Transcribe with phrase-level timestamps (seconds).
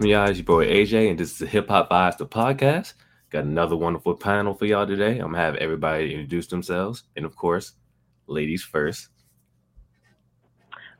[0.00, 0.30] What's y'all?
[0.30, 2.94] It's your boy AJ, and this is the Hip Hop Vibes, the podcast.
[3.28, 5.18] Got another wonderful panel for y'all today.
[5.18, 7.74] I'm gonna have everybody introduce themselves, and of course,
[8.26, 9.08] ladies first.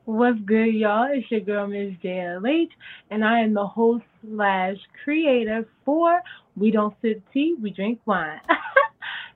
[0.05, 1.09] What's good, y'all?
[1.11, 2.69] It's your girl, Miss JLH,
[3.09, 6.21] and I am the host slash creator for
[6.55, 8.39] We Don't Sip Tea, We Drink Wine.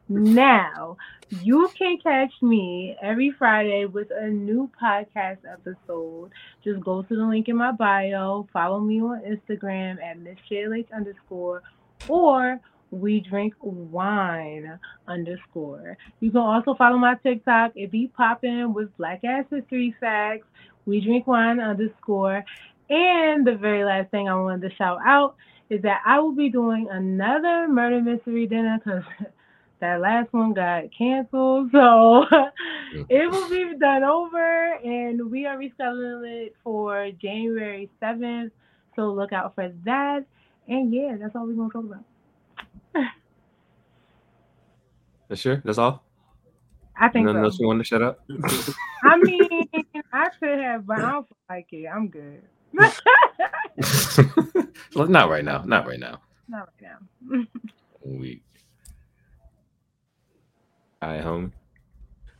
[0.07, 0.97] now,
[1.41, 6.29] you can catch me every Friday with a new podcast episode.
[6.63, 10.37] Just go to the link in my bio, follow me on Instagram at Miss
[10.93, 11.63] underscore,
[12.07, 12.59] or
[12.91, 15.97] we drink wine underscore.
[16.19, 17.71] You can also follow my TikTok.
[17.75, 20.47] It be popping with Black Ass History Facts.
[20.85, 22.45] We drink wine underscore.
[22.89, 25.35] And the very last thing I wanted to shout out
[25.71, 29.03] is that I will be doing another murder mystery dinner because
[29.85, 31.71] that last one got canceled.
[31.75, 32.25] So
[33.09, 38.51] it will be done over and we are rescheduling it for January 7th.
[38.95, 40.25] So look out for that.
[40.67, 42.05] And yeah, that's all we're going to talk about.
[45.27, 45.61] That's sure.
[45.65, 46.03] That's all.
[46.97, 47.45] I think Nothing so.
[47.45, 48.23] else you want to shut up?
[49.03, 49.67] I mean,
[50.13, 51.87] I could have, but I don't like it.
[51.87, 52.41] I'm good.
[54.95, 55.63] Well, Not right now.
[55.65, 56.21] Not right now.
[56.47, 56.91] Not right
[57.31, 57.45] now.
[58.03, 58.41] We.
[61.05, 61.51] All right, homie.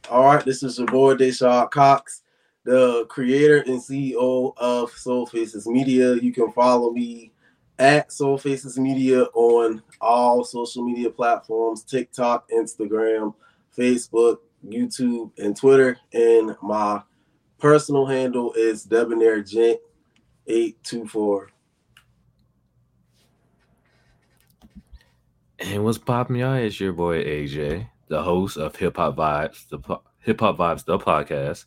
[0.09, 2.23] All right, this is your boy Deshaun Cox,
[2.63, 6.15] the creator and CEO of Soul Faces Media.
[6.15, 7.31] You can follow me
[7.77, 13.35] at Soul Faces Media on all social media platforms TikTok, Instagram,
[13.77, 15.99] Facebook, YouTube, and Twitter.
[16.11, 17.03] And my
[17.59, 19.79] personal handle is Debonair Gent
[20.47, 21.49] 824.
[25.59, 26.55] And what's poppin', y'all?
[26.55, 29.79] It's your boy AJ, the host of Hip Hop Vibes, the
[30.19, 31.65] Hip Hop Vibes, the podcast.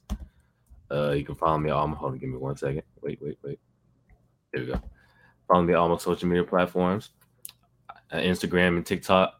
[0.91, 1.93] Uh, you can follow me on.
[1.93, 2.83] Hold on, give me one second.
[3.03, 3.59] Wait, wait, wait.
[4.53, 4.81] There we go.
[5.47, 7.11] Follow me on all my social media platforms,
[8.13, 9.35] uh, Instagram and TikTok.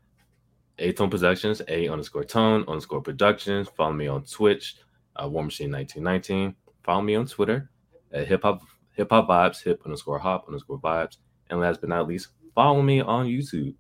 [0.81, 3.69] A Tone Productions, A underscore Tone underscore Productions.
[3.77, 4.77] Follow me on Twitch,
[5.17, 6.55] uh, War Machine 1919.
[6.85, 7.69] Follow me on Twitter
[8.13, 11.17] at Hip Hop Hip Hop Vibes, Hip underscore Hop underscore Vibes.
[11.51, 13.75] And last but not least, follow me on YouTube.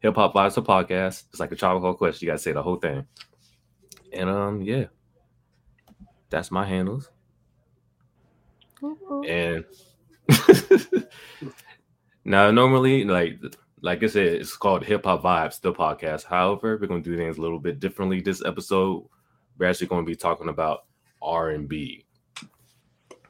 [0.00, 1.24] Hip Hop Vibes the podcast.
[1.30, 2.26] It's like a tropical question.
[2.26, 3.06] You gotta say the whole thing.
[4.12, 4.84] And um, yeah,
[6.30, 7.10] that's my handles.
[9.26, 9.64] And
[12.24, 13.40] now, normally, like
[13.80, 16.24] like I said, it's called Hip Hop Vibes the podcast.
[16.24, 18.20] However, we're gonna do things a little bit differently.
[18.20, 19.08] This episode,
[19.58, 20.84] we're actually gonna be talking about
[21.20, 22.04] R and B.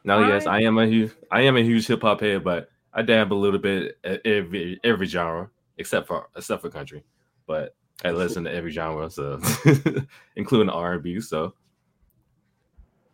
[0.04, 3.02] Now, yes, I am a huge I am a huge hip hop head, but I
[3.02, 7.04] dab a little bit at every every genre except for except for country.
[7.46, 7.74] But
[8.04, 9.40] I listen to every genre, so
[10.36, 11.20] including R and B.
[11.20, 11.54] So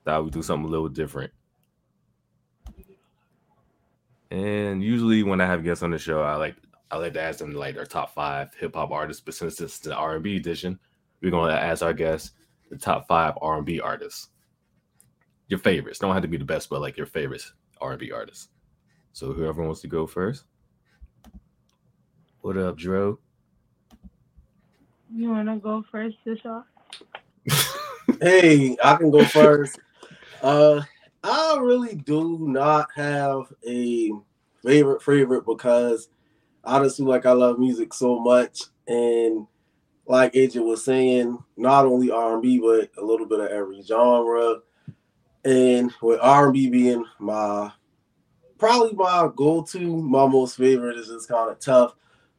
[0.05, 1.33] thought we'd do something a little different.
[4.31, 6.57] And usually when I have guests on the show, I like
[6.91, 9.23] I like to ask them like their top five hip hop artists.
[9.25, 10.79] But since it's the R and B edition,
[11.23, 12.33] we're gonna ask our guests
[12.71, 14.29] the top five R and B artists.
[15.49, 18.11] Your favorites don't have to be the best, but like your favorites R and B
[18.13, 18.49] artists.
[19.13, 20.45] So whoever wants to go first.
[22.45, 23.19] What up, Dro?
[25.11, 26.65] You want to go first, Deshaun?
[28.21, 29.81] Hey, I can go first.
[30.43, 30.83] Uh,
[31.23, 34.11] I really do not have a
[34.63, 36.11] favorite favorite because
[36.63, 39.47] honestly, like I love music so much, and
[40.07, 43.81] like AJ was saying, not only R and B but a little bit of every
[43.81, 44.57] genre.
[45.47, 47.73] And with R and B being my
[48.59, 51.95] probably my go-to, my most favorite is just kind of tough.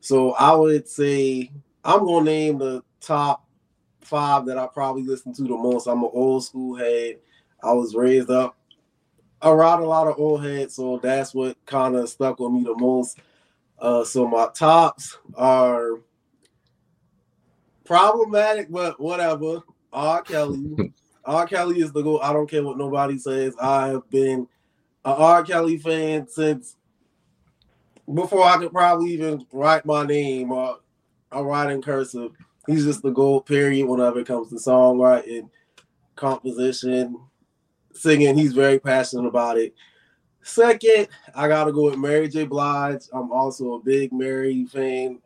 [0.05, 1.49] So I would say
[1.83, 3.43] I'm gonna name the top
[4.01, 5.87] five that I probably listen to the most.
[5.87, 7.17] I'm an old school head.
[7.63, 8.55] I was raised up
[9.41, 12.75] around a lot of old heads, so that's what kind of stuck with me the
[12.77, 13.17] most.
[13.79, 15.93] Uh, so my tops are
[17.83, 19.63] problematic, but whatever.
[19.91, 20.21] R.
[20.21, 20.93] Kelly.
[21.25, 21.47] R.
[21.47, 22.19] Kelly is the go.
[22.19, 23.55] I don't care what nobody says.
[23.59, 24.47] I have been
[25.03, 25.43] a R.
[25.43, 26.75] Kelly fan since
[28.13, 30.79] before I could probably even write my name or
[31.31, 32.31] I write in cursive.
[32.67, 35.49] He's just the gold period whenever it comes to songwriting,
[36.15, 37.19] composition,
[37.93, 38.37] singing.
[38.37, 39.73] He's very passionate about it.
[40.41, 42.45] Second, I gotta go with Mary J.
[42.45, 43.03] Blige.
[43.11, 45.19] I'm also a big Mary fan.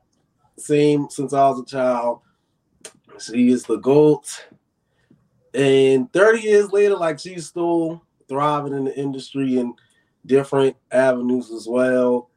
[0.57, 2.21] Same since I was a child.
[3.19, 4.47] She is the GOAT.
[5.53, 9.73] And 30 years later, like she's still thriving in the industry in
[10.25, 12.29] different avenues as well.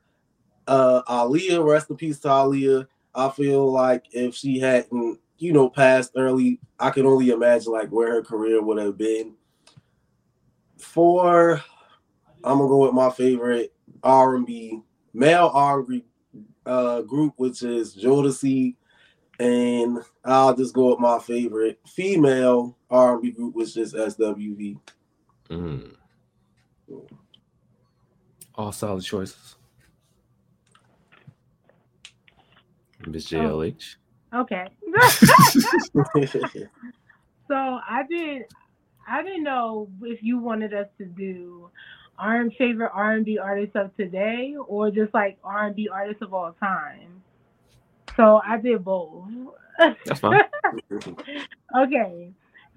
[0.67, 2.87] Uh Aaliyah, rest in peace to Aaliyah.
[3.15, 7.91] I feel like if she hadn't, you know, passed early, I can only imagine like
[7.91, 9.35] where her career would have been.
[10.79, 11.63] For
[12.45, 13.73] I'm gonna go with my favorite
[14.03, 14.81] R and B,
[15.13, 16.05] male R and B
[16.67, 18.77] uh, group, which is Jodeci,
[19.39, 24.79] and I'll just go with my favorite female R and B group, which is SWV.
[25.51, 25.97] Mm.
[28.55, 29.57] All solid choices.
[33.07, 33.97] Miss JLH.
[34.35, 34.69] Okay.
[37.49, 38.45] so I did.
[39.07, 41.69] I didn't know if you wanted us to do
[42.19, 46.23] our favorite R and B artists of today or just like R and B artists
[46.23, 47.23] of all time.
[48.17, 49.25] So I did both.
[50.07, 50.41] That's fine.
[51.77, 52.31] okay.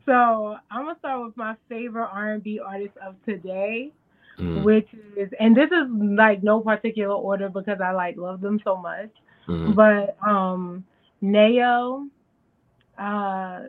[0.06, 3.92] So I'm gonna start with my favorite R and B artist of today,
[4.38, 4.64] Mm.
[4.64, 8.76] which is, and this is like no particular order because I like love them so
[8.76, 9.10] much.
[9.48, 9.76] Mhm.
[9.76, 10.86] But um,
[12.98, 13.60] uh,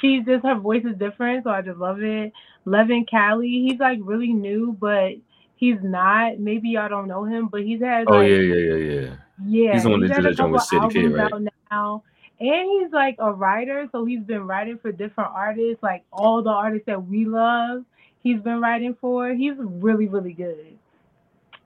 [0.00, 2.32] she's just her voice is different, so I just love it.
[2.64, 5.12] Leven Kali, he's like really new, but
[5.56, 6.38] he's not.
[6.38, 9.16] Maybe y'all don't know him, but he's had Oh like, yeah, yeah, yeah, yeah.
[9.46, 11.32] yeah, He's the one that did that joint with City Kid, right?
[11.70, 12.02] now.
[12.38, 16.50] And he's like a writer, so he's been writing for different artists, like all the
[16.50, 17.84] artists that we love.
[18.22, 19.32] He's been writing for.
[19.32, 20.76] He's really, really good.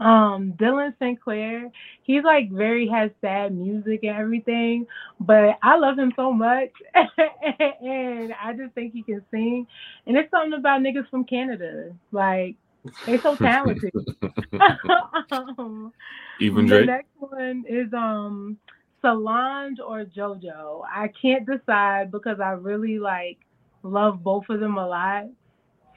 [0.01, 1.71] Um, Dylan Sinclair,
[2.03, 4.87] he's like very has sad music and everything,
[5.21, 9.67] but I love him so much, and I just think he can sing.
[10.07, 12.57] And it's something about niggas from Canada, like
[13.07, 13.93] they're so talented.
[15.31, 15.93] Um,
[16.41, 16.81] Even the Drake.
[16.81, 18.59] next one is um
[19.03, 20.83] Solange or JoJo.
[20.91, 23.39] I can't decide because I really like
[23.83, 25.25] love both of them a lot.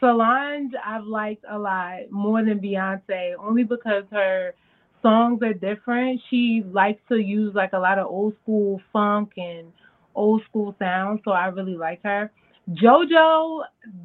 [0.03, 4.53] Solange I've liked a lot more than Beyonce, only because her
[5.01, 6.19] songs are different.
[6.29, 9.71] She likes to use like a lot of old school funk and
[10.13, 12.31] old school sounds, so I really like her.
[12.71, 13.63] JoJo,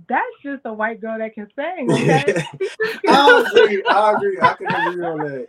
[0.08, 1.88] that's just a white girl that can sing.
[1.90, 2.34] Okay?
[3.08, 3.84] I agree.
[3.88, 4.40] I agree.
[4.40, 5.46] I can agree on that.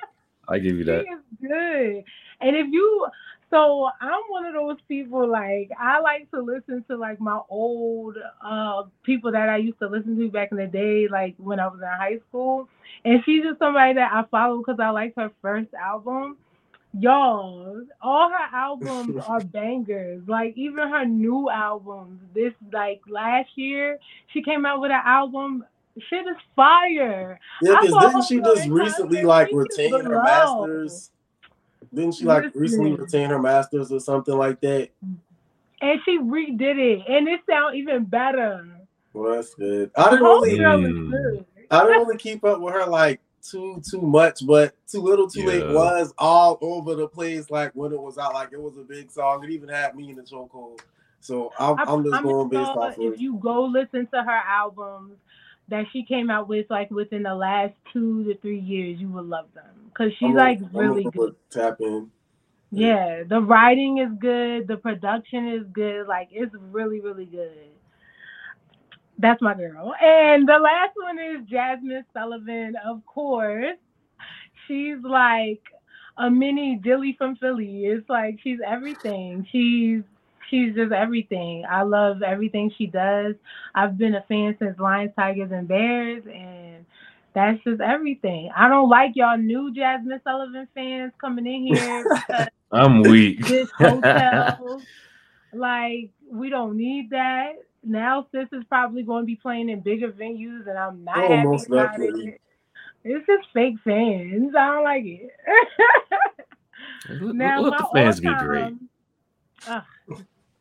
[0.48, 1.02] I give you She that.
[1.02, 2.04] is good.
[2.42, 3.06] And if you,
[3.50, 8.16] so I'm one of those people like I like to listen to like my old
[8.44, 11.68] uh people that I used to listen to back in the day, like when I
[11.68, 12.68] was in high school.
[13.06, 16.38] And she's just somebody that I follow because I liked her first album.
[16.94, 20.22] Y'all, all her albums are bangers.
[20.28, 23.98] Like even her new albums, this like last year,
[24.34, 25.66] she came out with an album.
[26.10, 27.40] Shit is fire.
[27.62, 31.12] Yeah, because didn't she just recently like retain her masters?
[31.94, 34.90] Didn't she like recently retain her masters or something like that?
[35.82, 38.68] and she redid it, and it sounds even better.
[39.14, 39.92] Well, that's good.
[39.96, 41.46] I didn't really, Mm.
[41.72, 45.46] I didn't really keep up with her like too too much, but too little, too
[45.46, 47.50] late was all over the place.
[47.50, 49.44] Like when it was out, like it was a big song.
[49.44, 50.82] It even had me in the chokehold.
[51.22, 54.42] So I'm, I I'm just promise going based off if you go listen to her
[54.48, 55.18] albums
[55.70, 59.24] that she came out with, like within the last two to three years, you will
[59.24, 61.36] love them because she's I'm like I'm really good.
[61.50, 62.10] Tap in.
[62.72, 67.52] Yeah, the writing is good, the production is good, like it's really, really good.
[69.18, 69.94] That's my girl.
[70.02, 73.78] And the last one is Jazmine Sullivan, of course.
[74.68, 75.62] She's like
[76.18, 77.86] a mini Dilly from Philly.
[77.86, 79.48] It's like she's everything.
[79.52, 80.04] She's
[80.50, 81.64] she's just everything.
[81.70, 83.36] I love everything she does.
[83.76, 86.86] I've been a fan since Lions, Tigers, and Bears, and
[87.34, 88.50] that's just everything.
[88.56, 93.46] I don't like y'all new Jazmine Sullivan fans coming in here I'm weak.
[93.48, 94.82] this hotel.
[95.54, 97.54] like, we don't need that.
[97.84, 101.28] Now, sis is probably going to be playing in bigger venues, and I'm not Oh,
[101.36, 102.42] happy about it.
[103.06, 104.54] It's just fake fans.
[104.58, 105.30] I don't like it.
[107.22, 108.64] Let, now, let my the fans be great.
[108.64, 108.90] all-time-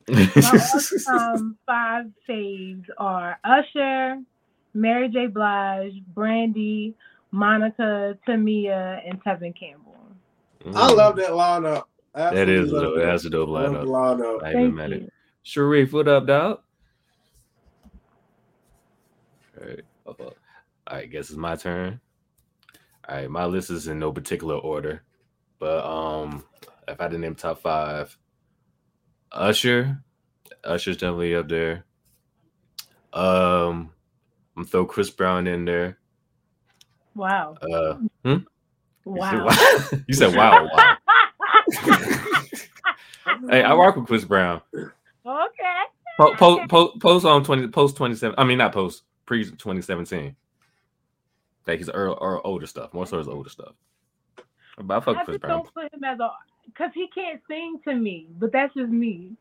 [0.08, 4.16] ugh, my all-time five faves are Usher,
[4.74, 5.26] Mary J.
[5.26, 6.94] Blige, Brandy,
[7.30, 9.96] Monica, Tamia, and Tevin Campbell.
[10.74, 11.84] I love that lineup.
[12.16, 12.32] Mm.
[12.32, 12.96] That is Absolutely dope.
[12.96, 13.84] love That's a dope Love lineup.
[13.86, 14.42] lineup.
[14.44, 15.12] I even met it.
[15.42, 16.60] Sharif, what up, dog?
[19.60, 19.80] All right.
[20.06, 22.00] All right, guess it's my turn.
[23.08, 25.02] All right, my list is in no particular order,
[25.58, 26.44] but um,
[26.86, 28.16] if I had to name top five,
[29.32, 30.02] Usher,
[30.64, 31.84] Usher's definitely up there.
[33.12, 33.90] Um,
[34.56, 35.98] I'm throw Chris Brown in there.
[37.14, 37.56] Wow.
[37.60, 37.94] Uh,
[38.24, 38.36] hmm?
[39.04, 39.48] Wow.
[40.06, 40.96] you said wow, wow.
[43.50, 44.60] hey, I rock with Chris Brown.
[44.74, 44.92] okay.
[46.18, 48.34] Po- po- po- post on twenty post twenty seven.
[48.38, 50.36] I mean, not post pre twenty seventeen.
[51.66, 53.74] Like or older stuff, more so his older stuff.
[54.80, 55.58] But I fuck I Chris Brown.
[55.58, 56.30] don't put him as a
[56.68, 59.32] because he can't sing to me, but that's just me.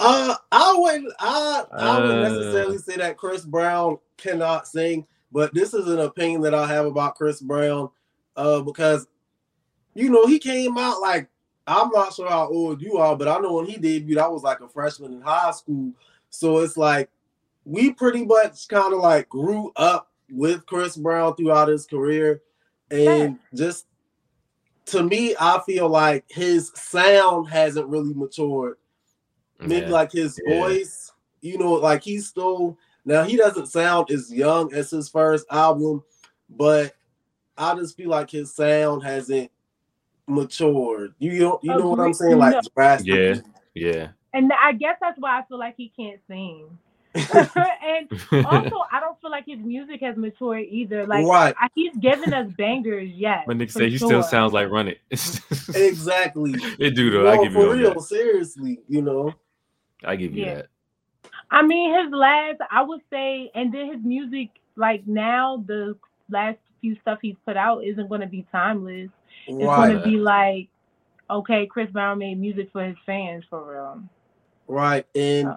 [0.00, 1.12] Uh, I wouldn't.
[1.18, 2.28] I I wouldn't Uh.
[2.28, 6.86] necessarily say that Chris Brown cannot sing, but this is an opinion that I have
[6.86, 7.90] about Chris Brown.
[8.36, 9.06] Uh, because
[9.94, 11.28] you know, he came out like
[11.66, 14.42] I'm not sure how old you are, but I know when he debuted, I was
[14.42, 15.92] like a freshman in high school.
[16.30, 17.10] So it's like
[17.64, 22.40] we pretty much kind of like grew up with Chris Brown throughout his career.
[22.90, 23.86] And just
[24.88, 28.76] to me, I feel like his sound hasn't really matured.
[29.60, 29.92] Maybe Yeah.
[29.92, 30.58] like his Yeah.
[30.60, 35.46] voice, you know, like he's still now he doesn't sound as young as his first
[35.50, 36.02] album,
[36.50, 36.94] but
[37.56, 39.50] I just feel like his sound hasn't
[40.26, 41.14] matured.
[41.18, 42.38] You know, you know what I'm saying?
[42.38, 42.60] Like No.
[42.74, 43.42] drastically.
[43.74, 43.90] Yeah.
[43.92, 44.08] Yeah.
[44.34, 46.78] And I guess that's why I feel like he can't sing.
[47.82, 51.06] and also, I don't feel like his music has matured either.
[51.06, 53.44] Like right, I, he's giving us bangers, yes.
[53.46, 54.08] But nigga for say he sure.
[54.08, 54.98] still sounds like Run It.
[55.10, 56.54] exactly.
[56.78, 57.30] it do though.
[57.30, 58.00] I give you for on real, that.
[58.02, 59.34] seriously, you know.
[60.04, 60.54] I give you Yeah.
[60.54, 60.66] that.
[61.50, 65.96] I mean, his last, I would say, and then his music, like now, the
[66.30, 69.08] last few stuff he's put out isn't going to be timeless.
[69.46, 70.68] It's Right, going to be like,
[71.30, 74.02] okay, Chris Brown made music for his fans for real.
[74.66, 75.06] right.
[75.14, 75.54] And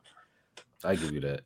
[0.84, 1.41] I give you that.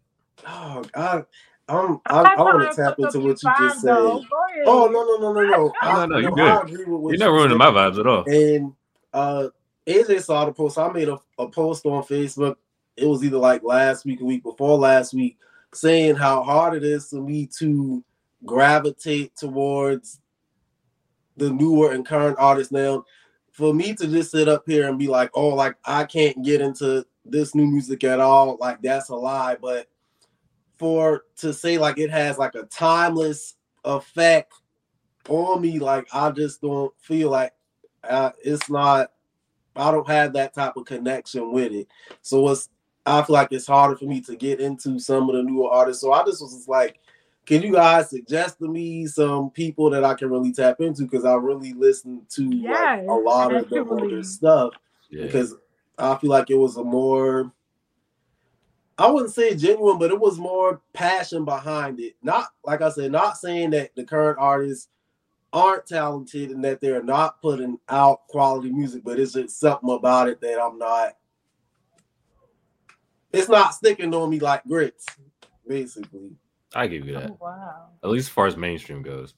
[0.47, 1.25] Oh god,
[1.67, 3.89] I'm I, I'm I want to tap into what you just said.
[3.89, 4.19] though.
[4.19, 4.63] Go ahead.
[4.65, 5.73] Oh no no no no no.
[5.83, 6.69] No, no, you I good.
[6.71, 7.57] agree with what You're not you ruining said.
[7.57, 8.23] my vibes at all.
[8.27, 8.73] And
[9.13, 9.49] uh
[9.87, 10.77] AJ saw the post.
[10.77, 12.55] I made a, a post on Facebook.
[12.97, 15.37] It was either like last week or week before last week,
[15.73, 18.03] saying how hard it is for me to
[18.45, 20.19] gravitate towards
[21.37, 23.03] the newer and current artists now.
[23.51, 26.61] For me to just sit up here and be like, oh, like I can't get
[26.61, 29.55] into this new music at all, like that's a lie.
[29.61, 29.87] But
[30.77, 34.53] for to say like it has like a timeless effect
[35.29, 37.53] on me, like I just don't feel like
[38.03, 39.11] uh, it's not
[39.75, 41.87] I don't have that type of connection with it.
[42.21, 42.69] So it's
[43.05, 46.01] I feel like it's harder for me to get into some of the newer artists.
[46.01, 46.99] So I just was just like,
[47.45, 51.03] can you guys suggest to me some people that I can really tap into?
[51.03, 54.73] Because I really listen to Yes, like a lot of the older stuff
[55.11, 55.25] Yeah.
[55.25, 55.55] because
[55.99, 57.51] I feel like it was a more
[58.97, 62.15] I wouldn't say genuine, but it was more passion behind it.
[62.23, 64.87] Not like I said, not saying that the current artists
[65.51, 70.29] aren't talented and that they're not putting out quality music, but it's just something about
[70.29, 71.17] it that I'm not.
[73.33, 75.05] It's not sticking on me like grits,
[75.67, 76.31] basically.
[76.73, 77.31] I give you that.
[77.31, 77.87] Oh, wow.
[78.03, 79.33] At least as far as mainstream goes.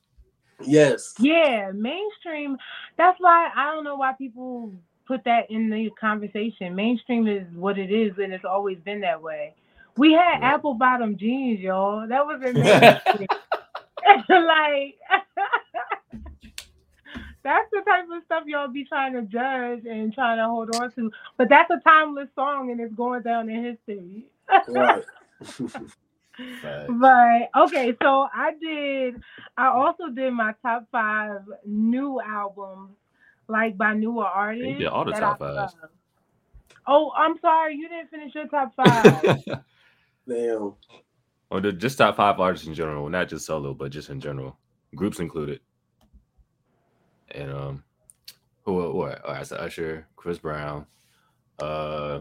[0.61, 1.13] Yes.
[1.19, 2.57] Yeah, mainstream.
[2.97, 4.73] That's why I don't know why people
[5.07, 6.75] put that in the conversation.
[6.75, 9.53] Mainstream is what it is, and it's always been that way.
[9.97, 10.41] We had Yeah.
[10.41, 12.07] apple bottom jeans, y'all.
[12.07, 13.27] That was in mainstream.
[14.29, 14.97] like
[17.43, 20.91] that's the type of stuff y'all be trying to judge and trying to hold on
[20.93, 21.11] to.
[21.37, 24.25] But that's a timeless song, and it's going down in history.
[24.67, 25.03] Right.
[26.87, 29.21] But okay, so I did.
[29.57, 32.91] I also did my top five new albums,
[33.47, 34.79] like by newer artists.
[34.79, 35.75] did all the top I fives.
[35.81, 35.89] love.
[36.85, 39.43] Oh, I'm sorry, you didn't finish your top five.
[40.27, 40.73] Damn.
[41.49, 44.57] or the, just top five artists in general, not just solo, but just in general,
[44.95, 45.59] groups included.
[47.31, 47.83] And um,
[48.63, 49.01] who who?
[49.03, 50.85] All right, so Usher, Chris Brown,
[51.59, 52.19] uh,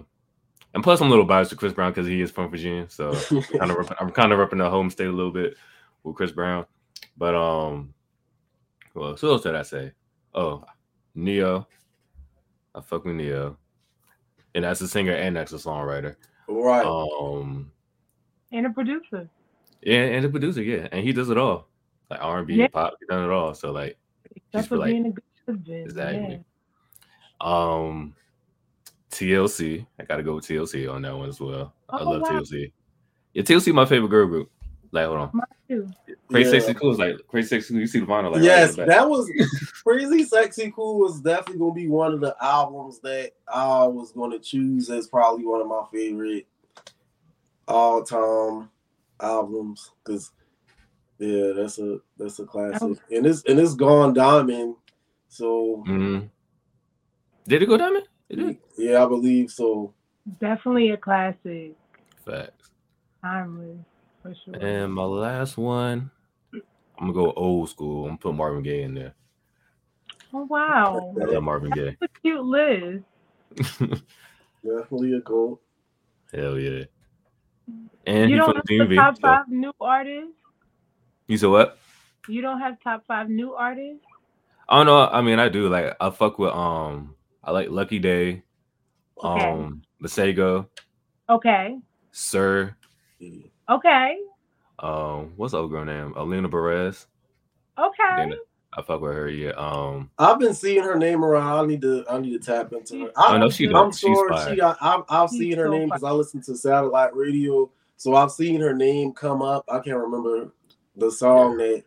[0.75, 3.14] and plus I'm a little biased to Chris Brown because he is from Virginia, so
[3.59, 5.56] kind of I'm kind of repping the home state a little bit
[6.02, 6.66] with Chris Brown.
[7.16, 7.95] But um,
[8.95, 9.92] well, who else did I say?
[10.35, 10.64] Oh,
[11.16, 11.66] Ne-Yo.
[12.75, 13.56] I fuck with Ne-Yo,
[14.54, 16.16] and that's a singer and that's a songwriter.
[16.49, 16.85] right.
[16.85, 17.70] Um,
[18.52, 19.28] and a producer.
[19.82, 21.66] yeah, and a producer, yeah, and he does it all,
[22.11, 22.68] like R and B, Yeah.
[22.68, 23.54] pop, he done it all.
[23.54, 23.96] So like,
[24.52, 25.85] that's for, for like- being a good husband.
[25.87, 26.44] exactly.
[27.40, 28.14] Um,
[29.11, 31.75] TLC, I gotta go with TLC on that one as well.
[31.88, 32.28] I Oh, love wow.
[32.40, 32.73] TLC.
[33.35, 34.50] Yeah, TLC my favorite girl group.
[34.93, 35.31] Like, hold on,
[35.69, 35.90] Yeah, too.
[36.31, 36.61] Crazy Yeah.
[36.61, 37.81] Sexy Cool is like Crazy Sexy Cool.
[37.81, 38.88] You see the vinyl, like yes, right in the back.
[38.88, 39.31] that was
[39.85, 44.38] Crazy Sexy Cool was definitely gonna be one of the albums that I was gonna
[44.38, 46.47] choose as probably one of my favorite
[47.69, 48.71] all time
[49.21, 49.90] albums.
[50.05, 50.33] Cause
[51.19, 52.99] yeah, that's a that's a classic.
[53.11, 54.76] And it's and it's gone diamond.
[55.28, 56.28] So Mhm.
[57.49, 58.07] Did it go diamond?
[58.28, 58.59] It did.
[58.76, 59.93] yeah, I believe so.
[60.40, 61.75] Definitely a classic.
[62.25, 62.71] Facts.
[63.23, 63.96] Timeless for sure.
[64.61, 66.11] And my last one,
[66.52, 68.04] I'm gonna go old school.
[68.04, 69.14] I'm gonna put Marvin Gaye in there.
[70.33, 71.97] oh wow, I love Marvin Gaye.
[72.00, 73.04] That's a cute list.
[74.64, 75.61] Definitely a goal.
[76.33, 76.85] Hell yeah.
[78.06, 78.97] And you don't from have the the DMV.
[78.97, 80.33] top so- five new artists.
[81.28, 81.78] You said what?
[82.28, 84.04] You don't have top five new artists.
[84.68, 85.06] I don't know.
[85.06, 87.14] I mean, I do like I fuck with um
[87.45, 88.42] I like Lucky Daye,
[89.23, 89.47] Okay.
[89.47, 90.66] um Masego,
[91.28, 91.78] Okay.
[92.11, 92.76] Sir,
[93.68, 94.16] Okay.
[94.78, 96.12] um what's the old girl name?
[96.16, 97.06] Alina Baraz.
[97.78, 98.16] Okay.
[98.16, 98.35] Then
[98.75, 99.28] I fuck with her.
[99.28, 99.50] Yeah.
[99.52, 100.11] Um.
[100.18, 101.64] I've been seeing her name around.
[101.64, 102.04] I need to.
[102.11, 103.12] I need to tap into her.
[103.16, 103.68] I I, know she.
[103.73, 103.90] I'm.
[103.90, 104.50] She's sure fire.
[104.50, 104.56] she.
[104.56, 108.14] Got, I've, I've She's seen her so name because I listen to satellite radio, so
[108.14, 109.64] I've seen her name come up.
[109.70, 110.52] I can't remember
[110.96, 111.85] the song that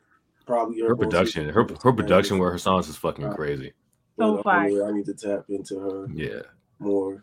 [0.47, 1.47] probably her production.
[1.49, 3.73] Her her production where her songs is fucking crazy.
[4.17, 4.87] So But, fire.
[4.87, 6.41] I need to tap into her Yeah.
[6.79, 7.21] more.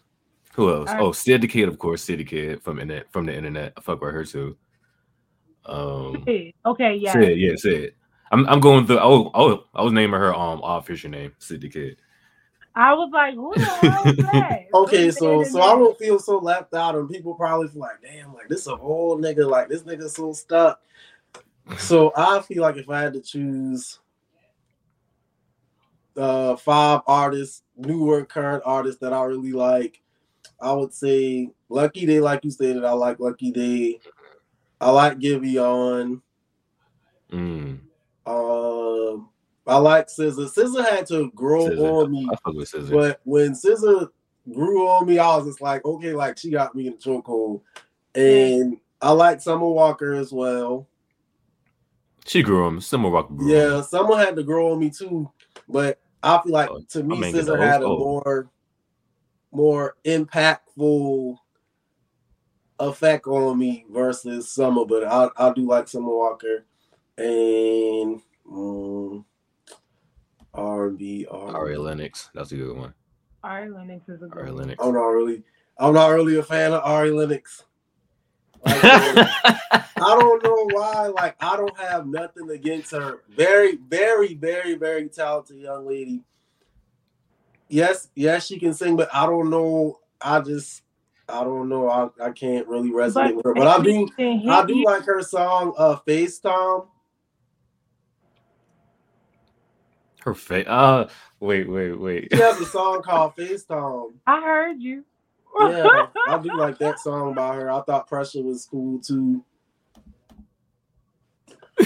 [0.57, 0.89] Who else?
[0.89, 1.05] Alright.
[1.05, 2.03] Oh, Syd the Kid, of course.
[2.03, 3.75] Syd the Kid from internet from the internet.
[3.77, 4.57] I fuck with her too.
[5.67, 6.25] Um.
[6.65, 7.13] Okay, yeah.
[7.13, 7.93] Syd, yeah, Syd.
[8.33, 9.01] I'm I'm going through.
[9.01, 11.99] Oh, oh, I was naming her um official name, Syd the Kid.
[12.75, 14.67] I was like, who the hell is that?
[14.75, 15.79] Okay, so so I internet?
[15.79, 19.19] don't feel so left out, and people probably feel like, damn, like this a whole
[19.19, 20.81] nigga, like this nigga so stuck.
[21.79, 23.99] So I feel like if I had to choose
[26.17, 30.01] uh five artists, newer current artists that I really like,
[30.61, 34.01] I would say Lucky Daye, like you stated, I like Lucky Daye.
[34.81, 36.21] I like Giveon.
[37.33, 37.81] Mm,
[38.27, 39.29] Um,
[39.67, 40.47] I like SZA.
[40.49, 41.67] SZA had to grow
[42.03, 42.91] on me I fuck with SZA.
[42.93, 44.09] but when SZA
[44.53, 47.63] grew on me, I was just like, okay, like she got me in the chokehold.
[48.15, 50.87] And I like Summer Walker as well.
[52.27, 52.81] She grew him.
[52.81, 53.83] Summer Walker grew Yeah, him.
[53.85, 55.31] Summer had to grow on me too.
[55.69, 58.51] But I feel like Oh, to me, SZA had a old- more
[59.57, 61.39] more impactful
[62.79, 64.85] effect on me versus Summer.
[64.85, 66.67] But I, I do like Summer Walker
[67.17, 68.21] and
[68.51, 69.25] um,
[70.53, 71.27] R&B.
[71.31, 72.29] Ari Lennox.
[72.35, 72.95] That's a good one.
[73.43, 74.57] Ari Lennox is a good Ari one.
[74.59, 74.85] Lennox.
[74.85, 75.43] I'm not really,
[75.79, 77.65] I'm not really a fan of Ari Lennox.
[78.63, 81.07] Like, I don't know why.
[81.07, 83.23] Like, I don't have nothing against her.
[83.31, 86.25] Very, very, very, very talented young lady.
[87.69, 89.99] Yes, yes, she can sing, but I don't know.
[90.21, 90.83] I just,
[91.29, 91.89] I don't know.
[91.89, 93.55] I, I can't really resonate with her.
[93.55, 96.87] But I do, I do like her song, uh, FaceTime.
[100.21, 100.67] Her face.
[100.69, 101.09] Uh,
[101.41, 102.29] wait, wait, wait.
[102.33, 104.13] She has a song called FaceTime.
[104.27, 105.05] I heard you.
[105.61, 107.71] Yeah, I do like that song by her.
[107.71, 109.45] I thought Pressure was cool too.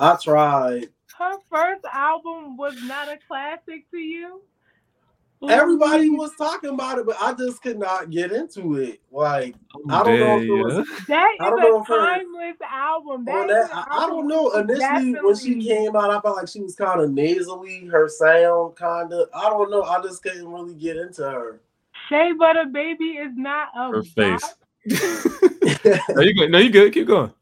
[0.00, 0.88] I tried.
[1.18, 4.40] Her first album was not a classic to you.
[5.48, 9.00] Everybody was talking about it, but I just could not get into it.
[9.12, 9.54] Like
[9.88, 12.56] I don't know if it was That I don't is know a if her- timeless
[12.68, 13.24] album.
[13.24, 13.70] That that.
[13.70, 14.52] an I, I don't know.
[14.52, 17.86] you Initially, when she came out, I felt like she was kind of nasally.
[17.86, 19.28] Her sound, kind of.
[19.32, 19.84] I don't know.
[19.84, 21.60] I just couldn't really get into her.
[22.08, 24.54] Shea Butter Baby is not a Her face.
[26.14, 26.50] no, you good.
[26.50, 26.92] No, you good.
[26.92, 27.32] Keep going.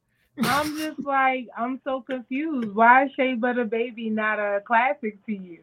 [0.42, 2.74] I'm just like I'm so confused.
[2.74, 5.58] Why is Shea Butter Baby not a classic to you?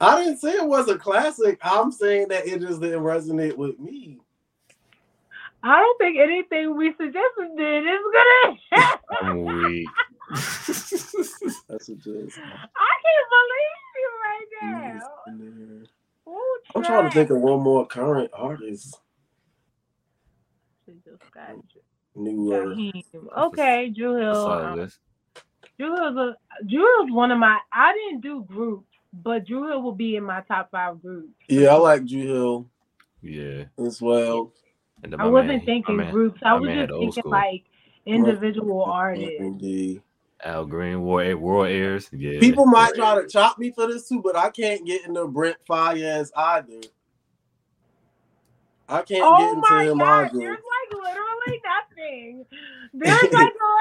[0.00, 1.58] I didn't say it was a classic.
[1.62, 4.18] I'm saying that it just didn't resonate with me.
[5.62, 8.98] I don't think anything we suggested did is gonna.
[9.22, 9.88] I'm weak.
[10.30, 12.38] That's what just.
[12.38, 15.00] I can't believe you right now.
[16.28, 19.00] Ooh, I'm trying to think of one more current artist.
[20.84, 21.62] She just got oh.
[22.16, 22.50] New.
[22.50, 23.46] got Uh.
[23.46, 24.46] Okay, Drew That's Hill.
[24.50, 24.90] um.
[25.78, 27.58] Dru Hill's a Dru Hill's one of my.
[27.72, 31.28] I didn't do groups, but Dru Hill will be in my top five groups.
[31.48, 32.66] yeah, I like Dru Hill
[33.22, 33.64] Yeah.
[33.78, 34.52] as well.
[35.02, 36.40] And I wasn't man- thinking man, groups.
[36.42, 37.30] I was just thinking school.
[37.30, 37.64] like
[38.06, 39.34] individual artists.
[39.38, 40.02] Indeed.
[40.44, 42.08] Al Green, War World Airs.
[42.12, 42.38] Yeah.
[42.40, 45.56] People might try to chop me for this too, but I can't get into Brent
[45.68, 46.80] Faiyaz either.
[48.88, 50.38] I can't get Oh into my him god, either.
[50.38, 51.60] there's like literally
[52.06, 52.44] nothing.
[52.94, 53.78] There's like oh,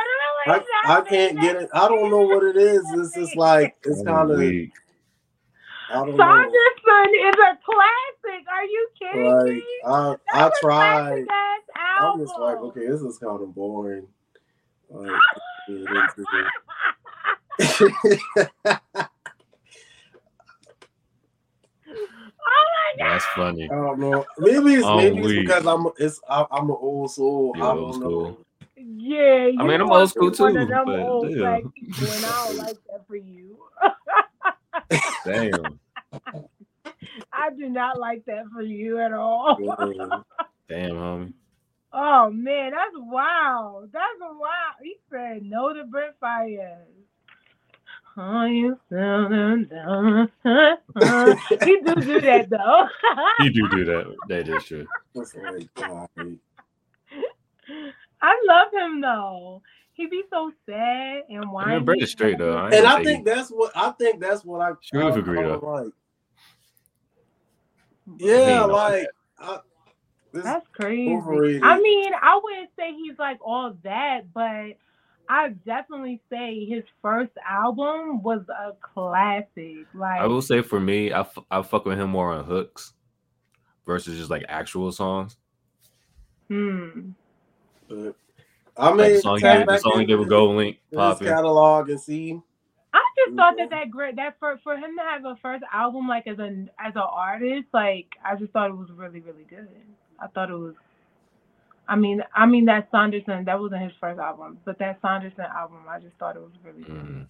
[0.47, 1.69] literally I, I can't get it.
[1.73, 2.83] I don't know what it is.
[2.93, 4.39] It's just like it's kind of.
[5.89, 6.51] I don't know.
[7.13, 8.45] Is a classic.
[8.51, 9.63] Are you kidding Like me?
[9.85, 11.25] I, That's I a tried.
[12.01, 14.07] I'm just like, okay, this is kind of boring.
[14.89, 15.11] Like,
[15.67, 16.47] get into it.
[17.59, 17.65] oh
[22.75, 22.84] my god.
[22.97, 23.69] That's funny.
[23.69, 24.25] I don't know.
[24.37, 27.53] Maybe it's maybe it's because I'm it's I, I'm an old soul.
[27.55, 27.99] You're I don't old know.
[27.99, 28.45] school.
[28.77, 31.37] Yeah, I mean, I'm old school to one too, of them but old damn.
[31.37, 33.57] black people, and I don't like that for you.
[35.25, 35.79] Damn.
[37.31, 39.57] I do not like that for you at all.
[40.69, 41.33] Damn, homie.
[41.93, 43.89] Oh man, that's wild.
[43.93, 44.75] That's wild.
[44.83, 46.75] He said no to Brent Faiyaz.
[48.17, 50.31] Oh, you sound down.
[50.43, 52.87] He do do that though.
[53.43, 54.15] You do do that.
[54.29, 54.87] That is true.
[55.15, 55.35] It's
[58.21, 59.61] I love him though.
[59.93, 61.75] He be so sad and I whiny.
[61.75, 62.57] mean, Brent is straight though.
[62.57, 65.17] I and I say think that's what I think that's what I, She really I,
[65.17, 65.93] agree, I like.
[68.17, 69.07] Yeah, like
[69.39, 69.59] I,
[70.35, 71.15] this, That's crazy.
[71.15, 71.63] Overrated.
[71.63, 74.73] I mean, I wouldn't say he's like all that, but
[75.29, 79.87] I definitely say his first album was a classic.
[79.93, 82.93] Like I will say for me, I, f- I fuck with him more on hooks
[83.85, 85.37] versus just like actual songs.
[86.47, 87.11] hmm.
[87.87, 88.15] But
[88.77, 90.77] I Like mean, the song, he tap did, the song he did into with GoldLink
[90.89, 91.27] his popping.
[91.27, 92.39] catalog and see.
[92.93, 96.07] I just thought that that great that for for him to have a first album
[96.07, 99.67] like as an as an artist, like I just thought it was really really good.
[100.19, 100.75] I thought it was.
[101.87, 105.35] I mean, I mean that Sonder Son that wasn't his first album, but that Sonder
[105.35, 106.95] Son album, I just thought it was really good.
[106.95, 107.27] Mhm.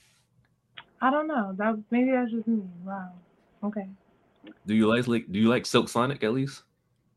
[1.01, 1.53] I don't know.
[1.57, 2.63] That maybe that's just me.
[2.83, 3.11] Wow.
[3.63, 3.87] Okay.
[4.65, 6.63] Do you like like do you like Silk Sonic at least?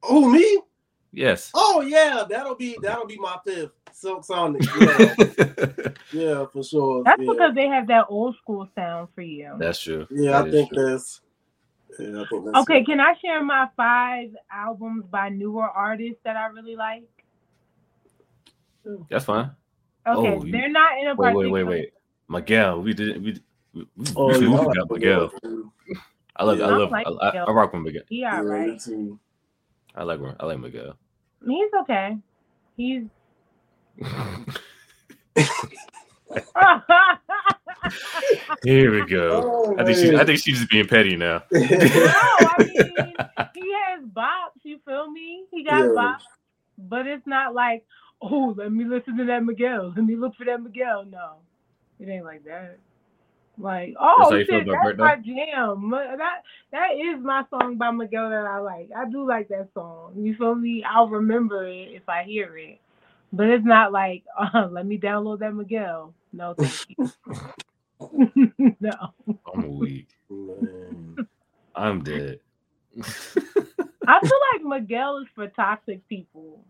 [0.03, 0.63] Oh me?
[1.13, 1.51] Yes.
[1.55, 3.73] Oh yeah, that'll be that'll be my fifth.
[3.93, 4.63] Silk Sonic.
[4.77, 5.15] Yeah,
[6.13, 7.03] yeah for sure.
[7.05, 7.31] That's yeah.
[7.33, 9.55] because they have that old school sound for you.
[9.59, 10.07] That's true.
[10.11, 10.85] yeah, I think true.
[10.91, 11.21] that's.
[11.99, 12.87] Yeah, I think that's Okay, it.
[12.87, 17.09] can I share my five albums by newer artists that I really like?
[19.11, 19.51] That's fine.
[20.07, 21.93] Okay, Oh, they're not in a Wait, wait, wait, wait.
[22.29, 23.41] Miguel, we did we,
[23.75, 25.31] we, we, Oh, we yeah, I got like Miguel.
[26.37, 26.67] I love Yeah.
[26.67, 27.45] I I love like I, I, Miguel.
[27.49, 28.03] I rock with Miguel.
[28.09, 28.81] Yeah, right.
[29.95, 30.97] I like I like Miguel.
[31.47, 32.17] He's okay.
[32.77, 33.03] He's.
[38.65, 39.43] Here we go.
[39.45, 41.43] Oh, I think she I think she's just being petty now.
[41.53, 42.95] no, I mean
[43.55, 44.61] he has bops.
[44.63, 45.45] You feel me?
[45.51, 45.91] He got Yeah.
[45.91, 46.23] bops,
[46.77, 47.85] but it's not like,
[48.23, 49.93] oh, let me listen to that Miguel.
[49.97, 51.05] Let me look for that Miguel.
[51.05, 51.37] No,
[52.01, 52.79] it ain't like that.
[53.61, 55.91] Like, oh how you feel shit, that's my jam.
[55.91, 58.89] That that is my song by Miguel that I like.
[58.97, 60.13] I do like that song.
[60.17, 60.85] You feel me?
[60.89, 62.81] I'll remember it if I hear it.
[63.33, 66.15] But it's not like, uh, let me download that Miguel.
[66.33, 67.11] No, thank you.
[68.81, 69.15] no.
[69.55, 70.09] I'm weak.
[71.75, 72.41] I'm dead.
[74.07, 76.65] I feel like Miguel is for toxic people.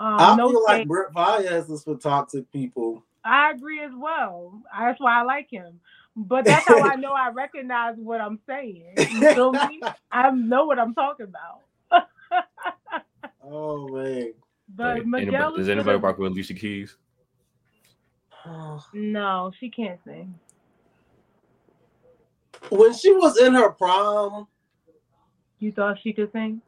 [0.00, 0.88] Um, I no feel like shade.
[0.88, 3.04] Brent Faiyaz is for toxic people.
[3.24, 4.62] I agree as well.
[4.76, 5.78] That's why I like him.
[6.16, 8.94] But that's how I know I recognize what I'm saying.
[8.96, 9.80] You feel me?
[10.10, 11.60] I know what I'm talking about.
[13.42, 14.32] Oh man.
[14.76, 16.96] But Wait, Miguel anybody, is does for anybody the- rock with Alicia Keys?
[18.94, 20.34] No, she can't sing.
[22.70, 24.46] When she was in her prom,
[25.58, 26.62] You thought she could sing?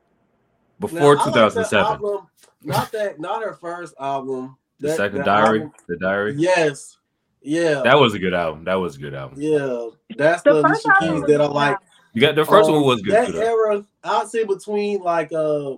[0.83, 1.87] Before now, I like 2007.
[1.87, 2.27] album,
[2.62, 4.57] not that, not her first album.
[4.81, 5.59] the That- second that diary.
[5.61, 6.35] album- the diary.
[6.37, 6.99] yes,
[7.40, 8.64] yeah, That was a good album.
[8.64, 9.40] That was a good album.
[9.40, 9.88] yeah.
[10.16, 11.79] That's The the Alicia Keys that I like.
[12.14, 13.38] You got the first Um, one was good That too.
[13.40, 15.77] era, I'd say between like uh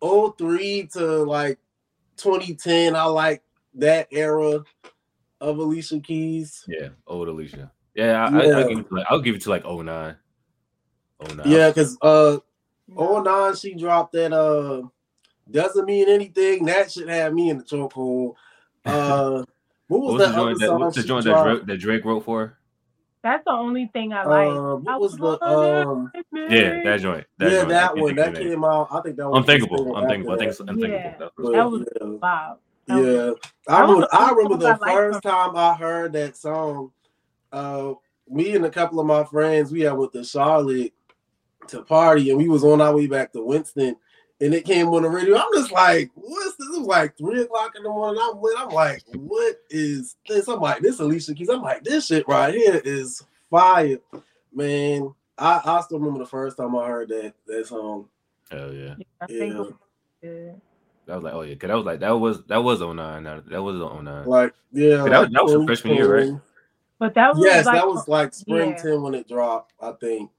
[0.00, 1.58] 03 to like
[2.16, 3.42] 2010, I like
[3.74, 4.64] that era
[5.40, 6.64] of Alicia Keys.
[6.68, 7.70] Yeah, old Alicia.
[7.94, 8.56] Yeah, I, I, Yeah.
[8.58, 10.16] I'll, give it to like, I'll give it to like 09.
[11.20, 11.40] 09.
[11.50, 12.38] Yeah, because uh
[12.88, 13.20] No.
[13.22, 14.82] 09 she dropped that uh
[15.50, 16.64] doesn't mean anything.
[16.66, 18.34] That should have me in the chokehold.
[18.84, 19.42] Uh
[19.88, 21.42] what was, What was that the other joint that, song what's the joint that?
[21.44, 22.58] Drake, that Drake wrote for her?
[23.22, 24.46] That's the only thing I like.
[24.48, 27.26] Uh, I what was the um Yeah, that joint.
[27.38, 27.68] That yeah joint.
[27.70, 28.48] that one think that the name.
[28.50, 28.88] came out.
[28.92, 29.84] I think that was Unthinkable.
[29.86, 30.34] the Unthinkable.
[30.34, 30.90] I think it's unthinkable.
[30.92, 31.14] Yeah.
[31.18, 32.06] That's But, That was yeah.
[32.20, 32.58] Bob.
[32.88, 32.94] Yeah,
[33.68, 34.00] I That remember.
[34.02, 36.92] the I first remember the I first time I heard that song.
[37.50, 37.94] Uh,
[38.28, 40.92] me and a couple of my friends, we had went to Charlotte
[41.68, 43.96] to party, and we was on our way back to Winston,
[44.40, 45.36] and it came on the radio.
[45.36, 48.20] I'm just like, "What's this?" It was like three o'clock in the morning.
[48.22, 48.54] I'm lit.
[48.58, 52.54] I'm like, "What is this?" I'm like, "This Alicia Keys." I'm like, "This shit right
[52.54, 53.98] here is fire,
[54.52, 58.08] man." I, I still remember the first time I heard that that song.
[58.50, 58.94] Hell yeah.
[59.20, 59.72] I Yeah, was.
[61.06, 63.22] That was like, oh yeah, cause that was like that was that was on 09.
[63.24, 64.24] That, that was 09.
[64.26, 66.40] like yeah, that was- like that was freshman year, right?
[66.98, 68.76] But that was Yes, like, that was like spring yeah.
[68.82, 70.30] 10 when it dropped, I think.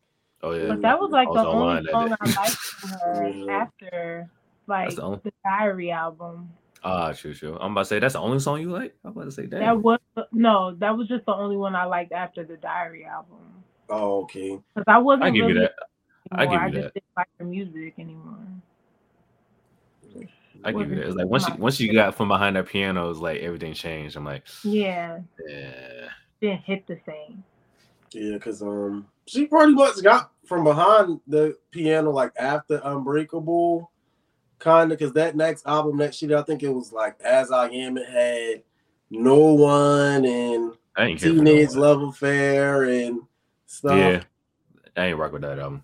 [0.43, 0.67] Oh yeah.
[0.67, 2.15] But that was like I the only song.
[2.21, 3.51] I liked from her Yeah.
[3.53, 4.29] after
[4.67, 6.49] like the only- the Diary album.
[6.83, 7.57] Ah, sure, sure.
[7.59, 8.95] I'm about to say that's the only song you like.
[9.03, 9.59] I'm about to say that.
[9.59, 9.99] That was
[10.31, 13.39] no, that was just the only one I liked after the Diary album.
[13.89, 14.59] Oh, okay.
[14.75, 15.73] Because I wasn't I give you really that.
[16.31, 16.93] I give you I just that.
[16.93, 18.37] didn't like her music anymore.
[20.63, 21.07] I give you wasn't that.
[21.07, 24.15] It's like once you once you got from behind that piano, it's like everything changed.
[24.15, 26.09] I'm like, Yeah, yeah.
[26.41, 27.43] didn't hit the same.
[28.11, 33.91] Yeah, because um, she pretty much got from behind the piano like after Unbreakable,
[34.59, 34.97] kind of.
[34.97, 37.97] Because that next album that she did, I think it was like As I Am.
[37.97, 38.63] It had
[39.09, 41.75] No One and ain't no Teenage.
[41.75, 43.21] Love Affair and
[43.65, 43.97] stuff.
[43.97, 44.23] Yeah,
[44.95, 45.83] I ain't rock with that album.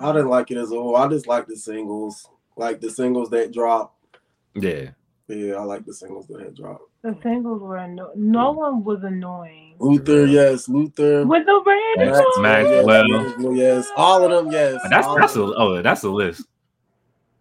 [0.00, 0.96] I didn't like it as a whole.
[0.96, 4.18] I just like the singles, like the singles that dropped.
[4.54, 4.90] Yeah,
[5.34, 6.84] Yeah, I like the singles that had dropped.
[7.02, 9.76] The singles were anno- no one was annoying.
[9.78, 11.26] Luther, yes, Luther.
[11.26, 11.62] With the
[11.96, 12.86] Max- radio.
[12.86, 13.54] Max- Maxwell.
[13.56, 14.78] yes, all of them, yes.
[14.82, 16.44] But that's all that's a oh that's a list.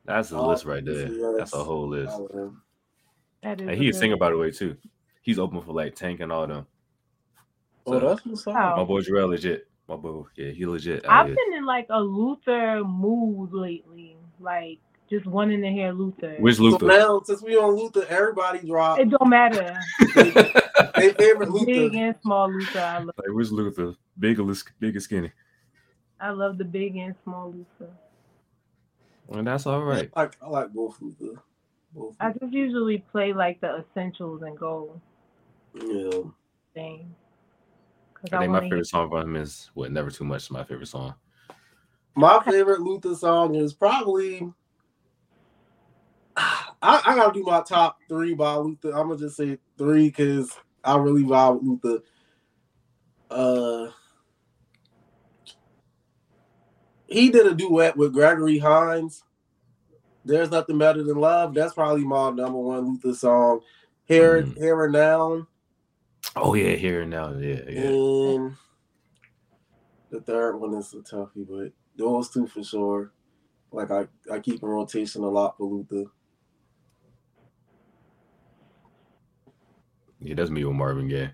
[0.05, 1.07] That's a All list right there.
[1.11, 2.11] yes, That's a whole list.
[2.13, 2.53] all of.
[3.43, 4.75] That is And a he a singer by the way too.
[5.21, 6.65] he's open for like Tank and all them.
[7.85, 8.51] Oh, that's what's Oh.
[8.51, 8.77] up.
[8.77, 9.67] My boy Jarrell legit.
[9.87, 11.05] My boy, yeah, he legit.
[11.07, 14.79] I've been in like a Luther mood lately, like
[15.11, 16.35] just one in the hair, Luther.
[16.39, 16.85] Which So Luther?
[16.87, 19.77] now, since we on Luther, everybody drop It don't matter.
[20.15, 21.65] their favorite Luther.
[21.65, 22.79] Big and small Luther.
[22.79, 23.11] I love.
[23.17, 23.93] like which Luther?
[24.17, 25.31] Big or big or skinny?
[26.19, 27.91] I love the big and small Luther.
[29.33, 30.09] And that's all right.
[30.15, 31.41] I like I like both Luther.
[31.93, 32.15] Both.
[32.19, 34.99] I just usually play like the essentials and go
[35.75, 36.21] Yeah.
[36.73, 37.13] thing.
[38.13, 40.63] Cause I think my favorite song from him is what Never Too Much is my
[40.63, 41.15] favorite song.
[42.15, 44.47] My favorite Luther song is probably.
[46.81, 48.89] I, I gotta do my top three by Luther.
[48.91, 50.51] I'm gonna just say three because
[50.83, 52.03] I really vibe with Luther.
[53.29, 53.91] Uh,
[57.07, 59.23] he did a duet with Gregory Hines.
[60.25, 61.53] There's nothing better than love.
[61.53, 63.61] That's probably my number one Luther song.
[64.05, 64.57] Here, Mm.
[64.57, 65.47] here and now,
[66.35, 67.81] Oh yeah, here and now, yeah, yeah.
[67.81, 68.55] and
[70.11, 73.11] the third one is a toughie, but those two for sure.
[73.71, 76.09] Like I, I keep in rotation a lot for Luther.
[80.21, 81.31] Yeah, that's me with Marvin Gaye.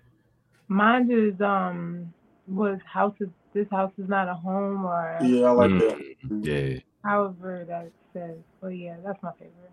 [0.69, 2.13] Mine is um
[2.47, 6.43] was house is this house is not a home or Yeah, I like Mm, that.
[6.43, 8.38] Yeah, however that says.
[8.62, 9.71] But yeah, that's my favorite.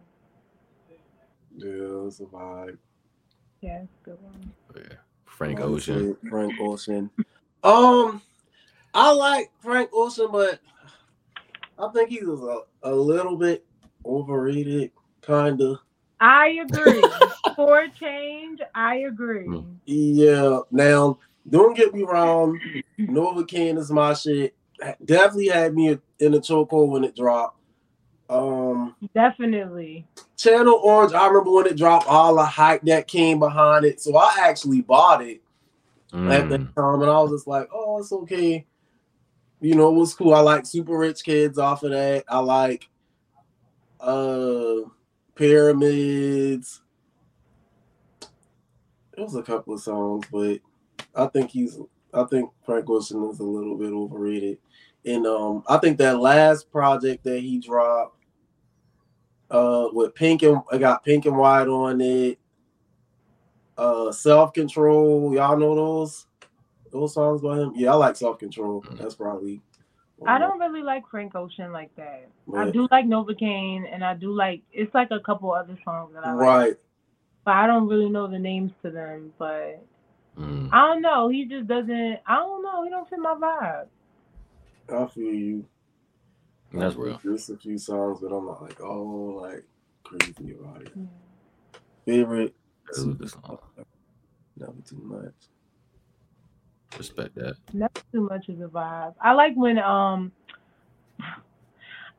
[1.57, 2.79] Yeah, it's a vibe.
[3.61, 4.53] Yeah, it's a good one.
[4.77, 4.97] yeah.
[5.27, 6.17] Frank I Ocean.
[6.29, 7.11] Frank Ocean.
[7.63, 8.21] Um,
[8.93, 10.61] I like Frank Ocean, but
[11.79, 13.65] I think he was a, a little bit
[14.05, 14.91] overrated,
[15.23, 15.81] kinda.
[16.25, 17.05] I agree.
[17.55, 19.49] For change, I agree.
[19.49, 19.77] Mm.
[19.85, 20.61] Yeah.
[20.71, 22.61] Now, don't get me wrong.
[22.99, 24.57] Novacane is my shit.
[25.05, 27.59] Definitely had me in a chokehold when it dropped.
[28.31, 30.07] Um, Definitely.
[30.39, 34.01] Channel Orange, I remember when it dropped, all the hype that came behind it.
[34.01, 35.43] So I actually bought it
[36.27, 38.67] at the Mm, time, and I was just like, "Oh, it's okay."
[39.61, 40.35] You know, it was cool.
[40.35, 42.25] I like Super Rich Kids off of that.
[42.29, 42.89] I like
[44.01, 44.81] uh
[45.35, 46.81] Pyramids.
[49.17, 50.59] It was a couple of songs, but
[51.15, 51.79] I think he's.
[52.13, 54.59] I think Frank Ocean is a little bit overrated,
[55.05, 58.25] and um, I think that last project that he dropped,
[59.51, 62.39] uh, with Pink and I got Pink and White on it.
[63.77, 66.27] Uh, Self Control, y'all know those
[66.93, 67.73] those songs by him.
[67.75, 68.83] Yeah, I like Self Control.
[68.83, 68.99] Mhm.
[68.99, 69.61] That's probably.
[70.27, 72.29] I don't really like Frank Ocean like that.
[72.57, 76.27] I do like Novacane and I do like it's like a couple other songs that
[76.27, 76.47] I like.
[76.47, 76.75] Right.
[77.45, 79.33] But I don't really know the names to them.
[79.39, 79.85] But
[80.39, 80.69] mm.
[80.73, 81.29] I don't know.
[81.29, 83.87] He just doesn't I don't know, he don't fit my vibe.
[84.93, 85.67] I feel you.
[86.73, 87.21] That's real.
[87.23, 89.65] There's a few songs, but I'm not like, oh, like
[90.03, 90.93] crazy about it.
[90.95, 91.05] Yeah.
[92.05, 92.55] Favorite,
[92.87, 93.59] That's a song.
[94.57, 95.33] never too much.
[96.99, 97.57] Respect that.
[97.73, 99.15] Not too much of a vibe.
[99.21, 100.33] I like when um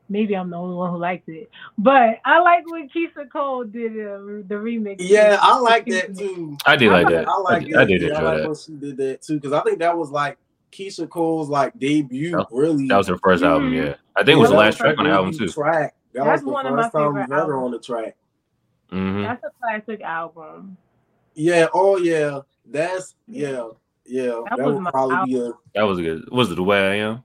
[0.08, 1.50] maybe I'm the only one who likes it.
[1.78, 4.96] But I like when Keyshia Cole did uh, the remix.
[5.00, 6.56] Yeah, I like that too.
[6.66, 7.28] I did like like- that.
[7.28, 7.78] I like I, that.
[7.78, 8.46] I did yeah, enjoy I like that.
[8.48, 10.38] when she did that too, because I think that was like
[10.72, 12.32] Keyshia Cole's like debut.
[12.32, 13.72] That- really, That was her 1st album.
[13.72, 13.84] Mhm.
[13.86, 15.48] Yeah, I think it was the That last track on the album too.
[15.48, 15.94] Track.
[16.12, 17.64] That That's was the one of my first time favorite we ever albums.
[17.64, 18.16] on the track.
[18.90, 20.76] hmm That's a classic album.
[21.34, 21.66] Yeah.
[21.74, 22.40] Oh yeah.
[22.64, 23.68] That's yeah.
[24.08, 24.40] Yeah.
[24.48, 26.28] That That, was would my probably be a That was good.
[26.30, 27.14] Was it the way I am?
[27.16, 27.20] I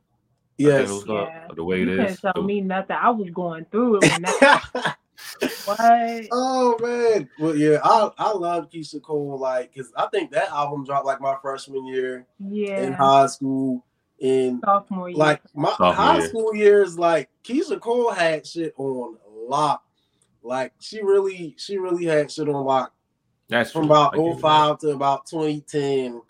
[0.57, 0.89] yes.
[0.89, 1.47] it was called, Yeah.
[1.49, 2.19] or the way it You couldn't is.
[2.21, 2.95] tell The- me nothing.
[2.99, 4.97] I was going through it when that
[5.65, 6.27] what?
[6.31, 7.29] oh man.
[7.39, 11.21] Well yeah, I I love Keyshia Cole like because I think that album dropped like
[11.21, 12.81] my freshman year Yeah.
[12.81, 13.85] in high school.
[14.19, 15.17] In Sophomore year.
[15.17, 16.27] like my Sophomore high year.
[16.29, 19.17] school years, like Keyshia Cole had shit on
[19.47, 19.83] lock.
[20.43, 22.93] Like she really, she really had shit on lock
[23.47, 24.41] That's from about I give oh you that.
[24.41, 26.21] 05 to about 2010.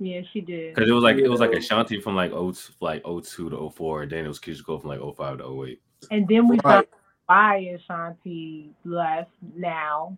[0.00, 0.76] Yeah, she did.
[0.76, 1.58] Cause it was like it was like Yeah.
[1.58, 4.90] Ashanti from like 0 like 02 to 04, and then it was Keyshia Cole from
[4.90, 5.80] like 05 to 08.
[6.10, 6.62] And then we Right.
[6.62, 6.86] found
[7.26, 10.16] why Ashanti left now.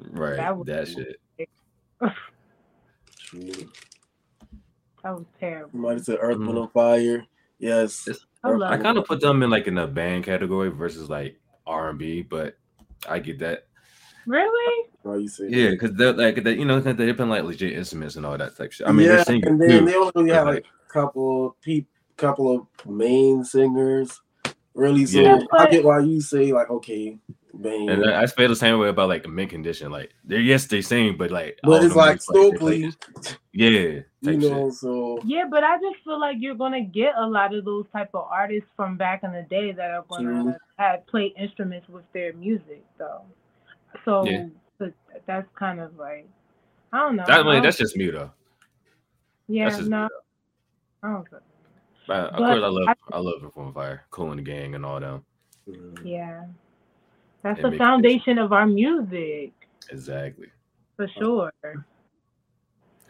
[0.00, 0.36] Right.
[0.36, 1.20] That That, was- shit.
[3.18, 3.50] True.
[5.02, 5.70] That was terrible.
[5.72, 6.62] Somebody said Earth, Wind, Mhm.
[6.62, 7.26] and Fire.
[7.58, 8.08] Yes.
[8.42, 11.90] I I kind of put them in like in the band category versus like R
[11.90, 12.56] and B, but
[13.08, 13.66] I get that.
[14.26, 14.88] Really?
[15.02, 17.72] Why you say Yeah, because they're like they, you know, 'cause they're playing like legit
[17.72, 18.86] instruments and all that type shit.
[18.88, 19.84] I mean, yeah, they're singing and then too.
[19.86, 24.20] they only have like- like a couple of peop, couple of main singers.
[24.74, 25.38] Really, so Yeah.
[25.52, 27.16] I get why you say like okay,
[27.52, 27.88] bang.
[27.90, 29.92] And I I feel the same way about like a mint condition.
[29.92, 32.92] Like they're yes they sing, but like But it's like is, they Stokely, play-
[33.52, 34.70] yeah, you know.
[34.70, 34.74] shit.
[34.74, 38.10] So Yeah, but I just feel like you're gonna get a lot of those type
[38.14, 40.54] of artists from back in the day that are gonna True.
[40.78, 43.22] have play instruments with their music though.
[43.22, 43.43] So
[44.06, 44.46] Yeah.
[44.78, 44.92] that's
[45.26, 46.28] that's kind of like
[46.92, 47.24] I don't know.
[47.26, 48.30] That, I I mean, that's just me though.
[49.48, 50.08] yeah, that's just no,
[51.02, 51.08] though.
[51.08, 51.42] I don't think-
[52.06, 54.74] But, of But course, I love I- I, love Perform Fire, Kool and the Gang,
[54.74, 55.24] and all them.
[55.68, 56.00] Mhm.
[56.04, 56.44] yeah.
[57.42, 59.52] That's It the makes foundation of our music
[59.90, 60.48] Exactly.
[60.96, 61.52] for sure.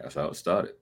[0.01, 0.75] That's how it started.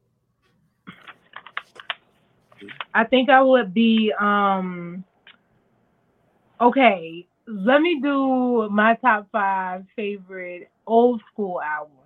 [2.94, 5.04] I think I would be um
[6.60, 11.98] okay, let me do my top five favorite old school albums.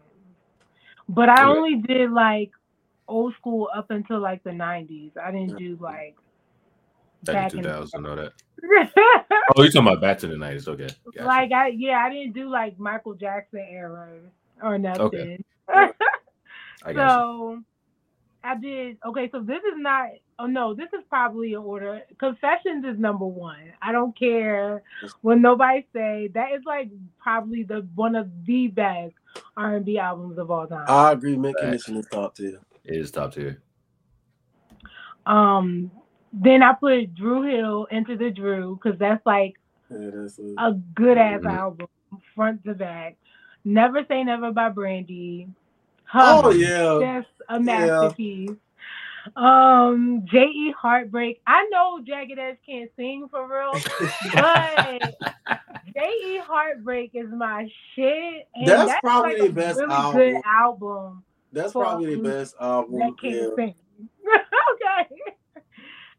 [1.08, 1.58] But I Okay.
[1.58, 2.50] only did like
[3.08, 5.12] old school up until like the nineties.
[5.22, 6.16] I didn't do like
[7.22, 8.32] Back back in in 2000, all that.
[9.56, 10.68] Oh, you talking about back to the 90s?
[10.68, 10.88] Okay.
[11.14, 11.26] Gotcha.
[11.26, 14.08] like I yeah, I didn't do like Michael Jackson era
[14.62, 15.42] or nothing.
[16.84, 17.22] I got you.
[17.22, 17.62] so
[18.46, 22.02] I did okay, so this is not oh no, this is probably in order.
[22.20, 23.72] Confessions is number one.
[23.82, 24.82] I don't care
[25.22, 29.14] when nobody say that is like probably the one of the best
[29.56, 30.96] R and B albums of all time.
[30.96, 31.36] I agree.
[31.36, 31.58] Mint Facts.
[31.58, 32.60] condition is top tier.
[32.84, 33.62] It is top tier.
[35.26, 35.90] Um
[36.32, 39.54] then I put Dru Hill into the Dru because that's like
[39.90, 41.46] Yeah, that's a, a good ass Mhm.
[41.46, 41.88] album,
[42.34, 43.16] front to back.
[43.64, 45.48] Never Say Never by Brandy.
[46.18, 46.50] oh Hum.
[46.50, 47.04] yeah.
[47.04, 48.50] That's a masterpiece.
[49.34, 50.72] Um, J.E.
[50.78, 51.40] Heartbreak.
[51.46, 53.72] I know Jagged Edge can't sing for real,
[54.34, 55.00] but
[55.94, 56.38] J.E.
[56.46, 58.48] Heartbreak is my shit.
[58.54, 60.20] And That's that's, probably like the best really album.
[60.20, 62.98] good album That's probably the best album.
[63.00, 63.48] that can't Yeah.
[63.56, 63.74] sing.
[64.74, 65.08] okay.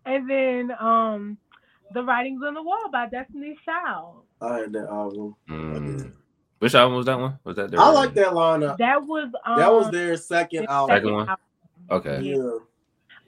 [0.06, 1.38] And then um
[1.94, 4.24] The Writings on the Wall by Destiny Child.
[4.42, 5.36] I had that album.
[5.50, 6.12] Mm.
[6.60, 7.38] Which album was that one?
[7.44, 8.78] Was that their I like that lineup.
[8.78, 10.96] That was um That was their second their album.
[10.96, 11.36] Second one?
[11.92, 12.22] Okay.
[12.22, 12.58] Yeah.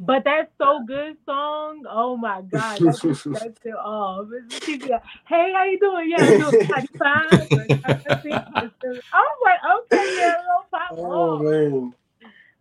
[0.01, 4.27] But that so good song, oh my god, that just sets it off.
[4.33, 6.09] It's just like, hey, how you doing?
[6.09, 7.27] Yeah, I'm doing fine.
[7.31, 9.59] Like, I think it's just- I was like,
[9.91, 11.93] okay, yeah, little pop Oh man.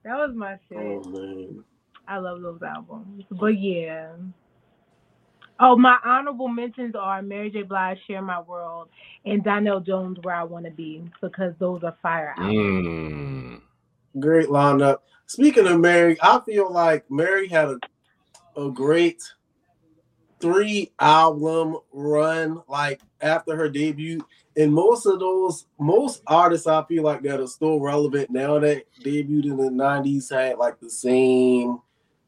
[0.05, 0.79] That was my shit.
[0.79, 1.65] Oh man.
[2.09, 3.25] I love those albums.
[3.31, 4.09] But yeah.
[5.61, 7.63] Oh, my honorable mentions are Mary J.
[7.63, 8.89] Blige, Share My World,
[9.25, 12.87] and Donell Jones, Where I Want to Be, because those are fire albums.
[12.87, 13.61] Mm.
[14.21, 14.99] Great lineup.
[15.27, 17.79] Speaking of Mary, I feel like Mary had a
[18.59, 19.23] a great
[20.41, 24.21] three album run like after her debut.
[24.57, 28.85] And most of those, most artists I feel like that are still relevant now that
[29.03, 31.81] debuted in the 90s had like the same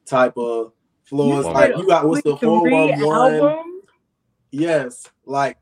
[0.07, 0.73] type of
[1.11, 1.45] flows.
[1.47, 3.83] You Like said you got what's the Three 411?
[4.53, 5.59] Yes, like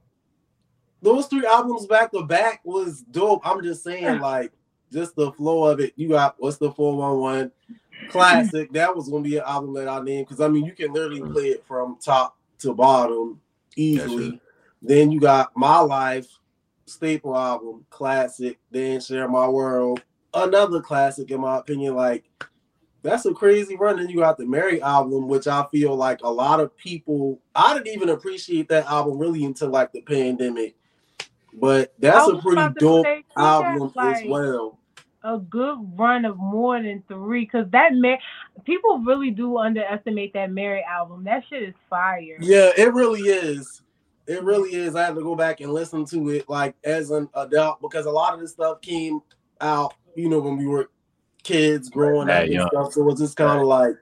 [1.02, 3.46] those three albums back to back was dope.
[3.46, 4.52] I'm just saying, like,
[4.92, 5.92] just the flow of it.
[5.96, 7.50] You got what's the 411
[8.06, 8.72] classic?
[8.72, 11.20] That was gonna be an album that I named because I mean you can literally
[11.20, 11.32] Mm.
[11.32, 13.40] play it from top to bottom
[13.76, 14.30] easily.
[14.30, 14.40] Gotcha.
[14.80, 16.28] Then you got My Life,
[16.86, 18.58] staple album, classic.
[18.70, 20.02] Then Share My World,
[20.34, 21.94] another classic in my opinion.
[21.94, 22.24] Like
[23.02, 23.96] that's a crazy run.
[23.96, 27.74] Then you got the Mary album, which I feel like a lot of people I
[27.74, 30.74] didn't even appreciate that album really until like the pandemic.
[31.54, 34.78] But that's a pretty dope say, album got, as well.
[35.24, 38.20] A good run of more than three, because that Mary,
[38.64, 41.24] people really do underestimate that Mary album.
[41.24, 42.36] That shit is fire.
[42.40, 43.82] Yeah, it really is.
[44.26, 44.94] It really is.
[44.94, 48.10] I had to go back and listen to it like as an adult because a
[48.10, 49.20] lot of this stuff came
[49.60, 50.90] out, you know, when we were
[51.48, 52.92] kids growing up and stuff.
[52.92, 53.96] So it's just kind of like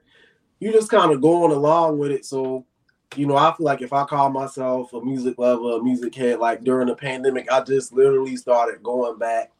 [0.58, 2.24] you just kind of going along with it.
[2.24, 2.66] So,
[3.14, 6.40] you know, I feel like if I call myself a music lover, a music head,
[6.40, 9.52] like during the pandemic, I just literally started going back,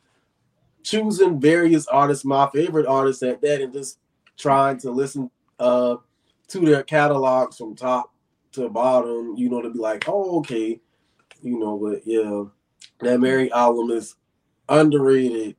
[0.83, 3.99] choosing various artists, my favorite artists at that, and just
[4.37, 5.97] trying to listen uh
[6.49, 8.13] to their catalogs from top
[8.53, 10.81] to bottom, you know, to be like, oh, okay,
[11.43, 12.45] you know, but yeah,
[13.01, 14.17] that Mary album is
[14.69, 15.57] underrated.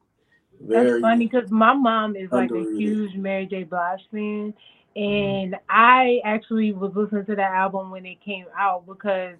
[0.60, 3.64] Very That's funny because my mom is like a huge Mary J.
[3.64, 4.54] Blige fan,
[4.96, 5.00] mm-hmm.
[5.02, 9.36] and I actually was listening to that album when it came out because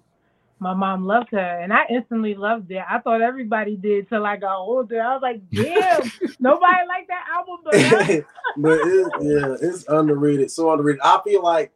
[0.60, 2.82] my mom loved her, and I instantly loved it.
[2.88, 5.00] I thought everybody did till I got older.
[5.00, 7.74] I was like, damn, nobody liked that album, but
[8.56, 10.50] but it, yeah, it's underrated.
[10.50, 11.00] So underrated.
[11.02, 11.72] I feel like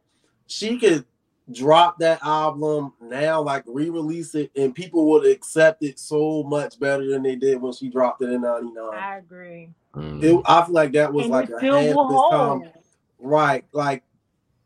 [0.47, 1.05] she could
[1.51, 7.07] drop that album now, like re-release it, and people would accept it so much better
[7.09, 8.93] than they did when she dropped it in '99.
[8.93, 9.69] I agree.
[9.95, 10.23] Mm.
[10.23, 12.83] It, I feel like that was and like a still half this time.
[13.19, 13.65] Right.
[13.71, 14.03] Like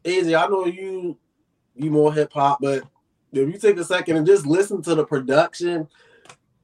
[0.08, 1.18] Easy, I know you
[1.76, 2.84] you more hip hop, but
[3.34, 5.88] if you take a second and just listen to the production,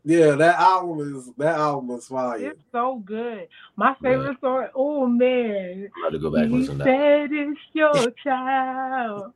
[0.05, 2.37] Yeah, that album is that album is fire.
[2.37, 3.47] It's so good.
[3.77, 4.67] My favorite song.
[4.75, 6.89] Oh man, I'm about to go back and you listen to that.
[6.89, 9.31] said it's your child,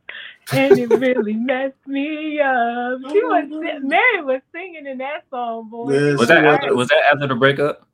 [0.51, 2.99] and it really messed me up.
[3.11, 5.93] She was si- Mary was singing in that song, boy.
[5.93, 6.55] Yeah, Was that was.
[6.55, 7.87] after, was that after the breakup?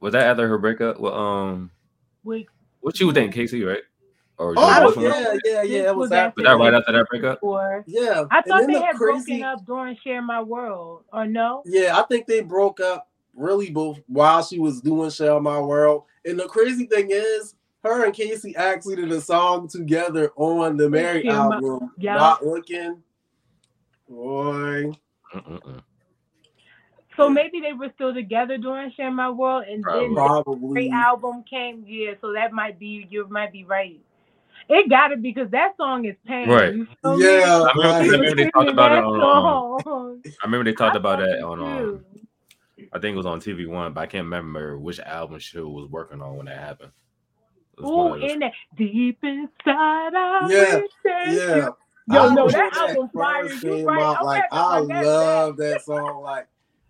[0.00, 1.00] Was that after her breakup?
[1.00, 1.70] Well, um,
[2.24, 2.46] With
[2.80, 3.80] what you was dating K-Ci, right?
[4.38, 5.18] Or Oh I was don't it- know.
[5.18, 5.88] yeah, yeah, yeah.
[5.88, 7.38] It was Was after was that right after that breakup?
[7.42, 11.26] or Yeah, I thought they the had crazy- broken up during Share My World, or
[11.26, 11.62] no?
[11.64, 16.04] Yeah, I think they broke up really both while she was doing Share My World.
[16.26, 20.90] And the crazy thing is, her and K-Ci actually did a song together on the
[20.90, 21.92] Mary Share My- album.
[21.98, 22.16] Yeah.
[22.16, 23.02] Not looking.
[24.08, 24.92] Boy.
[25.34, 25.80] Mm-mm-mm.
[27.16, 30.88] So maybe they were still together during Share My World, and then Probably.
[30.88, 31.82] the album came.
[31.86, 33.98] Yeah, so that might be you might be right.
[34.68, 36.48] It got to be because that song is pain.
[36.48, 36.74] Right.
[36.74, 36.86] You?
[37.04, 37.62] Yeah.
[37.62, 39.14] I remember, I remember they talked about it on.
[39.20, 40.22] Um, Song.
[40.24, 41.62] I remember they talked I about that on.
[41.62, 42.04] Um.
[42.92, 45.88] I think it was on TV One, but I can't remember which album she was
[45.90, 46.92] working on when that happened.
[47.78, 50.80] It was Ooh, one of those- in that deep inside, I Yeah,
[51.26, 51.68] Yeah.
[52.08, 53.44] Yo, I no, remember that album fire.
[53.52, 54.00] You came right.
[54.02, 56.22] out, Okay, like I'm like, that's love that song.
[56.22, 56.46] Like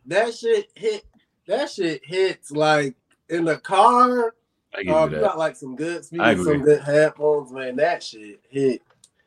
[0.07, 1.05] that shit hit.
[1.47, 2.97] That shit hits like
[3.31, 4.35] in the car.
[4.77, 5.21] I give Uh, you you that.
[5.21, 7.77] got like some good speakers, some good headphones, man.
[7.77, 8.83] That shit hit.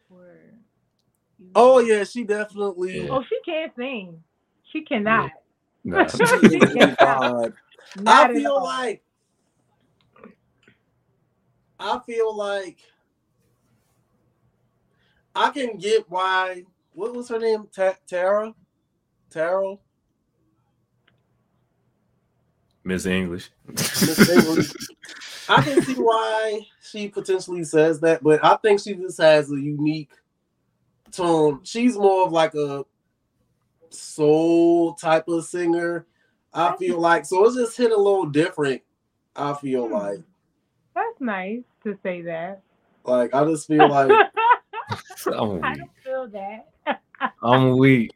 [0.10, 0.54] Word.
[1.56, 3.04] Oh yeah, she definitely.
[3.06, 3.10] Yeah.
[3.12, 4.24] Oh, she can't sing.
[4.72, 5.32] She cannot.
[5.84, 6.08] Nah.
[6.16, 7.54] She is a god.
[8.06, 9.02] I feel like.
[11.80, 12.80] I feel like.
[15.36, 16.66] I can get why.
[16.94, 17.68] What was her name?
[17.74, 18.54] Ta- Tara.
[19.30, 19.76] Tara.
[22.84, 23.50] Miss English.
[23.68, 24.74] Miss English.
[25.50, 29.56] I can see why she potentially says that, but I think she just has a
[29.60, 30.12] unique
[31.12, 31.62] tone.
[31.64, 32.86] She's more of like a
[33.90, 36.06] soul type of singer.
[36.54, 38.82] I feel like so it's just hit a little different.
[39.36, 39.94] I feel Hmm.
[39.94, 40.20] like
[40.96, 42.62] That's nice to say that.
[43.06, 44.20] like I just feel like
[45.28, 45.78] I'm I weak.
[45.78, 46.68] don't feel that.
[47.44, 48.12] I'm weak.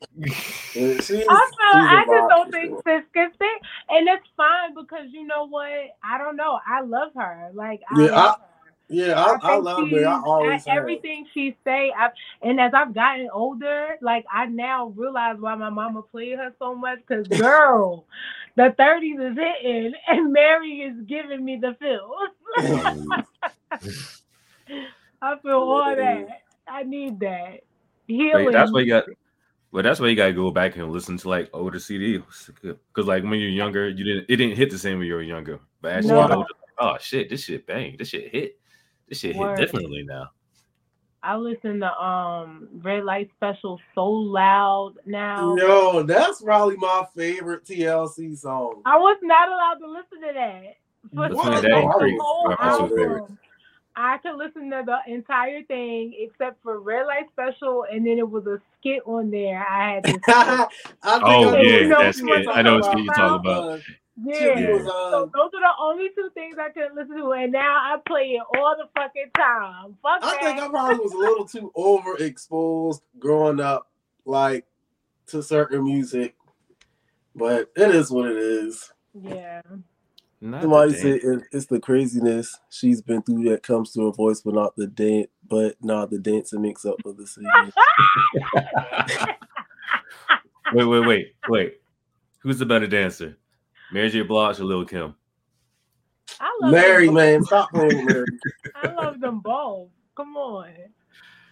[0.74, 2.84] she's, she's I, feel, a I vibe just don't think sure.
[2.86, 3.57] sis can sing,
[3.89, 5.71] and it's fine because you know what?
[6.03, 6.59] I don't know.
[6.67, 7.51] I love her.
[7.53, 8.45] Like I Yeah, love her.
[8.89, 10.07] Yeah, I, I, think love her.
[10.07, 11.91] I always I- everything she say.
[11.97, 12.09] I,
[12.41, 16.76] and as I've gotten older, like I now realize why my mama played her so
[16.76, 16.99] much.
[17.07, 18.05] Cause girl,
[18.55, 22.30] the thirties is hitting, and Mary is giving me the feels.
[22.59, 23.24] Mm.
[25.21, 26.28] I feel all mm.
[26.28, 26.41] that.
[26.67, 27.61] I need that
[28.08, 28.45] healing.
[28.45, 29.06] Wait, that's why you got.
[29.72, 33.24] Well, that's why you gotta go back and listen to like older CDs, because like
[33.24, 35.60] when you're younger, you didn't it didn't hit the same when you were younger.
[35.82, 36.28] But as you No.
[36.28, 36.47] get older,
[36.80, 38.60] oh shit, this shit bang, this shit hit,
[39.10, 39.58] this shit Word.
[39.58, 40.30] hit differently now.
[41.24, 45.56] I listen to um Red Light Special so loud now.
[45.56, 48.82] Yo, that's probably my favorite TLC song.
[48.86, 50.76] I was not allowed to listen to that.
[51.16, 51.45] For The What?
[51.45, 52.20] Funny the Daddy
[52.60, 53.28] Oh,
[53.96, 54.16] Creek, whole my personal favorite.
[54.16, 54.16] album.
[54.16, 58.30] I could listen to the entire thing except for Red Light Special, and then it
[58.30, 59.66] was a skit on there.
[59.68, 60.70] I had to skip.
[61.04, 62.44] I Oh, I know yeah, what that's you were it.
[62.46, 63.82] talking I know what skit you're talking about.
[64.24, 64.80] Yeah.
[64.84, 67.98] So uh, those are the only two things I couldn't listen to, and now I
[68.08, 69.98] play it all the fucking time.
[70.04, 70.41] Fuck I that.
[70.41, 73.89] think I probably was a little too overexposed growing up,
[74.26, 74.66] like
[75.28, 76.36] to certain music.
[77.36, 78.91] But it is what it is.
[79.14, 79.62] yeah.
[80.44, 81.02] Not Somebody dance.
[81.02, 84.76] said it, it's the craziness she's been through that comes to her voice, but not
[84.76, 87.50] the dance, but not the dancing mix up of the singing.
[90.74, 91.76] wait, wait, wait, wait.
[92.39, 93.38] Who's the better dancer,
[93.94, 94.24] Mary J.
[94.24, 95.16] Blige or Lil Kim?
[96.41, 98.26] I love Mary, them man, stop playing, Mary.
[98.76, 99.91] I love them both.
[100.18, 100.74] Come on.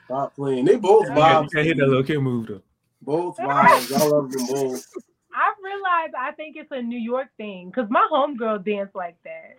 [0.04, 0.66] Stop playing.
[0.66, 1.54] They both You can't, vibes.
[1.54, 2.62] can't hit that Lil Kim move though.
[3.02, 3.94] Both vibes.
[3.94, 4.86] I love them both.
[5.34, 9.58] I realize I think it's a New York thing because my homegirl danced like that,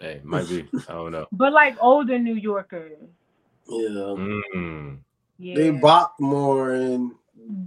[0.00, 0.68] Hey, might be.
[0.88, 1.26] I don't know.
[1.32, 2.98] but like older New Yorkers.
[3.68, 4.14] Yeah.
[4.54, 4.98] Mm.
[5.38, 7.12] Yeah, They bop more and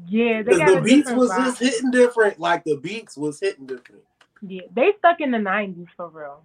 [0.08, 1.46] yeah, they because got the beats was vibe.
[1.46, 2.40] just hitting different.
[2.40, 4.04] Like the beats was hitting different.
[4.42, 6.42] Yeah, they stuck in the '90s for real.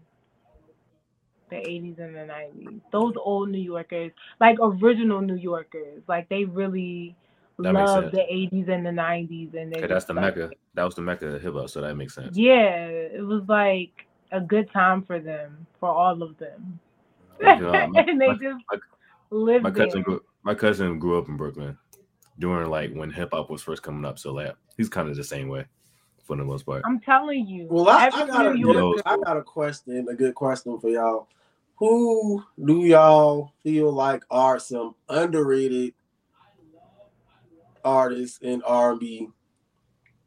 [1.51, 2.81] The '80s and the '90s.
[2.91, 7.16] Those old New Yorkers, like original New Yorkers, like they really
[7.59, 10.50] That makes loved the '80s and the '90s, and they Okay, that's the stuck mecca.
[10.74, 12.36] That was the mecca of hip hop, so that makes sense.
[12.36, 16.80] Yeah, it was like a good time for them, for all of them.
[17.40, 18.78] Like, my, and they my- just my-
[19.30, 19.86] lived my there.
[19.86, 21.78] cousin grew, my cousin grew up in Brooklyn
[22.40, 24.18] during like when hip hop was first coming up.
[24.18, 25.64] So like he's kind of the same way
[26.24, 26.82] for the most part.
[26.84, 27.68] I'm telling you.
[27.70, 28.96] Well, I, I got a New Yo.
[29.07, 31.28] I got a question, a good question for y'all.
[31.76, 35.94] Who do y'all feel like are some underrated
[37.85, 39.28] artists in R and B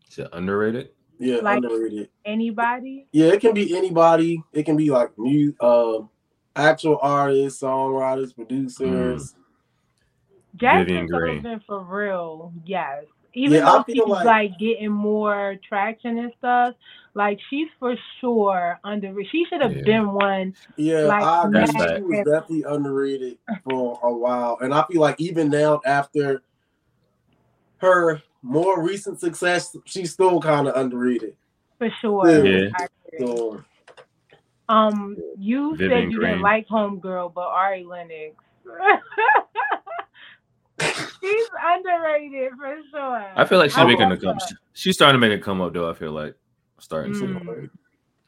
[0.09, 0.89] Is it underrated?
[1.19, 2.09] Yeah, Like- underrated.
[2.25, 3.07] Anybody?
[3.11, 4.43] Yeah, it can be anybody.
[4.53, 6.09] It can be like mu um
[6.55, 9.35] actual artists, songwriters, producers.
[10.57, 11.41] Jazmine Vivian Green.
[11.43, 13.05] Sullivan for real, yes.
[13.33, 16.73] Even Yeah, though she's like- like, getting more traction and stuff,
[17.13, 19.13] like she's for sure under.
[19.25, 19.83] She should have Yeah.
[19.83, 20.55] been one.
[20.75, 21.65] Yeah, Like, I agree.
[21.67, 24.57] She was definitely underrated for a while.
[24.61, 26.41] And I feel like even now after
[27.79, 31.35] her more recent success, she's still kind of underrated.
[31.77, 32.45] For sure.
[32.45, 32.69] Yeah.
[32.75, 32.87] I.
[33.19, 33.63] So
[34.69, 36.31] Um, you Vivian said you Green.
[36.31, 38.35] didn't like Homegirl, but Ari Lennox.
[40.79, 43.31] She's underrated for sure.
[43.35, 44.37] I feel like she's I making a come.
[44.37, 44.55] her.
[44.73, 45.89] She's starting to make a come up though.
[45.89, 46.35] I feel like
[46.79, 47.19] starting to.
[47.21, 47.69] Mm.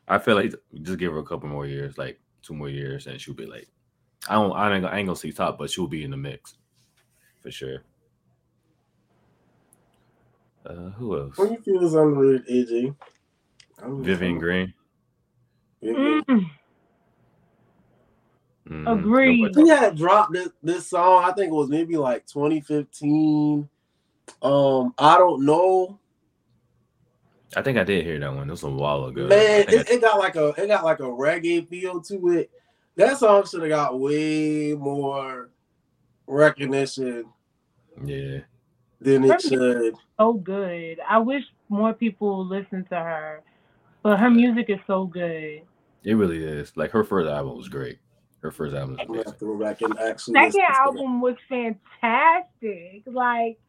[0.07, 3.21] I feel like just give her a couple more years, like two more years, and
[3.21, 3.67] she'll be like,
[4.27, 6.55] I don't, I ain't, I ain't gonna see top, but she'll be in the mix
[7.41, 7.83] for sure.
[10.69, 11.35] Uh, who else?
[11.35, 12.95] who you feel is underrated, AJ?
[13.81, 14.73] I'm- Vivian I'm- Green.
[15.81, 16.23] Vivian.
[16.27, 16.45] Mm,
[18.67, 18.99] Mhm.
[18.99, 19.55] Agreed.
[19.55, 23.67] She had dropped this, this song, I think it was maybe like 2015.
[24.43, 25.97] Um, I don't know.
[27.55, 28.47] I think I did hear that one.
[28.47, 29.25] It was a while ago.
[29.27, 32.51] Man, think it, it got like a it got like a reggae feel to it.
[32.95, 35.49] That song should have got way more
[36.27, 37.25] recognition
[38.05, 38.41] yeah,
[39.01, 39.39] than it Really?
[39.91, 39.95] should.
[40.19, 40.99] so good.
[41.07, 43.41] I wish more people listen to her,
[44.03, 45.61] but her music is so good.
[46.03, 46.75] it really is.
[46.75, 47.99] Like her first album was great.
[48.41, 49.33] Her first album was I'm amazing.
[49.33, 50.33] to go back and actually.
[50.33, 53.03] Second listen album was fantastic.
[53.05, 53.59] Like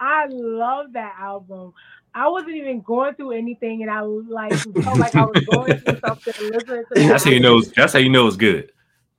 [0.00, 1.72] I love that album.
[2.16, 5.98] I wasn't even going through anything, and I like felt like I was going through
[6.06, 6.34] something.
[6.38, 7.60] Listening to that That's how you know.
[7.62, 8.70] That's how you know it's good.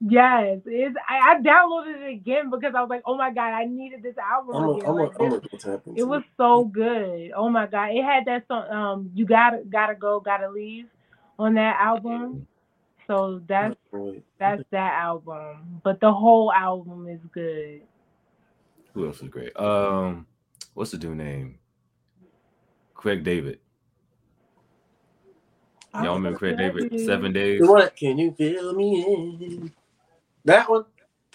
[0.02, 3.66] Yes, it's, I, I downloaded it again because I was like, oh my god, I
[3.66, 4.89] needed this album I'm gonna, again.
[4.89, 7.32] I'm Like, gonna, I'm this- gonna go tap into it was so good.
[7.36, 8.70] Oh my god, it had that song.
[8.70, 10.88] Um, you gotta gotta go, gotta leave
[11.39, 12.46] on that album.
[13.08, 14.24] So that's Right.
[14.39, 15.80] that's that album.
[15.84, 17.82] But the whole album is good.
[18.93, 19.56] Who else is great?
[19.60, 20.26] Um,
[20.74, 21.60] what's the dude name?
[22.96, 23.60] Craig David.
[25.93, 27.00] Y'all remember Craig David?
[27.06, 27.62] Seven Days.
[27.62, 29.72] What can you feel me in?
[30.46, 30.86] That one.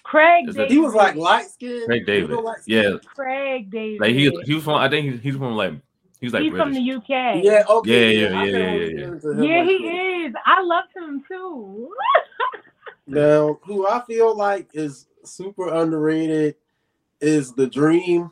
[0.03, 1.85] Craig Is that- He was like light skinned.
[1.87, 2.39] Craig David.
[2.67, 4.01] Yeah, Craig David.
[4.01, 4.75] like he he was from.
[4.77, 5.75] I think he, he was from like
[6.21, 7.45] he was like He's from the UK.
[7.45, 7.65] Yeah.
[7.69, 8.17] Okay.
[8.17, 10.27] Yeah, yeah, I yeah, think I yeah, yeah, listening to him Yeah, like he that.
[10.29, 10.35] is.
[10.47, 11.95] I love him too.
[13.07, 16.55] Now, who I feel like is super underrated
[17.21, 18.31] is the Dream.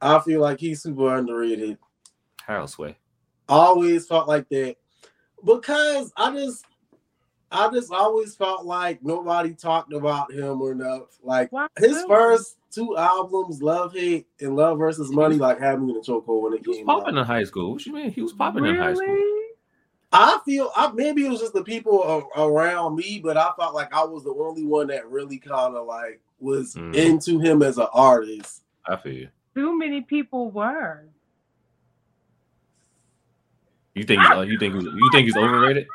[0.00, 1.78] I feel like he's super underrated.
[2.46, 2.96] Houseway.
[3.48, 4.76] I always felt like that
[5.44, 6.64] because I just,
[7.50, 11.16] I just always felt like nobody talked about him enough.
[11.22, 15.90] Like Why his first two albums, Love Hate and Love versus Money, like had me
[15.92, 16.74] in a chokehold when it came.
[16.74, 17.20] He was popping out.
[17.20, 17.72] in high school.
[17.72, 18.10] What you mean?
[18.10, 19.32] He was popping in high school.
[20.12, 22.02] I feel I, maybe it was just the people
[22.36, 25.74] a- around me, but I felt like I was the only one that really kind
[25.76, 26.94] of like was Mm.
[26.94, 28.62] into him as an artist.
[28.86, 29.28] I feel you.
[29.54, 31.04] Too many people were.
[33.94, 35.86] You think uh, you think you think he's overrated?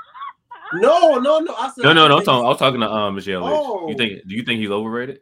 [0.76, 1.54] No, no, no.
[1.56, 2.18] I said No, no, no.
[2.18, 2.46] I'm talking.
[2.46, 3.44] I was talking to um Michelle.
[3.46, 3.90] Oh.
[3.90, 4.28] You think?
[4.28, 5.20] Do you think he's overrated?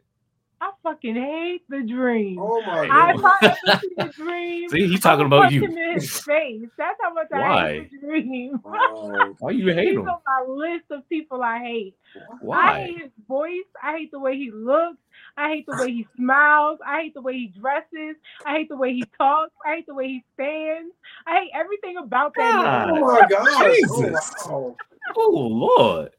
[0.62, 2.38] I fucking hate the dream.
[2.38, 3.32] Oh my I god.
[3.40, 4.68] finally see the dream.
[4.70, 5.64] See, he's I talking about you.
[5.64, 6.68] in his face.
[6.76, 8.60] That's how much I hate the dream.
[8.62, 9.34] Wow.
[9.38, 10.08] Why you hate He's him?
[10.08, 11.94] on my list of people I hate.
[12.40, 12.58] Why?
[12.58, 13.50] I hate his voice.
[13.82, 14.98] I hate the way he looks.
[15.36, 16.78] I hate the way he smiles.
[16.86, 18.16] I hate the way he dresses.
[18.44, 19.52] I hate the way he talks.
[19.64, 20.92] I hate the way he stands.
[21.26, 22.90] I hate everything about that God.
[22.90, 23.74] Oh my god.
[23.74, 24.30] Jesus.
[24.46, 24.76] Oh, wow.
[25.16, 25.30] Oh
[25.76, 26.10] Lord.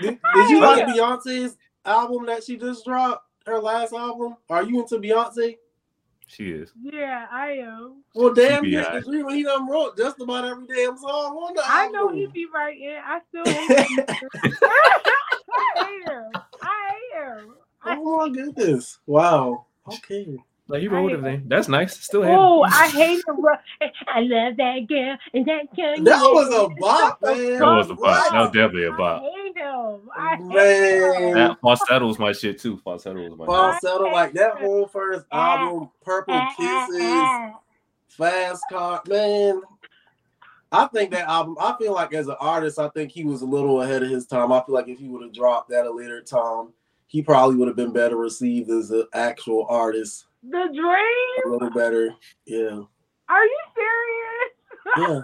[0.00, 0.94] Did, did you like oh, Yeah.
[0.94, 3.26] Beyonce's album that she just dropped?
[3.46, 4.36] Her last album?
[4.48, 5.56] Are you into Beyonce?
[6.26, 6.72] She is.
[6.80, 8.04] Yeah, I am.
[8.14, 9.00] Well, damn, She be yeah, high.
[9.00, 12.16] the dream he done wrote just about every damn song on the I know album.
[12.18, 12.98] he be right in.
[13.04, 14.06] I still hate him.
[14.62, 16.30] I hate him.
[16.62, 17.54] I hate him.
[17.84, 18.98] Oh my goodness!
[19.06, 19.66] Wow.
[19.88, 20.36] Okay.
[20.70, 21.44] Like he I wrote hate everything.
[21.48, 21.98] That's nice.
[22.00, 22.62] Still hate Oh.
[22.62, 23.40] I hate him.
[23.40, 23.54] bro.
[24.06, 26.04] I love that girl and that girl.
[26.04, 27.58] That was a bop, man.
[27.58, 28.30] That was a bop.
[28.32, 29.22] That was definitely a I bop.
[29.22, 30.00] hate him.
[30.16, 31.22] I hate Man.
[31.22, 31.34] him.
[31.34, 32.78] That falsetto was my shit too.
[32.84, 33.46] Falsetto was my shit.
[33.82, 37.56] Falsetto, like that whole first ah, album, Purple ah, ah, Kisses,
[38.16, 39.62] Fast Car, man.
[40.72, 41.56] I think that album.
[41.60, 44.26] I feel like as an artist, I think he was a little ahead of his
[44.26, 44.52] time.
[44.52, 46.68] I feel like if he would have dropped that at a later time,
[47.08, 50.26] he probably would have been better received as an actual artist.
[50.42, 51.44] The dream?
[51.44, 52.14] A little better,
[52.46, 52.80] yeah,
[53.28, 54.52] Are you serious?
[54.96, 55.20] yeah.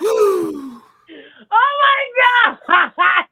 [1.54, 2.90] Oh my god!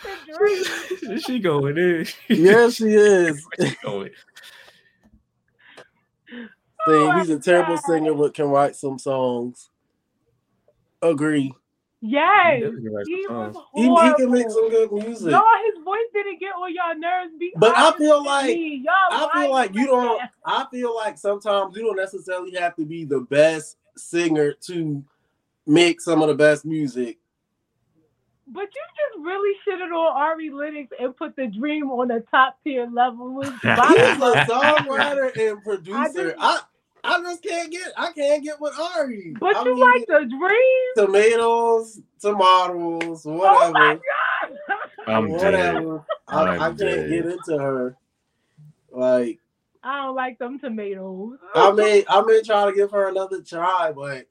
[0.00, 1.16] That's a dream.
[1.16, 2.06] Is she going in.
[2.28, 3.44] yes, she is.
[3.82, 4.10] going.
[6.86, 7.18] sing.
[7.18, 7.84] He's oh a terrible God.
[7.84, 9.68] singer, but can write some songs.
[11.02, 11.52] Agree.
[12.00, 13.54] Yes, Definitely can write some he songs.
[13.56, 15.30] was He, he can make some good music.
[15.32, 17.32] No, his voice didn't get on y'all nerves.
[17.38, 18.56] Be But I feel like-
[19.10, 20.18] I feel like you don't.
[20.18, 20.28] now.
[20.44, 25.02] I feel like sometimes you don't necessarily have to be the best singer to
[25.66, 27.18] make some of the best music.
[28.46, 32.58] But you just really shitted on Ari Lennox and put the dream on a top
[32.64, 33.34] tier level.
[33.34, 36.30] With He's a songwriter and producer.
[36.30, 36.60] just- I,
[37.04, 37.92] I just can't get.
[37.96, 39.34] I can't get with Ari.
[39.40, 41.06] but I you mean, like the dream?
[41.06, 43.64] tomatoes, tomatoes, oh whatever.
[43.66, 44.58] Oh whatever, my god!
[45.06, 45.74] I'm dead.
[45.74, 46.04] whatever.
[46.28, 47.08] I, I'm I can't dead.
[47.10, 47.96] get into her.
[48.90, 49.38] Like
[49.82, 51.38] I don't like them tomatoes.
[51.54, 54.26] I may, I may try to give her another try, but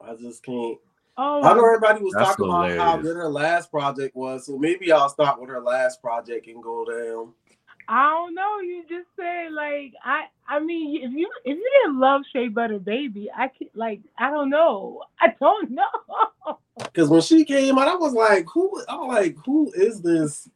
[0.00, 0.78] I just can't.
[1.16, 4.58] oh, I know everybody was That's talking about how good her last project was, so
[4.58, 7.32] maybe I'll start with her last project and go down.
[7.88, 8.60] I don't know.
[8.60, 10.24] You just said like I.
[10.48, 14.30] I mean, if you if you didn't love Shea Butter Baby, I could like I
[14.30, 15.02] don't know.
[15.20, 16.58] I don't know.
[16.78, 20.48] Because when she came out, I was like, "Who?" I'm like, "Who is this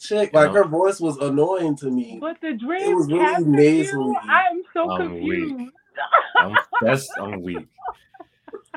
[0.00, 2.18] chick?" Like her voice was annoying to me.
[2.20, 4.14] But the It dream was really captured nasally.
[4.28, 5.54] I am so I'm confused.
[5.56, 5.70] weak.
[6.38, 7.68] I'm, that's I'm weak.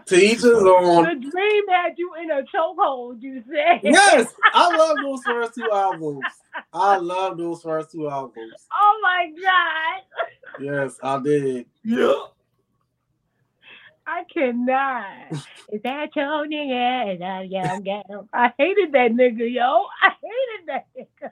[0.10, 1.04] To each his own.
[1.04, 3.22] The dream had you in a chokehold.
[3.22, 3.82] You said.
[3.84, 6.24] Yes, I love those first two albums.
[6.74, 8.54] I love those first two albums.
[8.74, 10.64] Oh my god.
[10.64, 11.68] Yes, I did.
[11.84, 12.14] Yeah.
[14.08, 15.32] I cannot.
[15.72, 17.14] Is that your nigga?
[17.14, 18.28] Is that your girl?
[18.34, 19.86] I hated that nigga, yo.
[20.02, 21.32] I hated that nigga.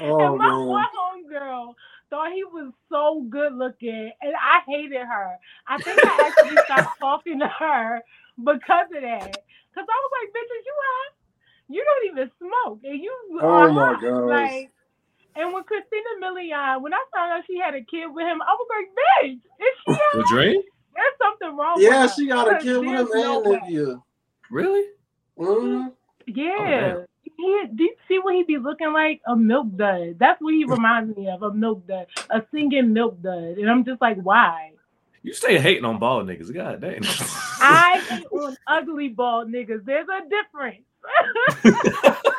[0.00, 0.66] Oh and my man.
[0.66, 1.74] one homegirl
[2.10, 5.36] thought he was so good looking, and I hated her.
[5.68, 8.02] I think I actually stopped talking to her
[8.38, 9.36] because of that.
[9.72, 11.12] Because I was like, bitches, you hot?
[11.68, 14.00] You don't even smoke, and you Oh are my hot.
[14.00, 14.52] gosh.
[14.52, 14.72] Like,
[15.36, 18.52] and when Christina Milian, when I found out she had a kid with him, I
[18.54, 20.12] was like, bitch, is she hot?
[20.12, 20.62] The dream?
[20.94, 22.16] There's something wrong Yeah, with her.
[22.16, 23.46] she got a kid with him there's no and.
[23.46, 24.00] Olivia.
[24.50, 24.84] Really?
[25.38, 25.92] Mhm.
[26.26, 26.98] Yeah.
[27.36, 29.20] He, do you see what he be looking like?
[29.26, 30.18] A milk dud.
[30.18, 32.06] That's what he reminds me of, a milk dud.
[32.30, 33.58] A singing milk dud.
[33.58, 34.72] And I'm just like, why?
[35.22, 36.54] You stay hating on bald niggas.
[36.54, 37.00] God dang.
[37.60, 39.84] I hate on ugly bald niggas.
[39.84, 40.82] There's a difference.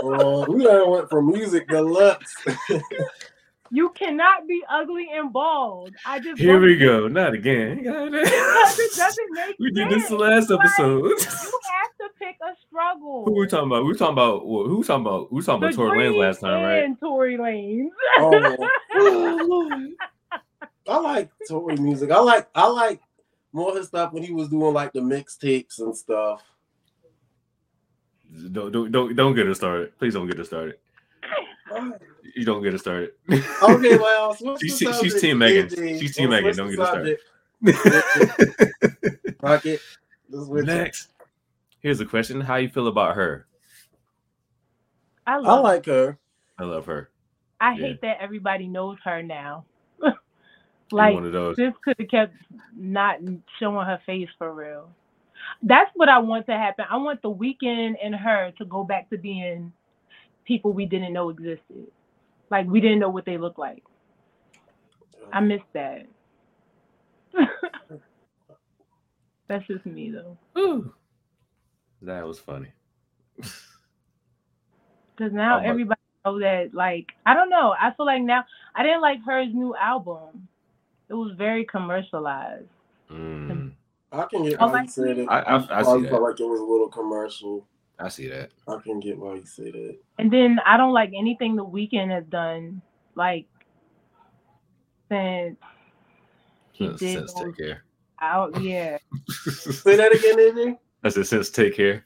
[0.00, 2.32] Uh, we done went from music deluxe.
[3.70, 5.94] You cannot be ugly and bald.
[6.06, 7.08] I just Here we go.
[7.08, 7.82] Not again.
[7.84, 10.02] God it doesn't make We did sense.
[10.02, 11.04] this the last Like, episode.
[11.04, 13.24] You have to pick a struggle.
[13.24, 13.84] Who we talking about?
[13.84, 14.66] We talking about what?
[14.66, 15.32] Who we talking about?
[15.32, 16.84] We was talking The about Tory Lanez Dream last time, right?
[16.84, 17.88] And Tory Lanez.
[18.18, 19.90] Oh,
[20.88, 22.10] I like Tory music.
[22.10, 23.00] I like I like
[23.52, 26.42] more his stuff when he was doing like the mixtapes and stuff.
[28.52, 29.98] Don't, don't don't don't get us started.
[29.98, 30.76] Please don't get us started.
[32.38, 33.10] You don't get us started.
[33.28, 33.42] Okay,
[33.98, 35.68] well, She's- the she's Team Megan.
[35.98, 36.54] She's Team Megan.
[36.56, 37.22] Don't get us subject.
[39.64, 39.80] It.
[40.30, 40.66] Let's switch it.
[40.66, 41.08] Next,
[41.80, 43.46] here's a question: How you feel about her?
[45.26, 46.18] I, I like her.
[46.58, 47.10] I love her.
[47.60, 47.86] I Yeah.
[47.88, 49.64] hate that everybody knows her now.
[50.92, 51.56] Like one of those.
[51.56, 52.34] this could have kept
[52.76, 53.18] not
[53.58, 54.88] showing her face for real.
[55.62, 56.86] That's what I want to happen.
[56.90, 59.72] I want the Weeknd and her to go back to being
[60.46, 61.88] people we didn't know existed.
[62.50, 63.84] Like we didn't know what they looked like.
[65.32, 66.06] I miss that.
[69.48, 70.36] That's just me though.
[70.60, 70.92] Ooh.
[72.02, 72.68] That was funny.
[75.16, 77.74] Because now Oh, everybody know that like I don't know.
[77.80, 78.44] I feel like now
[78.74, 80.48] I didn't like her new album.
[81.08, 82.68] It was very commercialized.
[83.10, 83.72] Mm,
[84.12, 85.28] I can get I why like you it.
[85.28, 87.66] I- I- I I felt like it was a little commercial.
[87.98, 88.50] I see that.
[88.68, 89.96] I can get why you say that.
[90.18, 92.82] And then I don't like anything the Weeknd has done,
[93.14, 93.46] like
[95.10, 95.56] since
[96.72, 97.84] he Since, did take care.
[98.20, 98.60] out.
[98.62, 98.98] Yeah,
[99.48, 100.78] Say that again, AJ.
[101.04, 102.04] I said since take care.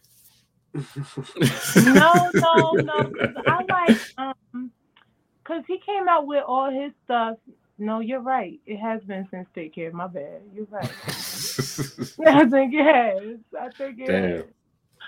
[0.75, 3.11] no, no, no.
[3.13, 4.71] 'cause I like um,
[5.45, 7.37] cause he came out with all his stuff.
[7.79, 8.61] No, you're right.
[8.67, 9.91] It has been since Take Care.
[9.93, 10.43] My bad.
[10.55, 10.91] You're right.
[12.27, 13.39] I think it has.
[13.59, 14.23] I think it Damn.
[14.31, 14.45] has.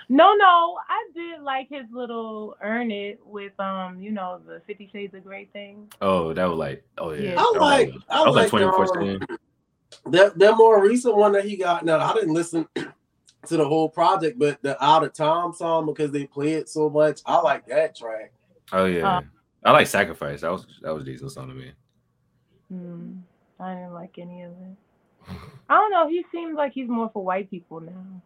[0.07, 4.89] No, no, I did like his little earn it with um, you know, the Fifty
[4.91, 5.91] Shades of Grey thing.
[6.01, 7.33] oh, that was like, oh yeah.
[7.33, 7.39] Yeah.
[7.39, 9.37] I was like I that was like like um, 2014.
[10.11, 11.85] that that more recent one that he got.
[11.85, 16.11] Now I didn't listen to the whole project, but the out of time song because
[16.11, 17.21] they play it so much.
[17.25, 18.31] I like that track.
[18.71, 19.17] Oh yeah.
[19.17, 19.21] Uh,
[19.63, 20.41] I like sacrifice.
[20.41, 21.71] That was that was a decent song to me.
[22.69, 23.13] Hmm,
[23.59, 25.37] I didn't like any of it.
[25.69, 26.07] I don't know.
[26.07, 28.21] He seems like he's more for white people now.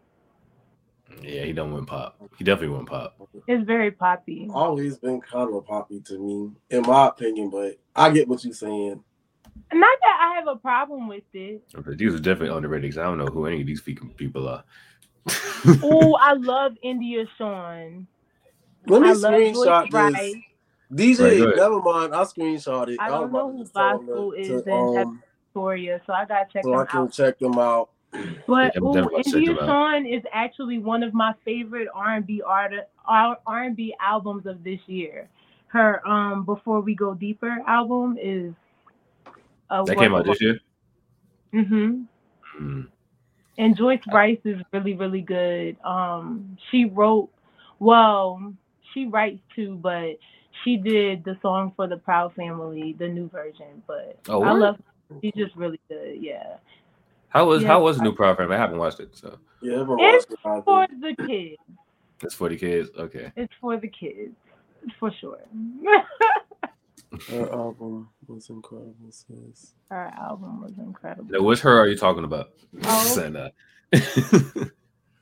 [1.22, 2.18] Yeah, he don't win pop.
[2.38, 3.16] He definitely went pop.
[3.48, 4.50] It's very poppy.
[4.54, 7.50] Always been kind of poppy to me, in my opinion.
[7.50, 9.04] But I get what you're saying.
[9.74, 11.62] Not that I have a problem with it.
[11.76, 12.92] Okay, these are definitely underrated.
[12.92, 14.64] 'cause I don't know who any of these people are.
[15.84, 18.08] Oh, I love India Shawn.
[18.88, 19.94] Let me I screenshot Joyce this.
[19.94, 20.36] Rice.
[20.92, 22.16] DJ, Right, never mind.
[22.16, 23.00] I screenshot it.
[23.00, 26.02] I was don't about know who just tell them Bosco is to, in um, Victoria,
[26.08, 27.12] so I gotta check so I them can out.
[27.12, 27.90] check them out.
[28.48, 29.56] But ooh, India.
[29.66, 32.74] Shawn is actually one of my favorite R and B art
[33.08, 35.30] R and B albums of this year.
[35.68, 38.54] Her um Before We Go Deeper album is
[39.70, 40.60] a that came out this year.
[41.52, 42.04] hmm
[42.60, 42.88] Mm.
[43.58, 45.78] And Joyce Wrice is really really good.
[45.84, 47.30] Um, she wrote,
[47.78, 48.54] well,
[48.94, 50.18] she writes too, but
[50.64, 53.84] she did the song for the Proud Family, the new version.
[53.86, 54.78] But Oh, I love.
[55.22, 56.18] She's just really good.
[56.22, 56.58] Yeah.
[57.30, 57.70] How was Yeah.
[57.70, 58.56] how was the new Proud Family?
[58.56, 60.40] I haven't watched it, so Yeah, I haven't It's it.
[60.66, 61.58] For the kids.
[62.24, 62.90] it's for the kids.
[62.98, 63.32] Okay.
[63.36, 64.36] It's for the kids,
[65.00, 65.40] for sure.
[67.30, 68.94] Her album was incredible.
[69.12, 69.74] Sis.
[69.90, 71.30] Her album was incredible.
[71.32, 72.50] Now, which her are you talking about?
[72.84, 73.04] Oh.
[73.16, 73.54] Saying that.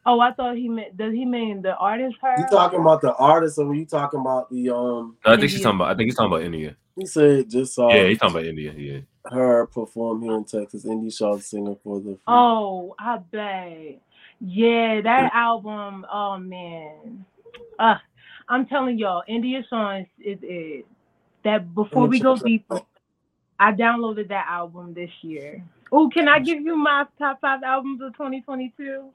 [0.05, 0.95] Oh, I thought he meant.
[0.95, 2.15] Does he mean the artist?
[2.21, 2.35] Her.
[2.37, 5.17] You talking about the artist, or were you talking about the um?
[5.25, 5.89] No, I think she's talking about.
[5.91, 6.77] I think he's talking about India.
[6.97, 8.73] He said just saw Yeah, he's talking about India.
[8.75, 8.99] Yeah.
[9.31, 10.85] Her perform here in Texas.
[10.85, 12.17] India Shawn singer for the.
[12.27, 14.01] Oh, I bet.
[14.39, 16.05] Yeah, that album.
[16.11, 17.25] Oh man.
[17.79, 17.95] Uh,
[18.49, 20.85] I'm telling y'all, India Shawn is it.
[21.43, 22.81] That before we go deeper,
[23.59, 25.63] I downloaded that album this year.
[25.91, 29.09] Oh, can I give you my top five albums of 2022?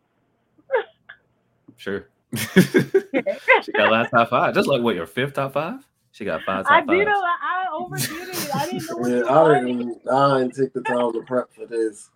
[1.76, 2.08] Sure.
[2.36, 4.54] she got last top five.
[4.54, 5.86] Just like what your fifth top five?
[6.22, 7.08] She got five top I did.
[7.08, 7.24] A, fives.
[7.42, 8.54] I overdid it.
[8.54, 10.08] I didn't know what Yeah, you I didn't.
[10.08, 12.10] I didn't take the time to prep for this.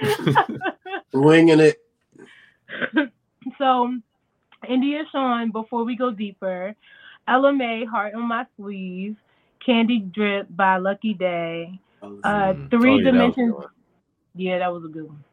[1.12, 1.82] Winging it.
[3.58, 3.94] so,
[4.66, 6.74] India Shawn, before we go deeper,
[7.28, 9.16] Ella Mai, Heart on My Sleeve,
[9.64, 12.54] Candy Drip by Lucky Daye, uh.
[12.70, 13.54] Three Oh, yeah, that was a good Dimensions.
[13.56, 13.66] one.
[14.36, 15.24] Yeah, that was a good one.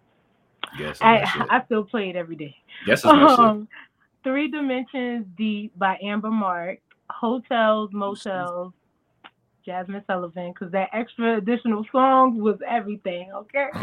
[0.78, 1.46] Guess I.
[1.50, 2.58] I still play it every day.
[2.86, 3.24] Guess it's my.
[3.34, 3.70] Um,
[4.26, 6.80] Three Dimensions Deep by Amber Mark,
[7.14, 8.74] Hotels, Motels,
[9.68, 13.68] Jazmine Sullivan, because that extra additional song was everything, okay?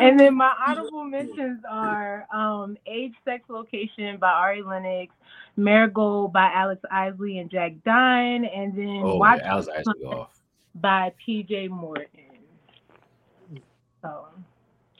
[0.00, 5.12] And then my honorable mentions are um, Age, Sex, Location by Ari Lennox,
[5.56, 9.56] Marigold by Alex Isley and Jack Dine, and then Oh, Watch yeah,
[10.06, 10.40] off.
[10.76, 12.06] by PJ Morton.
[14.02, 14.26] So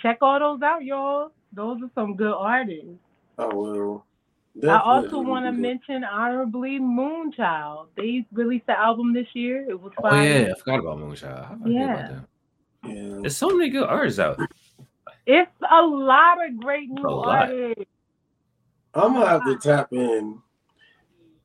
[0.00, 1.30] check all those out, y'all.
[1.52, 2.88] Those are some good artists.
[3.38, 4.04] I will.
[4.68, 7.86] I also want to mention honorably Moonchild.
[7.96, 9.68] They released the album this year.
[9.68, 11.64] It was Oh yeah, I forgot about Moonchild.
[11.64, 11.94] I Yeah.
[12.06, 12.28] about?
[12.84, 13.18] Yeah.
[13.22, 14.38] There's so many good artists out.
[15.26, 17.48] It's a lot of great new A lot.
[17.48, 17.84] artists.
[18.94, 20.38] I'm gonna have to tap in.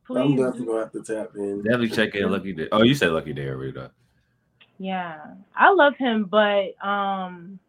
[0.10, 1.64] I'm Please, definitely gonna have to tap in.
[1.64, 2.68] Definitely check in Lucky Daye.
[2.72, 3.90] Oh, you said Lucky Daye already though.
[4.80, 7.60] yeah, I love him, but um,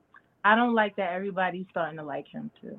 [0.45, 2.79] I don't like that everybody's starting to like him too.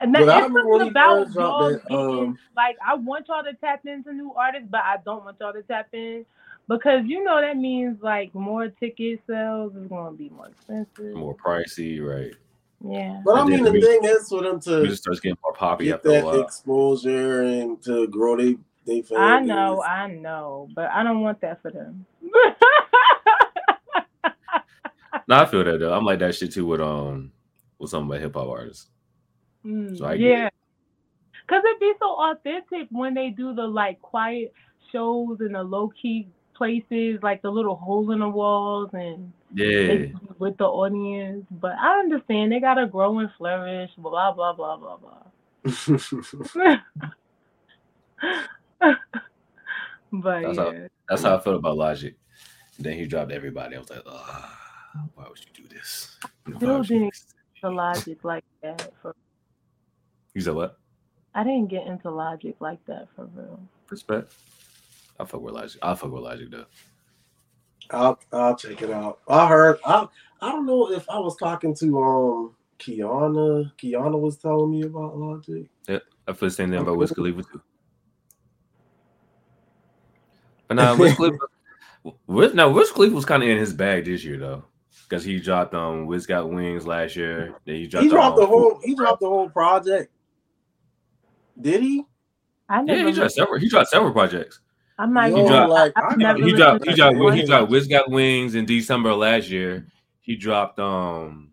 [0.00, 3.26] And that, But I it's something he about y'all that, getting- um, like I want
[3.28, 6.24] y'all to tap into new artists, but I don't want y'all to tap in
[6.68, 11.14] because you know that means like more ticket sales is going to be more expensive.
[11.16, 12.32] More pricey, right?
[12.84, 13.22] Yeah.
[13.24, 15.52] But I And mean, the we- thing is for them to Music starts getting more
[15.52, 16.40] poppy get after a that while.
[16.42, 19.88] exposure and to grow they they fan I know, base.
[19.88, 22.04] I know, but I don't want that for them.
[25.28, 25.92] No, I feel that though.
[25.92, 27.30] I'm like that shit too with um
[27.82, 28.86] with some of my hip hop artists.
[29.66, 30.48] Mm, So I yeah.
[31.48, 34.54] Cause it be so authentic when they do the like quiet
[34.92, 40.06] shows in the low key places, like the little hole in the walls and Yeah.
[40.38, 41.44] with the audience.
[41.50, 45.18] But I understand they gotta grow and flourish, blah blah blah blah blah.
[50.12, 50.64] but That's yeah.
[50.64, 52.14] how- That's how I felt about Logic.
[52.78, 53.76] then he dropped everybody.
[53.76, 54.50] I was like, Ugh,
[55.14, 56.18] why would you do this?
[57.62, 59.14] Still would you- didn't the logic like that for
[60.34, 60.78] You said what?
[61.34, 63.60] I didn't get into logic like that for real.
[63.88, 64.34] Respect.
[65.20, 65.78] I fuck with Logic.
[65.82, 66.66] I fuck with Logic though.
[67.90, 69.20] I'll I'll check it out.
[69.28, 70.08] I heard I
[70.40, 73.70] I don't know if I was talking to um Kiana.
[73.78, 75.68] Kiana was telling me about Logic.
[75.88, 77.62] Yeah, I feel the same thing about Wiz Khalifa too.
[80.68, 81.38] But now Wiz Khalifa,
[82.26, 84.64] Wiz, now Wiz Khalifa was kind of in his bag this year though,
[85.12, 87.54] because he dropped um Wiz Got Wings last year.
[87.66, 90.10] Then he dropped He dropped um, the whole he dropped the whole project.
[91.60, 92.04] Did he?
[92.66, 93.60] I never Yeah, he dropped several.
[93.60, 94.60] He dropped several projects.
[94.98, 96.88] I'm not Yo, even dropped- like, I've I never gotta- He dropped.
[96.88, 97.34] He dropped.
[97.36, 97.70] He dropped.
[97.70, 99.86] Wiz Got Wings in December last year.
[100.22, 101.50] He dropped um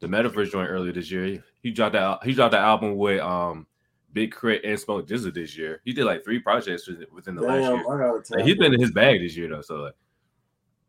[0.00, 1.44] the Metaverse joint earlier this year.
[1.62, 2.24] He dropped that.
[2.24, 3.66] He dropped the album with um
[4.14, 4.66] Big K.R.I.T.
[4.66, 5.82] and Smoke Dizzle this year.
[5.84, 7.74] He did like three projects within- within the last year.
[7.80, 9.60] I gotta tell Like, he's been in his bag this year though.
[9.60, 9.94] So like,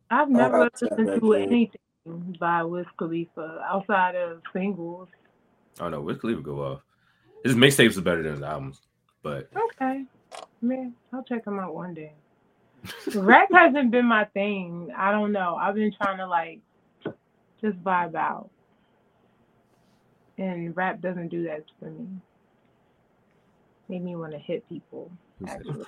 [0.09, 1.71] I've never listened to anything
[2.39, 5.07] by Wiz Khalifa outside of singles.
[5.79, 6.81] Oh no, Wiz Khalifa go off.
[7.43, 8.81] His mixtapes are better than his albums,
[9.23, 10.05] but Okay,
[10.61, 12.13] man, I'll check them out one day.
[13.15, 14.91] Rap hasn't been my thing.
[14.95, 15.55] I don't know.
[15.55, 16.59] I've been trying to like
[17.61, 18.49] just vibe out,
[20.37, 22.07] and rap doesn't do that for me.
[23.89, 25.11] Made me want to hit people.
[25.47, 25.85] Actually.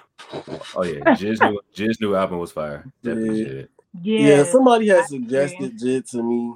[0.76, 2.86] oh yeah, JID's new JID's new album was fire.
[3.04, 3.64] Definitely Yeah.
[4.04, 4.22] Shit.
[4.22, 6.54] Yeah, Yeah, somebody I had suggested Jid to me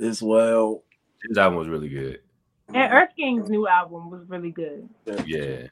[0.00, 0.82] as well.
[1.28, 2.20] His album was really good.
[2.72, 4.88] and Earth Gang's new album was really good.
[5.24, 5.66] Yeah,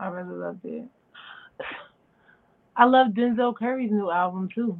[0.00, 0.84] I really loved it.
[2.76, 4.78] I love Denzel Curry's new album too.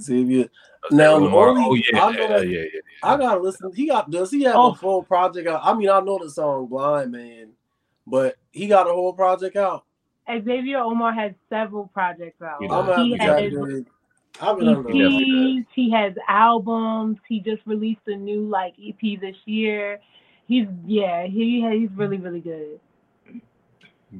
[0.00, 0.48] Xavier.
[0.90, 2.80] Now, the Omar- only- oh yeah, I know yeah, that- yeah, yeah.
[3.02, 3.70] I gotta listen.
[3.74, 4.70] He got does he have Oh.
[4.70, 5.60] a full project out?
[5.62, 7.50] I mean, I know the song Blind Man,
[8.06, 9.84] but he got a whole project out.
[10.26, 12.62] Xavier Omar has several projects out.
[12.62, 13.86] He I'm He have to tap has in.
[14.40, 17.18] I've been under the EPs, he has albums.
[17.28, 20.00] He just released a new like EP this year.
[20.46, 22.80] He's yeah, he he's really really good.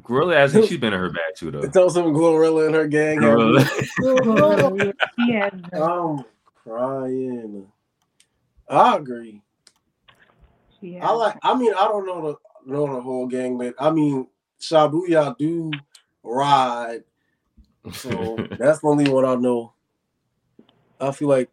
[0.03, 1.63] GloRilla, I think she's been in her bag too though.
[1.69, 3.19] Tell some Glorilla and her gang.
[3.19, 4.93] GloRilla.
[4.97, 5.53] Yeah, he has.
[5.73, 6.25] I'm
[6.65, 7.67] crying.
[8.69, 9.41] I agree.
[10.81, 11.37] She has I like.
[11.43, 14.27] I mean, I don't know the know the whole gang, but I mean,
[14.61, 15.71] Shabuya do
[16.23, 17.05] ride,
[17.93, 19.74] so that's the only one I know.
[21.09, 21.51] I feel like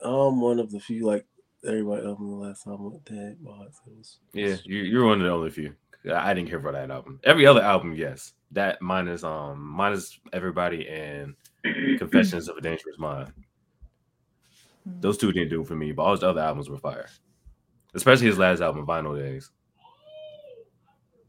[0.00, 1.26] I'm one of the few like
[1.66, 3.80] everybody else in the last time with that box.
[3.86, 5.74] It was yeah, you, you're one of the only few.
[6.06, 7.20] I I didn't care for that album.
[7.24, 8.32] Every other album, yes.
[8.52, 11.34] That minus um minus everybody and
[11.98, 13.32] Confessions of a Dangerous Mind.
[15.00, 17.08] Those two didn't do it for me, but all his other albums were fire.
[17.94, 19.50] Especially his last album, Vinyl Days.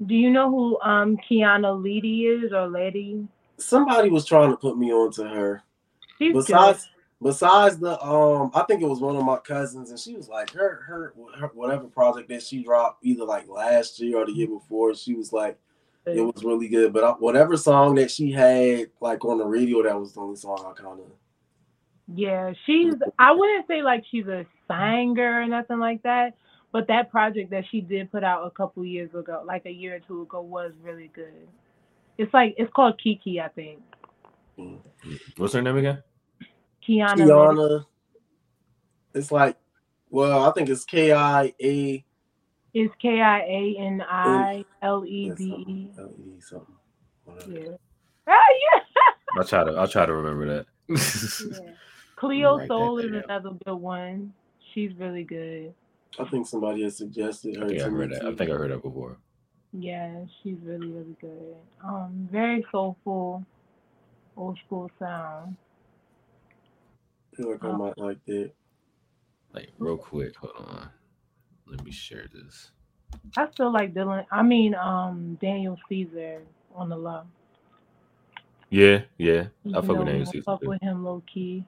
[0.06, 3.28] Do you know who um Kiana Ledé is or Ledé?
[3.58, 5.64] somebody was trying to put me on to her.
[6.18, 6.90] She's Besides,
[7.22, 10.52] besides the um, I think it was one of my cousins, and she was like
[10.52, 14.48] her her, her whatever project that she dropped either like last year or the year
[14.48, 14.96] before.
[14.96, 15.58] She was like
[16.06, 19.84] it was really good, but I, whatever song that she had like on the radio,
[19.84, 21.06] that was the only song I kind of.
[22.16, 22.94] Yeah, she's.
[23.20, 26.36] I wouldn't say like she's a singer or nothing like that,
[26.72, 29.96] but that project that she did put out a couple years ago, like a year
[29.96, 31.48] or two ago, was really good.
[32.18, 33.82] It's like it's called Kiki, I think.
[35.36, 36.04] What's her name again?
[36.88, 37.16] Kiana.
[37.16, 37.86] Kiana.
[39.14, 39.58] It's like,
[40.10, 42.06] well, I think it's K I A
[42.74, 45.90] Is K I A N I L E D E.
[45.98, 46.76] L E something.
[47.26, 47.52] whatever.
[47.52, 47.68] Yeah.
[48.28, 48.38] Ah,
[49.38, 50.66] I'll try to I'll try to remember that.
[50.90, 51.60] yeah.
[51.66, 51.72] yeah.
[52.16, 53.24] Cleo Write Soul is down.
[53.26, 54.34] another good one.
[54.74, 55.74] She's really good.
[56.20, 57.66] I think somebody has suggested her.
[57.66, 58.26] I think I to heard that.
[58.26, 59.18] I think I heard that before.
[59.74, 61.56] Yeah, she's really really good.
[61.84, 63.46] Um, very soulful,
[64.36, 65.56] old school sound.
[67.38, 68.52] I feel like I might like that.
[69.54, 70.90] Like real quick, hold on.
[71.68, 72.72] Let me share this.
[73.36, 74.26] I still like Dylan.
[74.32, 76.42] I mean, um, Daniel Caesar
[76.76, 77.24] on the low.
[78.70, 79.46] Yeah, yeah.
[79.66, 80.44] I You fuck know, with Daniel I Caesar.
[80.44, 81.64] Fuck with him low key.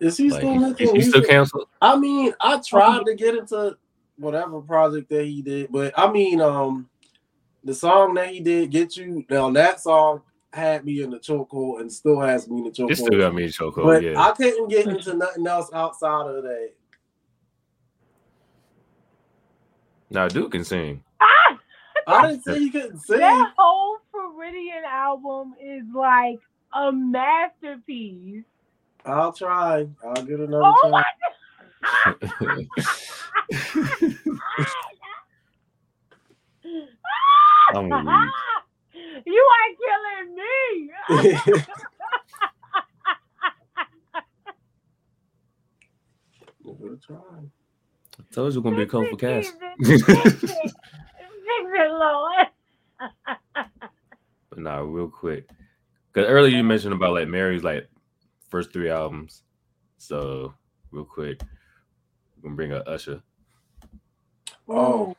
[0.00, 1.68] Is he Like, still he- making he, he still canceled.
[1.80, 3.76] I mean, I tried to get into
[4.16, 6.88] whatever project that he did, but I mean, um,
[7.62, 10.22] the song that he did, "Get You," now that song
[10.54, 12.90] had me in the chokehold and still has me in the chokehold.
[12.90, 13.82] It still got me in chokehold.
[13.88, 14.22] but Yeah.
[14.22, 16.72] I couldn't get into nothing else outside of that.
[20.10, 21.04] now Duke can sing.
[21.20, 21.58] Ah,
[22.06, 23.20] I didn't say he couldn't sing.
[23.20, 26.40] that whole Freudian album is like
[26.74, 28.44] a masterpiece.
[29.04, 29.88] I'll try.
[30.04, 30.90] I'll get another Oh try.
[30.92, 31.04] my
[37.70, 38.04] I'm god!
[38.04, 38.34] weak.
[39.26, 40.92] You are killing me.
[41.10, 41.66] I'm gonna.
[48.32, 49.52] Told you we're gonna be a colorful cast.
[49.84, 50.42] Fix it, Fix
[51.74, 52.46] it, Lord.
[54.50, 55.48] But nah, real quick.
[56.12, 57.88] Cause earlier you mentioned about like Mary's like
[58.50, 59.42] first three albums.
[59.98, 60.54] So
[60.90, 61.40] real quick,
[62.36, 63.22] we're gonna bring up Usher.
[64.68, 65.14] Oh,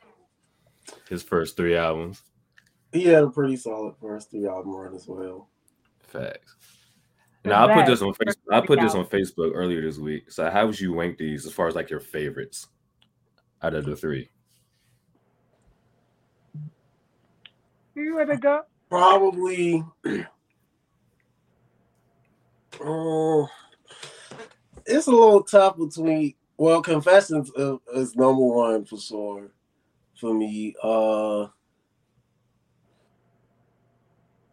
[1.08, 2.22] His first three albums.
[2.94, 5.48] He had a pretty solid first three album run as well.
[5.98, 6.54] Facts.
[7.44, 8.52] Now I put this on Facebook.
[8.52, 10.30] I put this on Facebook earlier this week.
[10.30, 12.68] So how would you rank these as far as like your favorites
[13.62, 14.30] out of the three?
[17.94, 18.62] You wanna go?
[18.88, 19.84] Probably.
[22.80, 23.48] Oh,
[24.86, 26.34] it's a little tough between.
[26.56, 29.50] Well, Confessions is, is number one for sure
[30.14, 30.74] for me.
[30.82, 31.48] Uh,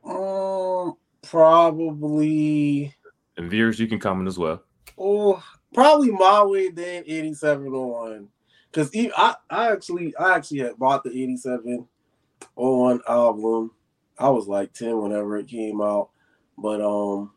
[0.04, 2.96] um, probably.
[3.38, 4.64] And viewers, you can comment as well.
[4.98, 5.44] Oh,
[5.74, 8.28] probably my way then 8701.
[8.72, 13.72] Cause I, I actually I actually had bought the 8701 album.
[14.18, 16.10] I was like 10 whenever it came out.
[16.58, 17.32] But um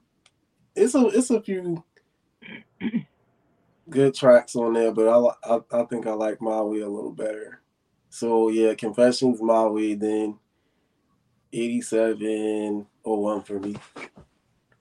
[0.77, 1.83] it's a it's a few
[3.91, 7.13] good tracks on there, but I, I I think I like My Way a little
[7.13, 7.63] better.
[8.11, 10.39] So yeah, Confessions My Way, then
[11.55, 13.77] 8701 for me.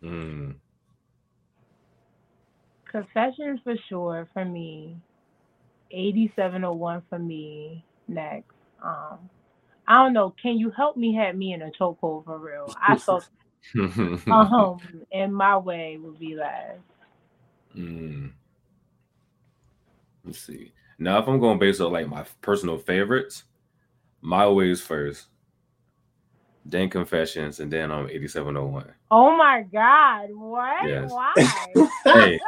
[0.04, 0.56] Mm.
[2.90, 4.98] Confessions for sure for me.
[5.92, 8.54] 8701 for me next.
[8.84, 9.30] Um
[9.88, 10.34] I don't know.
[10.42, 12.74] Can you help me have me in a chokehold for real?
[12.82, 13.28] I thought
[13.76, 14.80] um
[15.12, 16.80] and my way would be last.
[17.76, 18.32] Mm.
[20.26, 20.74] Let's see.
[21.00, 23.44] Now, if I'm going based on like my personal favorites,
[24.22, 25.28] my way is first,
[26.66, 28.86] then confessions, and then um 8701.
[29.12, 30.88] Oh my god, what?
[30.88, 31.12] Yes.
[31.12, 31.34] Why?
[32.04, 32.40] Hey,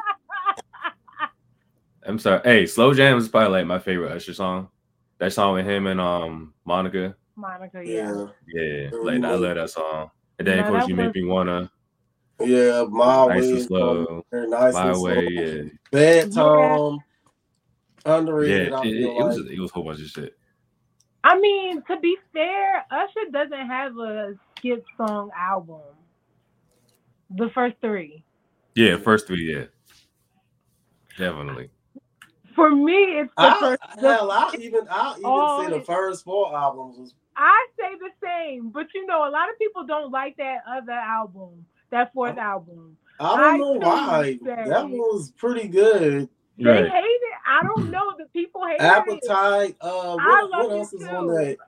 [2.05, 2.41] I'm sorry.
[2.43, 4.69] Hey, Slow Jam is probably like my favorite Usher song.
[5.17, 7.15] That song with him and um Monica.
[7.35, 8.27] Monica, yeah.
[8.47, 8.89] Yeah.
[8.91, 10.11] Yeah, like I love that song.
[10.39, 11.71] And then of course you was- make me wanna
[12.39, 13.51] Yeah, my nice way.
[13.51, 14.25] and slow.
[14.31, 15.43] Nice My and way, slow.
[15.43, 15.63] yeah.
[15.91, 16.99] Bad Tom.
[18.05, 18.67] Yeah, Underrated.
[18.67, 20.37] it, it, feel it was it was a whole bunch of shit.
[21.25, 25.81] I mean, to be fair, Usher doesn't have a skip song album.
[27.31, 28.23] The first three.
[28.75, 29.65] Yeah, first three, yeah.
[31.17, 31.71] Definitely.
[32.53, 33.81] For me, it's the I, first.
[33.99, 38.69] hell, I even I even say the first four albums was I say the same,
[38.69, 42.97] but you know, a lot of people don't like that other album, that fourth album.
[43.19, 44.23] I don't I know why.
[44.43, 46.29] say- That one was pretty good.
[46.57, 46.89] They Right.
[46.89, 47.37] hate it.
[47.47, 48.13] I don't know.
[48.17, 48.81] The people hate it.
[48.81, 49.75] Appetite.
[49.81, 51.07] Uh, I what, love what else is too.
[51.09, 51.57] on that?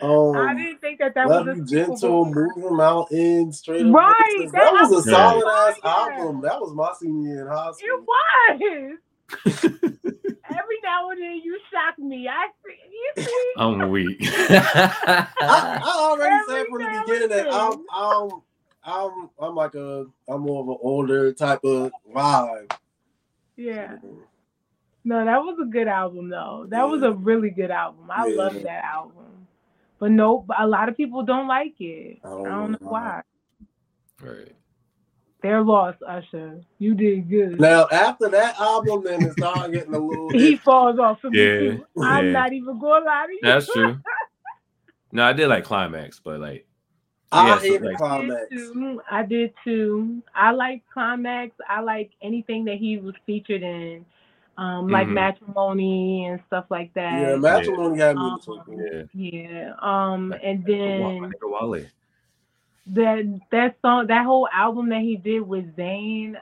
[0.00, 3.52] I Um, didn't think that that Love was You a Gentle, Move Them Out In,
[3.52, 6.40] Straight Right, that That was a album- solid ass album.
[6.42, 7.80] That was my senior year in high school.
[7.80, 9.66] It school.
[9.66, 9.88] was.
[10.50, 12.28] Every now and then you shock me.
[12.28, 12.76] I see.
[12.90, 13.52] You see.
[13.56, 14.18] I'm weak.
[14.22, 17.84] I, I already Every said from the beginning that I'm.
[17.92, 18.30] I'm
[18.84, 22.72] I'm I'm like a I'm more of an older type of vibe.
[23.58, 23.96] Yeah.
[25.04, 26.66] No, that was a good album though.
[26.68, 28.10] That was a really good album.
[28.10, 28.36] I Yeah.
[28.36, 29.46] love that album.
[29.98, 32.20] But no, a lot of people don't like it.
[32.24, 33.22] I don't I don't know know why.
[34.22, 34.52] right.
[35.42, 36.60] They're lost, Usher.
[36.78, 37.60] You did good.
[37.60, 40.32] Now after that album, then it started getting a little.
[40.32, 41.86] he falls off for me Yeah, too.
[42.00, 42.32] I'm yeah.
[42.32, 43.40] not even gonna lie to you.
[43.42, 43.98] That's true.
[45.10, 46.66] No, I did like climax, but like
[47.30, 48.48] I Yeah, hate the like- I did climax.
[48.50, 49.02] too.
[49.10, 50.22] I did too.
[50.34, 51.54] I like Climax.
[51.68, 54.06] I like anything that he was featured in,
[54.56, 55.12] um, like Mhm.
[55.12, 57.20] matrimony and stuff like that.
[57.20, 59.02] Yeah, matrimony had me Um, yeah.
[59.12, 59.74] Yeah.
[59.80, 61.84] Um, and then nigga Wale.
[62.86, 66.40] that that song, that whole album that he did with Zayn,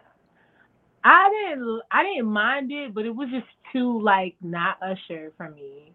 [1.02, 5.50] I didn't, I didn't mind it, but it was just too like not Usher for
[5.50, 5.92] me.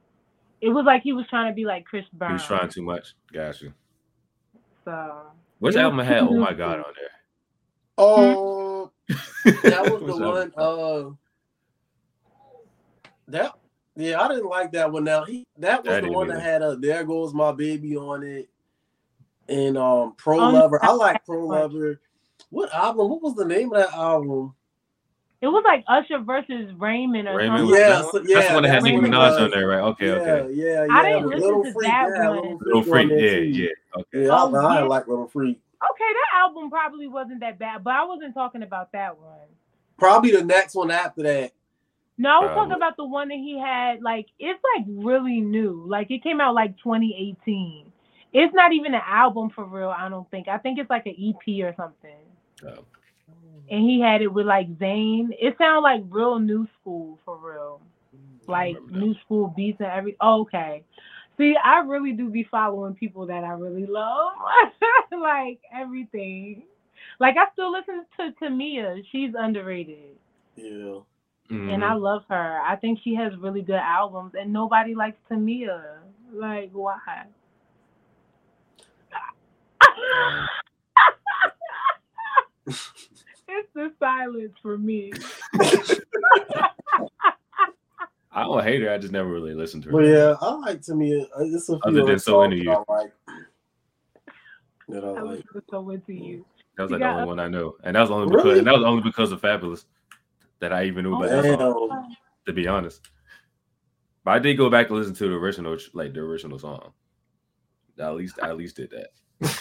[0.59, 2.33] It was like he was trying to be like Chris He Brown.
[2.33, 3.13] was trying too much.
[3.31, 3.73] Got you.
[4.85, 7.09] So Which It was album had too Oh My God on there?
[7.97, 8.91] Oh,
[9.63, 10.21] that was the album?
[10.21, 10.53] one.
[10.57, 11.09] Uh,
[13.27, 13.53] that
[13.95, 15.03] yeah, I didn't like that one.
[15.03, 17.97] Now he that was I the didn't one that had a "There Goes My Baby"
[17.97, 18.49] on it,
[19.47, 21.45] and um, "Pro Um, Lover." I like "Pro.
[21.45, 21.99] Lover."
[22.49, 23.09] What album?
[23.09, 24.55] What was the name of that album?
[25.41, 27.71] It was like Usher versus Raymond or Raymond something.
[27.71, 28.27] was Yeah, so- one?
[28.27, 29.79] That's the one that had Nicki that's what Minaj on there, right?
[29.81, 30.53] Okay, yeah, okay.
[30.53, 30.93] yeah, yeah.
[30.93, 32.37] I didn't listen Little to Freak, that yeah, one.
[32.37, 33.69] Little Freak, Little Freak, yeah, yeah.
[33.97, 34.23] Okay.
[34.25, 34.83] Yeah, Oh, no, I yeah.
[34.85, 35.59] like Little Freak.
[35.91, 39.47] Okay, that album probably wasn't that bad, but I wasn't talking about that one.
[39.97, 41.51] Probably the next one after that.
[42.17, 44.03] No, I was talking about the one that he had.
[44.03, 45.83] Like, it's like really new.
[45.87, 47.91] Like, it came out like 2018.
[48.33, 49.89] It's not even an album for real.
[49.89, 50.47] I don't think.
[50.47, 52.15] I think it's like an EP or something.
[52.67, 52.85] Oh.
[53.71, 55.29] And he had it with like Zayn.
[55.39, 57.81] It sounded like real new school for real.
[58.47, 60.17] Like new school beats and every.
[60.21, 60.83] Oh, okay.
[61.37, 64.33] See, I really do be following people that I really love.
[65.21, 66.63] like everything.
[67.19, 69.03] Like I still listen to Tamia.
[69.11, 70.17] She's underrated.
[70.55, 70.99] Yeah.
[71.49, 72.01] and I Mhm.
[72.01, 72.61] love her.
[72.61, 75.99] I think she has really good albums, and nobody likes Tamia.
[76.33, 76.97] Like, why?
[83.59, 85.11] it's the silence for me.
[88.33, 88.91] I don't hate her.
[88.93, 89.93] I just never really listened to her.
[89.93, 91.21] But yeah, I like to me.
[91.21, 93.11] uh, It's a few Other than other So songs Into that I like.
[94.87, 95.53] That I I like.
[95.53, 96.45] was so into you.
[96.77, 98.45] That was You like the only other- one I know, and that was only because
[98.45, 98.59] Really?
[98.59, 99.85] and that was only because of Fabolous
[100.59, 102.15] that I even knew about that song.
[102.47, 103.01] To be honest,
[104.23, 106.91] but I did go back to listen to the original, like the original song.
[107.99, 109.09] I at least I at least did that.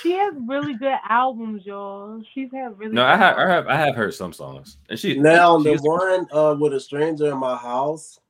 [0.02, 2.22] She has really good albums, y'all.
[2.34, 2.94] She's had really.
[2.94, 5.64] No, good I have, I have, I have heard some songs, and she Now she
[5.64, 8.20] the is- one uh with a stranger in my house,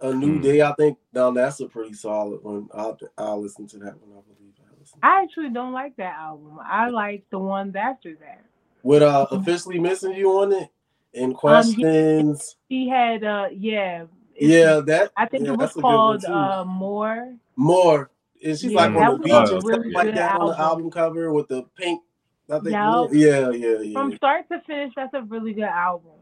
[0.00, 0.42] a new Hmm.
[0.42, 0.60] day.
[0.62, 2.68] I think now that's a pretty solid one.
[2.74, 4.10] I'll I'll listen to that one.
[4.18, 4.98] I believe I listen.
[5.02, 6.58] I actually don't like that album.
[6.62, 8.42] I like the ones after that.
[8.82, 10.68] With uh officially missing you on it Um,
[11.14, 12.56] and questions.
[12.68, 14.04] He had, uh, yeah.
[14.38, 17.34] yeah, that I think yeah, it was that's a good one, called uh, More.
[17.56, 18.10] more.
[18.44, 20.46] And she's Yeah, like on the beach a or really something like good that on
[20.48, 20.64] the album.
[20.64, 22.02] album cover with the pink.
[22.50, 22.70] I think.
[22.70, 23.08] Yup.
[23.12, 26.12] Yeah, yeah, yeah, From start to finish, that's a really good album.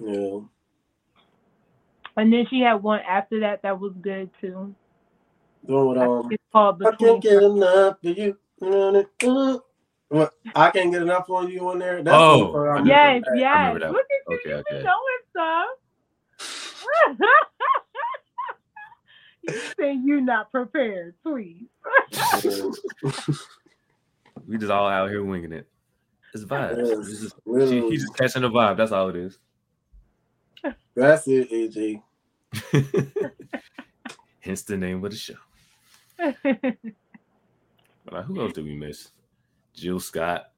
[0.00, 0.40] yeah.
[2.16, 4.74] And then she had one after that that was good too.
[5.64, 6.22] The one with I um.
[6.22, 9.62] think it's called I can't get enough of you.
[10.08, 10.32] What?
[10.54, 12.02] I can't get enough on you on there.
[12.02, 13.74] That's Oh, the part I Yes, yes.
[13.74, 14.78] Look at you, Okay, you okay.
[14.78, 15.68] be knowing stuff.
[19.46, 21.64] you say you not prepared, please.
[24.46, 25.66] we just all out here winging it.
[26.34, 26.76] It's vibes.
[26.78, 27.36] Yes, It's just,
[27.70, 28.76] she, he's just catching the vibe.
[28.76, 29.38] That's all it is.
[30.96, 32.02] That's it, AJ.
[34.40, 35.34] Hence the name of the show.
[36.18, 39.10] But who else did we miss?
[39.74, 40.50] Jill Scott,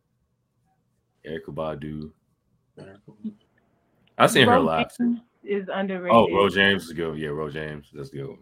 [1.26, 2.10] Erykah Badu.
[4.18, 4.94] I seen her Ro live.
[4.96, 5.14] too.
[5.14, 6.14] James is underrated.
[6.14, 7.18] Oh, Ro James is good.
[7.18, 7.88] Yeah, Ro James.
[7.92, 8.36] That's good.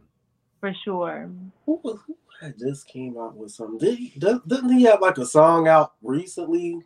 [0.64, 1.28] For sure.
[1.66, 2.16] Who, was- who
[2.58, 3.76] just came out with something?
[3.78, 6.80] Did he, doesn't he have like a song out recently?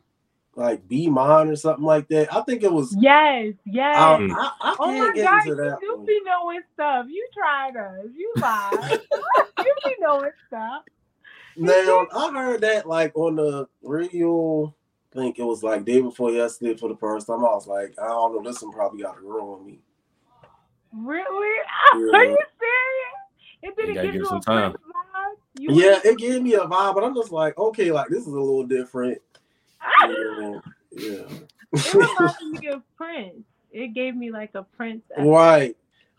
[0.57, 2.35] Like Be Mine or something like that?
[2.35, 2.97] I think it was.
[2.99, 3.97] Yes, yes.
[3.97, 4.15] I.
[4.17, 6.07] I, I Oh can't my get God, you one.
[6.07, 7.07] be knowing stuff.
[7.09, 8.07] You tried us.
[8.17, 9.01] You lied.
[9.59, 10.83] you be knowing stuff.
[11.57, 14.75] Now I heard that like on the radio.
[15.15, 17.39] I think it was like day before yesterday for the first time.
[17.45, 19.79] I was like, I don't know, this one probably got to grow on me.
[20.93, 21.55] Really?
[21.95, 22.19] Yeah.
[22.19, 23.28] Are you serious?
[23.63, 24.75] It didn't gotta give give you some a time.
[25.55, 28.29] You Yeah, it gave me a vibe, but I'm just like, okay, like this is
[28.29, 29.21] a little different.
[30.07, 30.59] Yeah,
[30.93, 31.25] yeah.
[31.73, 33.45] it reminded me of Prince.
[33.73, 35.03] It gave me like a Prince.
[35.19, 35.77] right.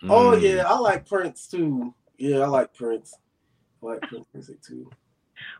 [0.10, 0.42] Oh Mm.
[0.42, 1.94] yeah, I like Prince too.
[2.18, 3.18] Yeah, I like Prince.
[3.82, 4.90] I like Prince music too.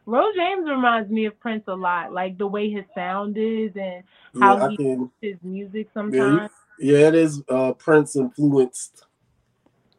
[0.06, 4.04] Rose James reminds me of Prince a lot, like the way his sound is and
[4.40, 5.12] How I he- can.
[5.22, 6.52] his music Yeah, sometimes.
[6.78, 9.06] he- yeah, it is uh, Prince influenced.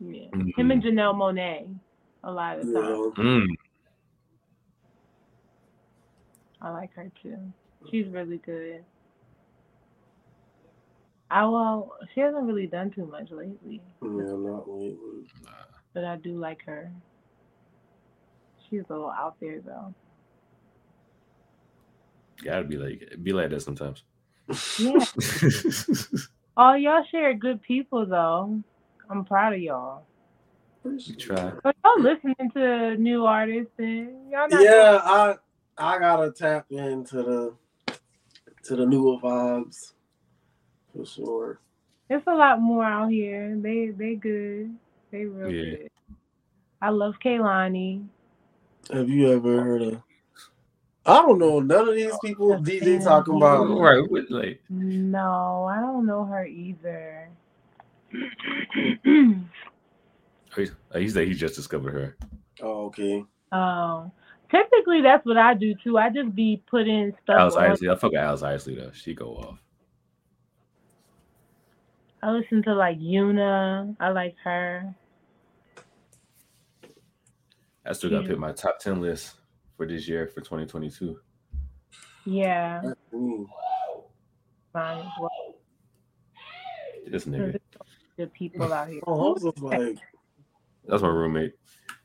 [0.00, 0.30] Yeah.
[0.32, 0.56] Mhm.
[0.58, 1.74] Him and Janelle Monáe
[2.24, 3.14] a lot of You times.
[3.18, 3.46] Mm.
[6.62, 7.38] I like her too.
[7.90, 8.84] She's really good.
[11.30, 15.26] I well, she hasn't really done too much lately, Yeah, not lately.
[15.94, 16.90] but I do like her.
[18.68, 19.94] She's a little out there though.
[22.42, 24.02] Gotta be like be like that sometimes.
[24.78, 25.04] Yeah.
[26.56, 28.60] Oh, y'all share good people though.
[29.10, 30.02] I'm proud of y'all.
[30.84, 31.52] you try.
[31.64, 35.36] But y'all listening to new artists and y'all not Yeah, I
[35.76, 37.54] I gotta tap into the
[38.64, 39.92] to the newer vibes
[40.94, 41.60] for sure.
[42.08, 43.56] It's a lot more out here.
[43.60, 44.74] They they good.
[45.10, 45.76] They real Yeah.
[45.76, 45.88] good.
[46.80, 48.06] I love Kehlani.
[48.92, 50.02] Have you ever heard of?
[51.06, 53.64] I don't know none of these people DJ talking about.
[53.80, 57.28] Right, with, like No, I don't know her either.
[60.56, 62.16] Oh, oh, he said he just discovered her.
[62.62, 63.24] Oh, okay.
[63.52, 64.10] oh,
[64.50, 65.96] typically that's what I do too.
[65.96, 67.38] I just be putting stuff.
[67.38, 67.56] Alex.
[67.56, 67.88] Isley.
[67.88, 68.90] I fuck with Alex Isley though.
[68.92, 69.58] She go off.
[72.22, 73.96] I listen to like Yuna.
[74.00, 74.94] I like her.
[77.86, 78.28] I still gotta Yeah.
[78.30, 79.36] pick my top ten list
[79.76, 81.18] for this year for 2022.
[82.26, 82.82] Yeah,
[83.12, 83.46] mine
[84.74, 85.30] as well.
[87.06, 87.58] This nigga.
[88.20, 89.00] Good people out here.
[89.06, 89.96] Oh, I was like,
[90.86, 91.54] That's my roommate.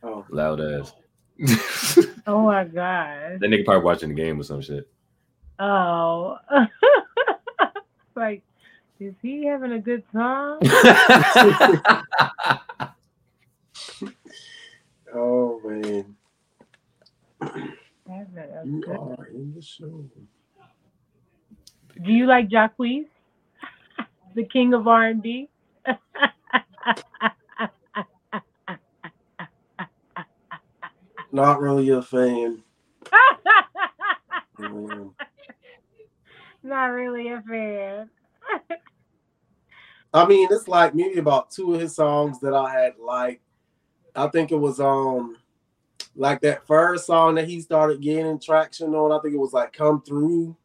[0.01, 0.93] oh, Loud ass.
[2.25, 3.41] Oh my god.
[3.41, 4.89] That nigga probably watching the game or some shit.
[5.59, 6.37] Oh.
[8.15, 8.43] like,
[9.01, 10.59] is he having a good time?
[15.13, 16.15] oh man,
[18.63, 20.05] you good- are in the show.
[22.01, 23.07] Do you like Jacquees,
[24.33, 25.49] the king of R and B?
[31.31, 32.63] Not really a fan.
[34.57, 35.13] Mm.
[36.63, 38.09] Not really a fan.
[40.13, 43.41] I mean, it's like maybe about two of his songs that I had like.
[44.15, 45.35] I think it was um
[46.15, 49.11] like that first song that he started gaining traction on.
[49.11, 50.55] I think it was like "Come Through."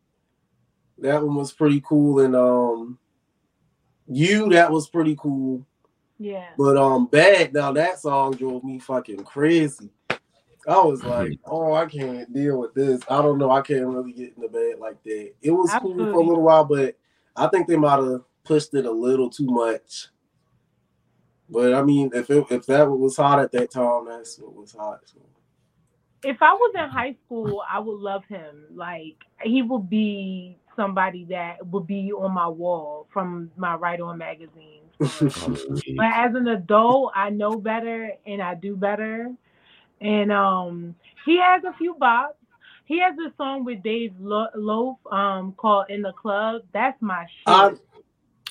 [0.98, 2.98] That one was pretty cool, and um,
[4.10, 5.64] "You" that was pretty cool.
[6.18, 6.48] Yeah.
[6.58, 9.90] But um, "Bad" now that song drove me fucking crazy.
[10.68, 13.00] I was like, oh, I can't deal with this.
[13.08, 13.50] I don't know.
[13.50, 15.32] I can't really get in the bed like that.
[15.40, 16.96] It was cool for a little while, but
[17.34, 20.08] I think they might have pushed it a little too much.
[21.48, 24.72] But I mean, if it, if that was hot at that time, that's what was
[24.72, 25.00] hot.
[25.06, 25.20] So.
[26.24, 28.66] if I was in high school, I would love him.
[28.74, 34.16] Like he would be somebody that would be on my wall from my Right On
[34.16, 34.80] magazine.
[34.98, 35.10] but
[36.14, 39.30] as an adult, I know better and I do better.
[40.00, 40.94] And um,
[41.26, 42.34] he has a few bops.
[42.86, 47.24] He has a song with Dej Lo- Loaf um called "In the Club." That's my
[47.26, 47.46] shit.
[47.46, 47.66] I,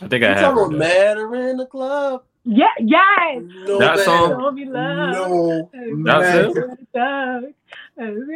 [0.01, 0.53] I think you I have.
[0.53, 0.79] talking heard.
[0.79, 2.23] Matter in the club?
[2.45, 3.41] yeah, yes.
[3.43, 4.03] No, That Matter.
[4.03, 5.11] song- Don't be love.
[5.11, 6.77] No, That's Matter.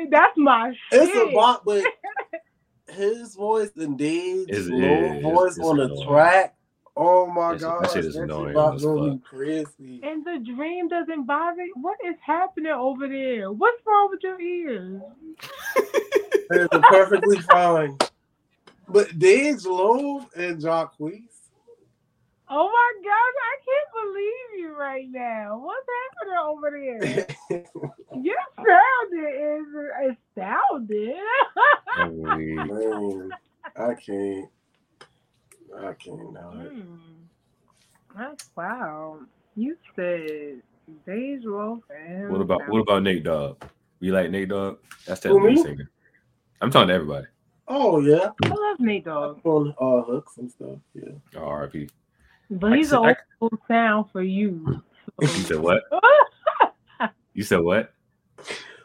[0.09, 1.03] That's my shit.
[1.03, 1.83] It's a bop, but
[2.89, 6.07] his voice and Dave's low yeah, voice it's on the annoying.
[6.07, 6.55] track.
[6.95, 9.99] Oh my That shit- god, that shit is annoying about as me crazy.
[10.03, 11.63] And the dream doesn't bother.
[11.63, 11.73] You.
[11.81, 13.51] What is happening over there?
[13.51, 15.01] What's wrong with your ears?
[15.75, 17.97] It's perfectly fine.
[18.87, 21.32] But Dej Loaf and Jacquees,
[22.55, 25.57] Oh my God, I can't believe you right now.
[25.57, 27.27] What's happening over there?
[28.21, 29.65] you sounding
[30.05, 31.15] is astounded.
[31.87, 33.31] Holy- man,
[33.75, 34.49] I can't.
[35.79, 36.31] I can't.
[36.31, 36.51] Now.
[36.51, 36.95] Hmm.
[38.15, 39.21] That's wow.
[39.55, 40.61] You said
[41.07, 43.63] Dej Loaf and What about what about Nate Dogg?
[43.99, 44.77] You like Nate Dogg?
[45.07, 45.55] That's that Who, me?
[45.55, 45.89] lead singer.
[46.61, 47.25] I'm talking to everybody.
[47.67, 50.77] Oh yeah, I love Nate Dogg, on uh, hooks and stuff.
[50.93, 51.13] Yeah.
[51.35, 51.89] Oh, RP.
[52.49, 53.17] But he's said- an old
[53.51, 54.81] school sound for you.
[55.21, 55.83] You said what?
[57.33, 57.91] You said what?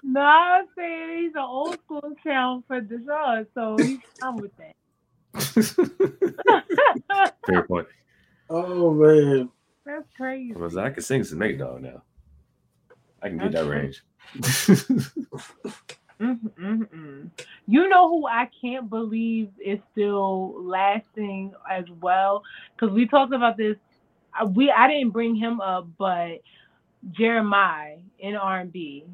[0.02, 4.50] no, I'm saying he's an old school sound for the show, so he's fine with
[4.56, 4.74] that.
[7.46, 7.86] Fair point.
[8.50, 9.48] Oh man,
[9.86, 10.54] That's crazy.
[10.54, 12.02] I, was I can sing some Nate Dogg now.
[13.22, 14.02] I can get that range.
[16.20, 17.30] Mm-mm-mm.
[17.66, 22.42] You know who I can't believe is still lasting as well?
[22.74, 23.76] Because we talked about this.
[24.40, 26.38] uh, We I didn't bring him up, but
[27.12, 29.04] Jeremiah in R and B.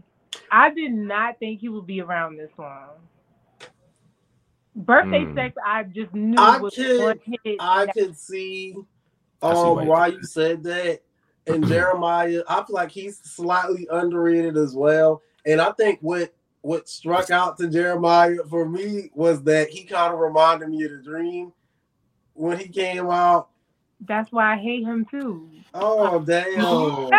[0.51, 2.89] I did not think he would be around this long.
[4.77, 5.35] Birthday Hmm.
[5.35, 7.57] sex, I just knew I was can- one hit.
[7.61, 8.77] I that- can see
[9.43, 11.03] I see um why why you you said that.
[11.47, 15.23] And Jeremiah, I feel like he's slightly underrated as well.
[15.47, 16.35] And I think what
[16.65, 20.93] what struck out to Jeremiah for me was that he kind of reminded me of
[20.93, 21.53] the dream
[22.33, 23.49] when he came out.
[24.01, 25.51] That's why I hate him too.
[25.75, 27.11] Oh damn.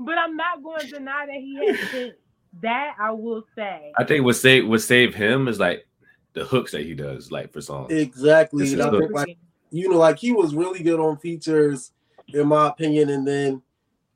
[0.00, 2.20] but I'm not going to deny that he had hit.
[2.62, 3.92] That I will say.
[3.96, 5.86] I think what save what save him is like
[6.32, 7.92] the hooks that he does, like for songs.
[7.92, 8.64] exactly.
[8.64, 9.38] This And is I think like
[9.70, 11.92] you know, like he was really good on features,
[12.26, 13.10] in my opinion.
[13.10, 13.62] And then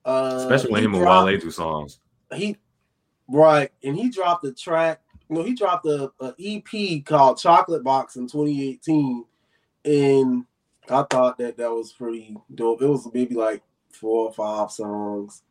[0.04, 2.00] uh Especially when he him and dropped- Wale do songs.
[2.34, 2.56] he
[3.28, 7.82] right and he dropped a track you know he dropped a, a ep called chocolate
[7.82, 9.24] box in 2018
[9.86, 10.44] and
[10.90, 15.42] i thought that that was pretty dope it was maybe like four or five songs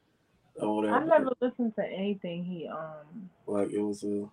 [0.58, 4.30] or whatever I never listened to anything he um like it was a it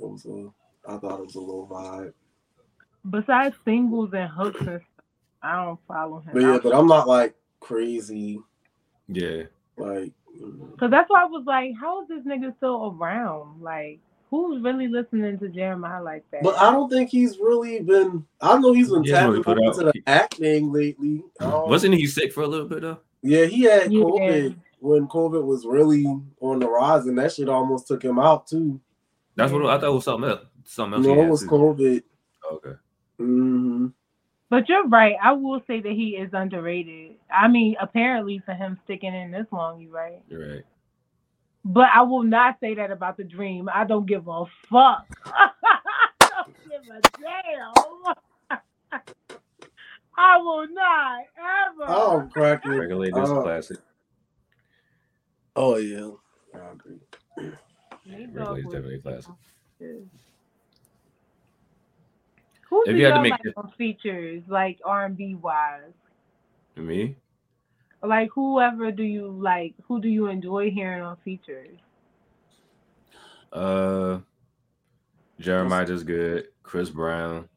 [0.00, 0.48] was a
[0.90, 2.14] i thought it was a little vibe
[3.10, 4.82] besides singles and hooks and stuff.
[5.42, 6.30] I don't follow him.
[6.32, 8.40] but yeah but i'm not like crazy
[9.08, 9.42] Yeah.
[9.76, 10.12] like.
[10.78, 13.60] Cause that's why I was like, how is this nigga still around?
[13.62, 14.00] Like,
[14.30, 16.42] who's really listening to Jeremiah like that?
[16.42, 19.84] but i don't think he's really been i know he's been He tapping really into
[19.84, 22.98] the acting lately Um, Wasn't he sick for a little bit though?
[23.22, 24.00] Yeah, he had Yeah.
[24.02, 26.04] COVID when COVID was really
[26.40, 28.80] on the rise, and that shit almost took him out too.
[29.36, 30.40] That's what I thought it was something else.
[30.64, 31.06] Something else.
[31.06, 31.46] No, it was too.
[31.48, 32.02] COVID.
[32.52, 32.72] Okay.
[33.18, 33.86] hmm
[34.50, 35.14] But you're right.
[35.22, 37.16] I will say that he is underrated.
[37.32, 40.20] I mean, apparently for him sticking in this long, you right.
[40.28, 40.62] You're right.
[41.64, 43.68] But I will not say that about the dream.
[43.72, 45.06] I don't give a fuck.
[45.26, 45.50] I
[46.20, 48.58] don't give a damn.
[50.18, 51.84] I will not ever.
[51.88, 52.72] Oh, I'm cracking.
[52.72, 53.42] Regulate this Oh.
[53.42, 53.78] classic.
[55.56, 56.10] Oh yeah,
[56.54, 57.00] I agree.
[58.06, 59.32] Nate Dogg definitely a classic.
[62.68, 65.92] Who If do you had to make like it- features, like R and B wise?
[66.76, 67.16] Me?
[68.02, 69.74] Like whoever do you like?
[69.86, 71.78] Who do you enjoy hearing on features?
[73.52, 74.20] Uh
[75.38, 76.48] Jeremiah is good.
[76.62, 77.48] Chris Brown.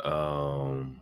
[0.00, 1.00] Um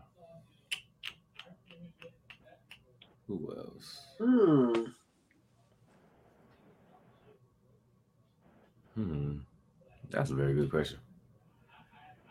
[3.26, 4.06] who else?
[4.18, 4.84] Hmm.
[8.94, 9.38] Hmm.
[10.10, 10.98] That's a very good question.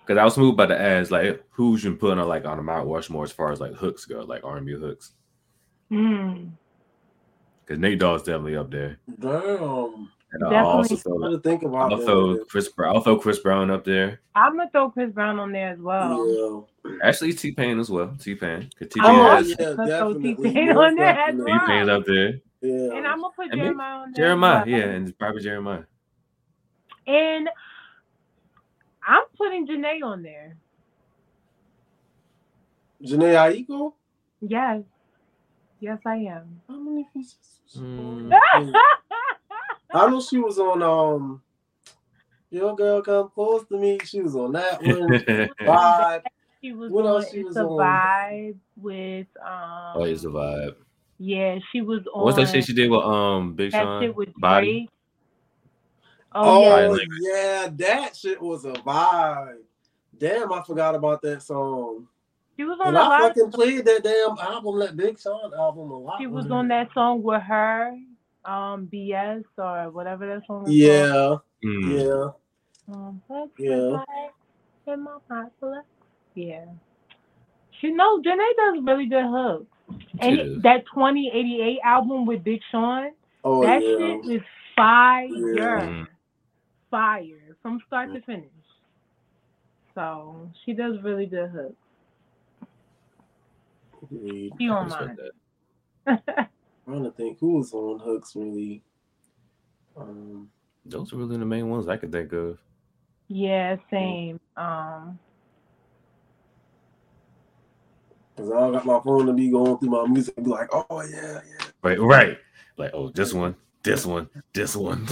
[0.07, 2.63] Cause I was moved by the ads, like who's been putting on like on the
[2.63, 5.13] Mount Rushmore as far as like hooks go, like R and B hooks.
[5.89, 6.47] Hmm.
[7.61, 8.97] because Nate Dogg's definitely up there.
[9.19, 10.09] Damn.
[10.31, 10.71] And I'll Definitely.
[10.73, 12.95] also I throw, had to think about I'll throw Chris Brown.
[12.95, 14.19] I'll throw Chris Brown up there.
[14.35, 16.67] I'm gonna throw Chris Brown on there as well.
[16.83, 16.91] yeah.
[17.03, 18.13] Actually, T Pain as well.
[18.19, 18.69] T Pain.
[18.79, 20.13] T Pain Oh, Oh, has yeah, throw.
[20.13, 21.51] T-Pain on there as definitely.
[21.53, 22.39] T Pain's up there.
[22.61, 22.97] Yeah.
[22.97, 24.25] And I'm gonna put And maybe Jeremiah on there.
[24.25, 24.67] Jeremiah, well.
[24.67, 25.83] yeah, and probably Jeremiah.
[27.07, 27.53] And I'm
[29.35, 30.57] putting Jhené on there.
[33.03, 33.93] Jhené Aiko?
[34.41, 34.83] Yes.
[35.79, 36.61] Yes, I am.
[36.67, 37.37] How many pieces?
[37.77, 38.31] Mm.
[39.93, 41.41] I know she was on um
[42.49, 43.99] Your Girl Come Close to Me.
[44.03, 45.09] She was on that one.
[45.61, 46.21] Vibe.
[46.61, 47.77] she was What on else she was a on?
[47.79, 50.75] Vibe with um oh, it's a vibe.
[51.19, 54.01] yeah, she was on What's that shit she did with um Big that Sean?
[54.01, 54.89] shit with Body.
[56.43, 56.45] Drake.
[56.47, 57.63] Oh, Oh, yeah.
[57.63, 59.57] Yeah, that shit was a vibe.
[60.17, 62.07] Damn, I forgot about that song.
[62.57, 65.19] She was on And a I lot of fucking played that damn album, that Big
[65.19, 66.17] Sean album a lot.
[66.19, 67.97] she was on that song with her,
[68.45, 70.71] um, BS or whatever that song was.
[70.71, 72.31] Yeah, Mm.
[72.87, 72.93] yeah.
[72.95, 73.21] Um,
[73.57, 74.03] Yeah.
[74.87, 75.83] in my pocket.
[76.35, 76.65] Yeah.
[77.81, 79.67] She knows Jhené does really good hooks.
[80.19, 80.61] And She does.
[80.63, 83.11] that 2088 album with Big Sean,
[83.43, 83.97] Oh that yeah.
[83.97, 84.41] shit is
[84.77, 85.27] fire.
[85.81, 86.07] Mm.
[86.95, 87.57] Fire.
[87.61, 88.49] From start to finish.
[89.95, 91.75] So she does really good hooks.
[94.03, 94.53] Agreed.
[94.59, 95.17] She on Respect mine.
[95.17, 95.31] that.
[96.87, 98.83] I'm trying to think who was on hooks really.
[99.97, 100.49] Um,
[100.85, 102.59] Those are really the main ones I could think of.
[103.29, 104.39] yeah, same.
[104.57, 105.19] Um
[108.37, 111.01] cause I got my phone to be going through my music and be like, oh
[111.03, 112.37] yeah, yeah, Right, right.
[112.77, 115.07] Like, oh, this one, this one, this one.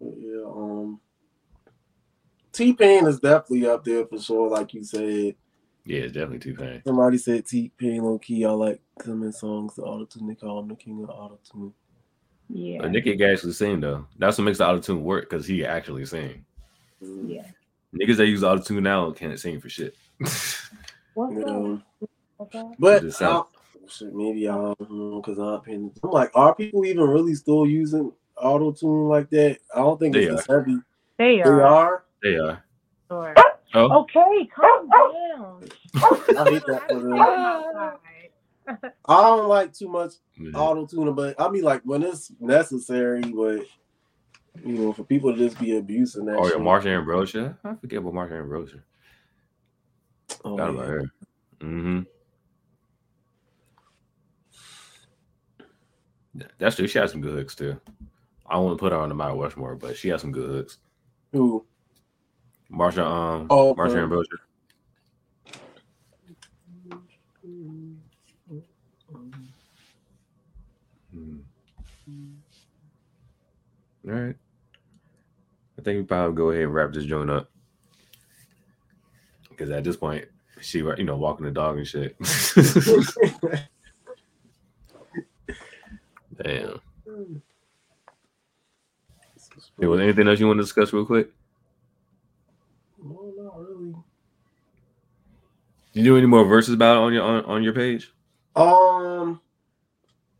[0.00, 0.31] yeah.
[2.52, 4.48] T Pain is definitely up there for sure.
[4.50, 5.34] Like you said,
[5.84, 6.82] Yeah, it's definitely T Pain.
[6.86, 8.44] somebody said T Pain low key.
[8.44, 9.74] I like some of his songs.
[9.74, 11.72] The auto tune they call him the king of auto tune.
[12.48, 12.78] yeah.
[12.82, 14.06] But Nicky can actually sing though.
[14.18, 16.44] That's what makes the auto tune work because he actually sing.
[17.00, 17.46] Yeah.
[17.94, 19.94] Niggas that use auto tune now can't sing for shit.
[21.14, 21.46] What's You up?
[21.46, 21.82] know,
[22.78, 25.60] but Just sound- I- shit, maybe I don't know because I'm.
[26.02, 29.58] I'm like, are people even really still using auto tune like that?
[29.74, 30.76] I don't think They it's as heavy.
[31.18, 31.62] They They are.
[31.62, 32.04] are.
[32.22, 32.62] They are.
[33.08, 33.34] Sure.
[33.74, 35.68] Oh, Okay, calm down.
[35.94, 37.14] I hate that for them.
[39.06, 40.50] I don't like too much yeah.
[40.54, 43.64] auto tuning, but I mean like when it's necessary, but
[44.64, 46.36] you know, for people to just be abusing that.
[46.36, 46.60] oh yeah, shit.
[46.60, 47.54] Marsha Ambrosius.
[47.64, 48.82] I forget about Marsha Ambrosius.
[50.44, 50.74] Oh, Forgot yeah.
[50.74, 51.02] about her.
[51.60, 52.00] Mm-hmm.
[56.58, 56.86] That's true.
[56.86, 57.78] She has some good hooks too.
[58.46, 60.48] I don't want to put her on the Mount Rushmore, but she has some good
[60.50, 60.78] hooks.
[61.32, 61.64] Who?
[62.72, 64.00] Marsha, um, Oh, Marsha okay.
[64.00, 64.40] Ambrosius.
[71.12, 71.36] Hmm.
[74.08, 74.36] All right.
[75.78, 77.50] I think we probably go ahead and wrap this joint up.
[79.50, 80.24] Because at this point,
[80.60, 82.16] she, you know, walking the dog and shit.
[86.42, 86.80] Damn.
[89.78, 91.30] Hey, was there anything else you want to discuss real quick?
[93.02, 93.94] No, not really.
[95.92, 98.12] You do any more verses about it on your on, on your page?
[98.56, 99.40] Um.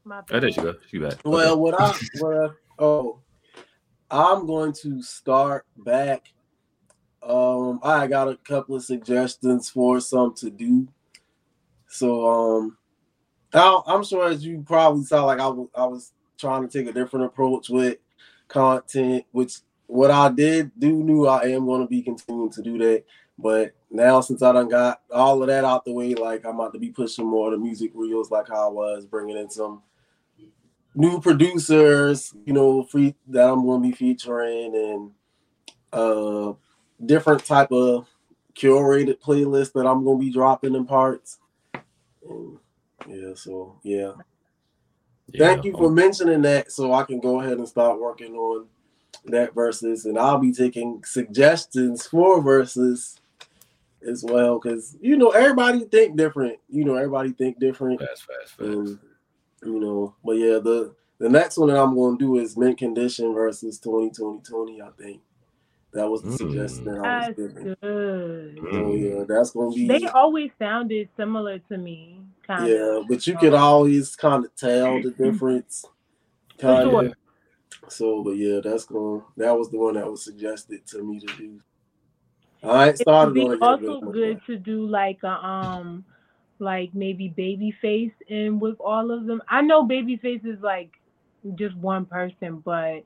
[0.04, 0.54] My Oh, there bad.
[0.54, 0.74] she go.
[0.88, 1.18] She back.
[1.24, 3.20] Well, what I well, oh,
[4.10, 6.26] I'm going to start back.
[7.22, 10.88] Um, I got a couple of suggestions for some to do.
[11.86, 12.78] So, um,
[13.54, 16.88] I, I'm sure as you probably saw, like I was, I was trying to take
[16.88, 17.98] a different approach with
[18.48, 22.76] content, which what I did do knew I am going to be continuing to do
[22.78, 23.04] that.
[23.38, 26.72] But now since I done got all of that out the way, like I'm about
[26.74, 29.82] to be pushing more of the music reels, like how I was bringing in some
[30.94, 35.10] new producers, you know, free that I'm going to be featuring, and
[35.92, 36.52] uh,
[37.04, 38.06] different type of
[38.54, 41.38] curated playlist that I'm going to be dropping in parts.
[42.28, 42.58] And
[43.08, 44.12] yeah, so yeah,
[45.36, 48.66] thank you for mentioning that, so I can go ahead and start working on
[49.24, 53.18] that verses, and I'll be taking suggestions for verses
[54.06, 56.58] as well, because you know everybody think different.
[56.68, 58.00] You know everybody think different.
[58.00, 58.60] Fast, fast, fast.
[58.60, 58.98] And,
[59.64, 62.78] you know, but yeah, the the next one that I'm going to do is mint
[62.78, 64.82] condition versus 20 20 20.
[64.82, 65.20] I think
[65.92, 66.38] that was the Mm.
[66.38, 67.76] suggestion that I was given.
[67.80, 68.58] good.
[68.72, 72.18] So yeah, that's going to be They always sounded similar to me.
[72.46, 73.08] Kind yeah, of.
[73.08, 75.84] but you could always kind of tell the difference.
[76.58, 77.04] Kind sure.
[77.06, 77.14] of.
[77.88, 79.22] So, but yeah, that's going.
[79.36, 81.60] That was the one that was suggested to me to do.
[82.64, 83.62] I ain't It would be on it yet.
[83.62, 86.04] also good to do like a um
[86.58, 89.42] like maybe babyface and with all of them.
[89.48, 90.90] I know babyface is like
[91.56, 93.04] just one person, but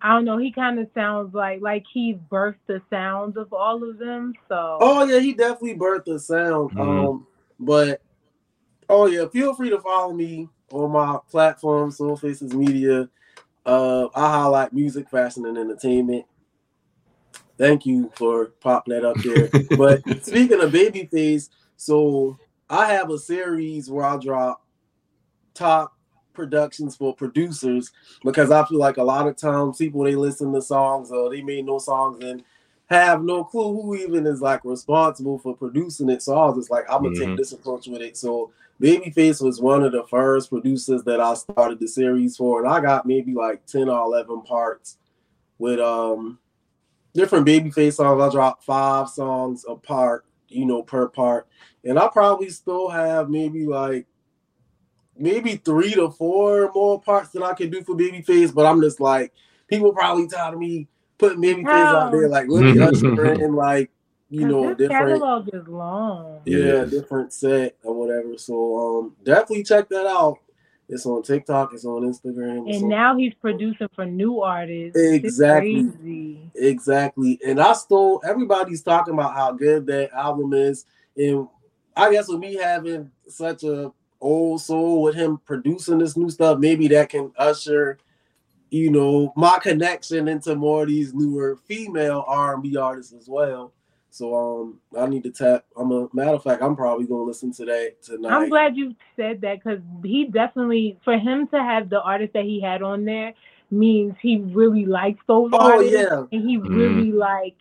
[0.00, 0.38] I don't know.
[0.38, 4.34] He kind of sounds like like he birthed the sounds of all of them.
[4.48, 6.70] So Oh yeah, he definitely birthed the sound.
[6.70, 7.08] Mhm.
[7.10, 7.26] Um,
[7.60, 8.00] but
[8.88, 13.08] oh yeah, feel free to follow me on my platform, Soul Faces Media.
[13.66, 16.26] Uh, I highlight music, fashion, and entertainment.
[17.56, 19.50] Thank you for popping that up there.
[19.76, 24.64] but speaking of Babyface, so I have a series where I drop
[25.54, 25.92] top
[26.32, 27.92] productions for producers
[28.24, 31.42] because I feel like a lot of times people they listen to songs or they
[31.42, 32.42] made no songs and
[32.86, 36.22] have no clue who even is like responsible for producing it.
[36.22, 37.18] So I was just like, I'm gonna Mhm.
[37.18, 38.16] take this approach with it.
[38.16, 38.50] So
[38.82, 42.80] Babyface was one of the first producers that I started the series for, and I
[42.80, 44.98] got maybe like 10 or 11 parts
[45.58, 46.38] with um
[47.14, 48.22] different Babyface songs.
[48.22, 51.46] I dropped five songs apart, you know, per part,
[51.84, 54.06] and I probably still have maybe like
[55.16, 59.00] maybe three to four more parts that I can do for Babyface, but I'm just
[59.00, 59.32] like
[59.68, 60.88] people probably tired of me
[61.18, 63.90] putting Babyface out there, like let me usher and like
[64.30, 66.40] you know his different catalog is long.
[66.44, 66.84] yeah, Yeah.
[66.84, 68.36] different set or whatever.
[68.36, 70.38] So um definitely check that out.
[70.88, 72.68] It's on TikTok, it's on Instagram.
[72.68, 74.98] it's And on- now he's producing for new artists.
[75.00, 76.50] Exactly.
[76.54, 77.40] Exactly.
[77.46, 80.84] And I still everybody's talking about how good that album is.
[81.16, 81.48] And
[81.96, 86.58] I guess with me having such a old soul with him producing this new stuff,
[86.58, 87.98] maybe that can usher,
[88.70, 93.28] you know, my connection into more of these newer female R and B artists as
[93.28, 93.72] well.
[94.14, 95.64] So um I need to tap.
[95.76, 98.30] I'm a matter of fact, I'm probably gonna listen to that tonight.
[98.32, 102.44] I'm glad you said that because he definitely, for him to have the artist that
[102.44, 103.34] he had on there,
[103.72, 105.92] means he really likes those Oh artists.
[105.96, 106.24] yeah.
[106.30, 106.76] and he Mhm.
[106.76, 107.54] really like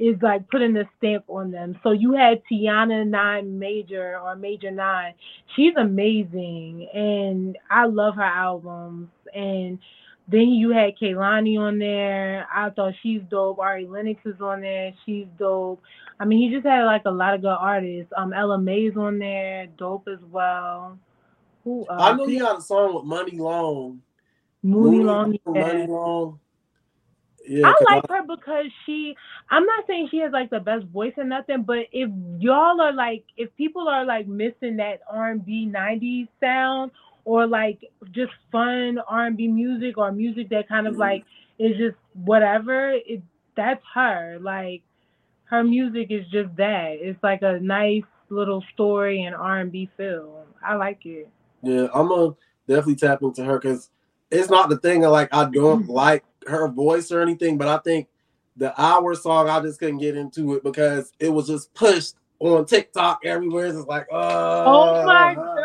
[0.00, 1.78] is like putting a stamp on them.
[1.84, 5.14] So you had Tiana Nine Major or Major Nine.
[5.54, 9.10] She's amazing, and I love her albums.
[9.32, 9.78] And
[10.28, 12.46] then you had Kehlani on there.
[12.54, 13.58] I thought she's dope.
[13.58, 14.92] Ari Lennox is on there.
[15.04, 15.82] She's dope.
[16.20, 18.12] I mean, he just had like a lot of good artists.
[18.16, 20.98] Um, Ella Mai's on there, dope as well.
[21.64, 22.00] Who else?
[22.00, 24.02] I know he had a song with Muni Long.
[24.62, 25.38] Muni Long.
[25.54, 25.72] yeah.
[25.72, 26.38] Muni Long.
[27.46, 29.16] Yeah, I like her because she
[29.48, 32.92] I'm not saying she has like the best voice or nothing, but if y'all are
[32.92, 36.92] like if people are like missing that R and B nineties sound
[37.30, 37.78] or like
[38.10, 40.98] just fun R and B music or music that kind of Mhm.
[40.98, 41.24] like
[41.60, 43.22] is just whatever, it
[43.54, 44.38] that's her.
[44.40, 44.82] Like
[45.44, 46.92] her music is just that.
[47.00, 50.44] It's like a nice little story and R and B feel.
[50.64, 51.28] I like it.
[51.62, 52.34] Yeah, I'm gonna
[52.66, 53.90] definitely tap into her because
[54.30, 57.78] it's not the thing of like I don't like her voice or anything, but I
[57.78, 58.08] think
[58.56, 62.64] the hour song I just couldn't get into it because it was just pushed on
[62.66, 63.66] TikTok everywhere.
[63.66, 65.59] It's like, uh, Oh my gosh,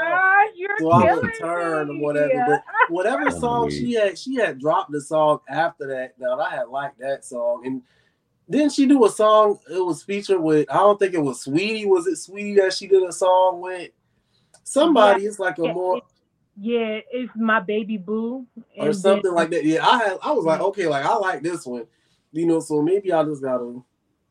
[0.79, 1.99] you're So I killing would turn or me.
[2.01, 2.45] whatever.
[2.47, 6.13] But whatever song she had, she had dropped the song after that.
[6.19, 7.81] Now I had liked that song, and
[8.49, 9.59] didn't she do a song?
[9.69, 10.69] It was featured with.
[10.69, 11.87] I don't think it was Saweetie.
[11.87, 13.91] Was it Saweetie that she did a song with?
[14.63, 15.25] Somebody.
[15.25, 16.01] It's like a Yeah, more
[16.57, 18.45] Yeah, it's my baby boo.
[18.77, 19.65] or something then- like that.
[19.65, 20.17] Yeah, I had.
[20.23, 21.85] I was like, okay, like I like this one.
[22.31, 23.81] You know, so maybe I just gotta.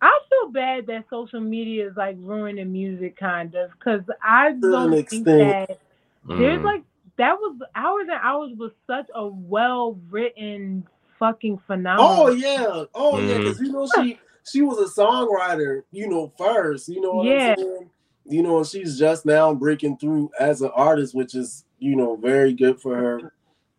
[0.03, 4.91] I feel bad that social media is like ruining music, kind of, because I don't
[4.91, 5.27] think extent.
[5.69, 5.79] that
[6.27, 6.65] there's Mm.
[6.65, 6.83] like
[7.17, 10.87] that was hours and hours was such a well written
[11.19, 12.07] fucking phenomenon.
[12.19, 13.39] Oh yeah, oh yeah, Mhm.
[13.39, 14.19] because you know she
[14.51, 15.83] she was a songwriter.
[15.93, 16.89] You know, first.
[16.89, 17.55] You know what Yeah.
[17.57, 17.91] I'm saying.
[18.27, 22.53] You know, she's just now breaking through as an artist, which is you know very
[22.55, 23.33] good for her.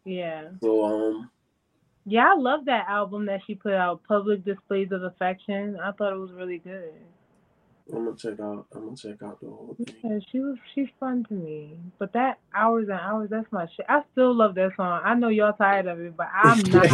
[0.06, 1.32] yeah, So um,
[2.06, 2.32] yeah.
[2.32, 5.80] I love that album that she put out, Public Displays of Affection.
[5.84, 6.94] I thought it was really good.
[7.94, 8.68] I'm gonna check out.
[8.76, 9.96] I'm gonna check out the whole thing.
[10.04, 11.80] Yeah, she was she's fun to me.
[12.00, 13.86] But that hours and hours, that's my shit.
[13.90, 15.02] I still love that song.
[15.06, 16.90] I know y'all tired of it, but I'm not.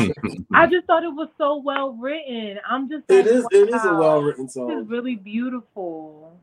[0.54, 2.58] I just thought it was so well written.
[2.70, 3.44] I'm just It is.
[3.44, 4.90] Wow, it is a well written This is song.
[4.90, 6.34] really beautiful.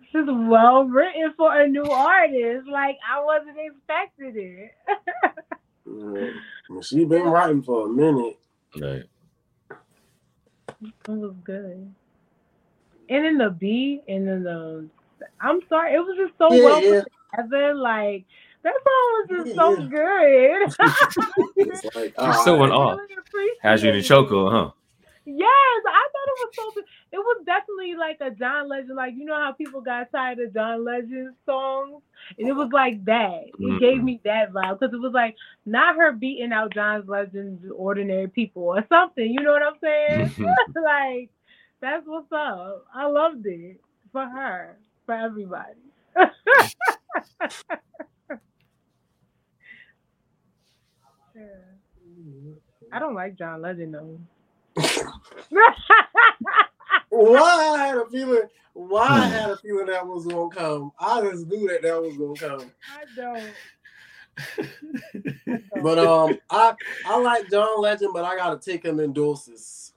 [0.00, 2.68] This is well written for a new artist.
[2.70, 4.72] Like I wasn't expecting it.
[5.86, 6.30] Yeah.
[6.70, 8.38] Well, She been writing for a minute.
[8.80, 9.04] Right.
[11.08, 11.94] It was good.
[13.10, 14.88] And in the B and in the
[15.40, 17.02] I'm sorry, it was just so Yeah, well yeah.
[17.02, 17.04] put
[17.36, 17.74] together.
[17.74, 18.24] Like
[18.64, 20.68] that song was just Yeah, so good.
[21.56, 22.60] It's like, You still alright.
[22.60, 23.02] went off.
[23.34, 24.04] really Has you in the it.
[24.04, 24.70] chokehold, huh?
[25.26, 26.70] Yes, I thought it was so.
[26.74, 26.84] Good.
[27.12, 28.96] It was definitely like a John Legend.
[28.96, 32.02] Like you know how people got tired of John Legend songs,
[32.38, 33.44] and it was like that.
[33.62, 34.04] It gave Mhm.
[34.04, 38.62] me that vibe because it was like not her beating out John Legend's ordinary people
[38.64, 39.24] or something.
[39.30, 40.30] You know what I'm saying?
[40.84, 41.30] like
[41.80, 42.86] that's what's up.
[42.94, 43.80] I loved it
[44.12, 45.74] for her, for everybody.
[51.34, 51.46] Yeah.
[52.92, 54.18] I don't like John Legend though.
[57.08, 57.42] Why
[57.74, 58.42] I had a feeling?
[58.72, 60.92] Why I had a feeling that was gonna come?
[60.98, 62.72] I just knew that that was gonna come.
[62.90, 63.52] I don't.
[65.82, 66.74] But um, I
[67.06, 69.89] I like John Legend, but I gotta take him in doses.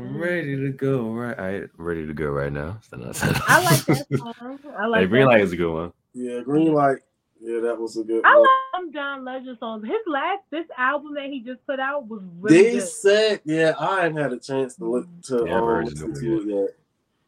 [0.00, 1.38] I'm ready to go right.
[1.38, 2.78] I ready to go right now.
[2.88, 4.58] So that's- I like that song.
[4.78, 5.92] I like Hey, Green Light is a good one.
[6.14, 6.98] Yeah, Green Light.
[7.40, 8.26] Yeah, that was a good one.
[8.26, 8.40] I one.
[8.42, 9.84] love some John Legend songs.
[9.86, 12.66] His last this album that he just put out was really good.
[12.66, 12.88] They good.
[12.88, 16.10] said, yeah, I ain't had a chance to look to Yeah, I've um, heard listen
[16.10, 16.68] it's to it yet.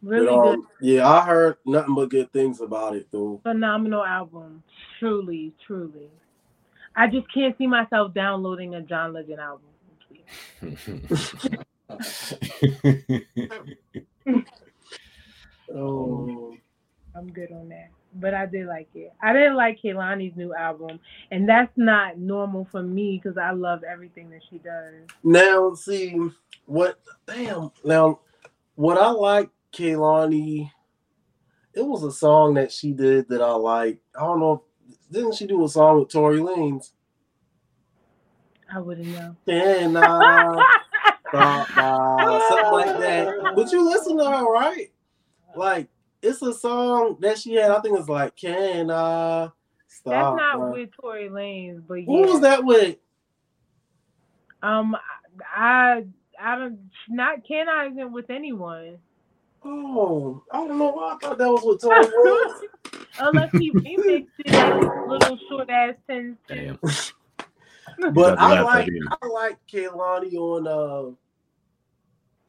[0.03, 0.55] Really But, good.
[0.55, 3.41] um, yeah, I heard nothing but good things about it though.
[3.43, 4.63] Phenomenal album.
[4.99, 6.09] Truly, truly.
[6.95, 9.69] I just can't see myself downloading a John Legend album.
[15.75, 16.29] Oh.
[16.29, 16.55] oh,
[17.17, 17.89] I'm good on that.
[18.15, 19.13] But I did like it.
[19.23, 21.01] I didn't like Kehlani's new album,
[21.31, 24.93] and that's not normal for me because I love everything that she does.
[25.25, 26.19] now see
[26.67, 27.01] what?
[27.27, 27.71] Damn.
[27.85, 28.21] Now,
[28.75, 30.71] what I like, Kehlani.
[31.75, 33.99] It was a song that she did that I like.
[34.15, 34.65] I don't know.
[35.11, 36.91] Didn't she do a song with Tory Lanez?
[38.71, 39.37] I wouldn't know.
[39.47, 40.79] Can I
[41.33, 42.47] stop by?
[42.49, 43.53] Something like that.
[43.57, 44.91] But you listen to her, right?
[45.57, 45.89] Like
[46.23, 47.71] it's a song that she had.
[47.71, 49.49] I think it's like Can I
[49.87, 50.37] stop?
[50.37, 50.71] That's not by?
[50.71, 52.07] with Tory Lanez, but yeah.
[52.07, 52.97] Who was that with?
[54.63, 54.97] Um,
[55.55, 56.05] I
[56.41, 56.79] I don't
[57.09, 58.99] not can I isn't with anyone
[59.65, 63.07] Oh, I don't know why I thought that was with Tory Lanez.
[63.21, 66.37] unless he remixed it like little short ass ten.
[66.49, 66.79] Damn.
[68.13, 71.15] But Got I like laptop I like Kehlani on uh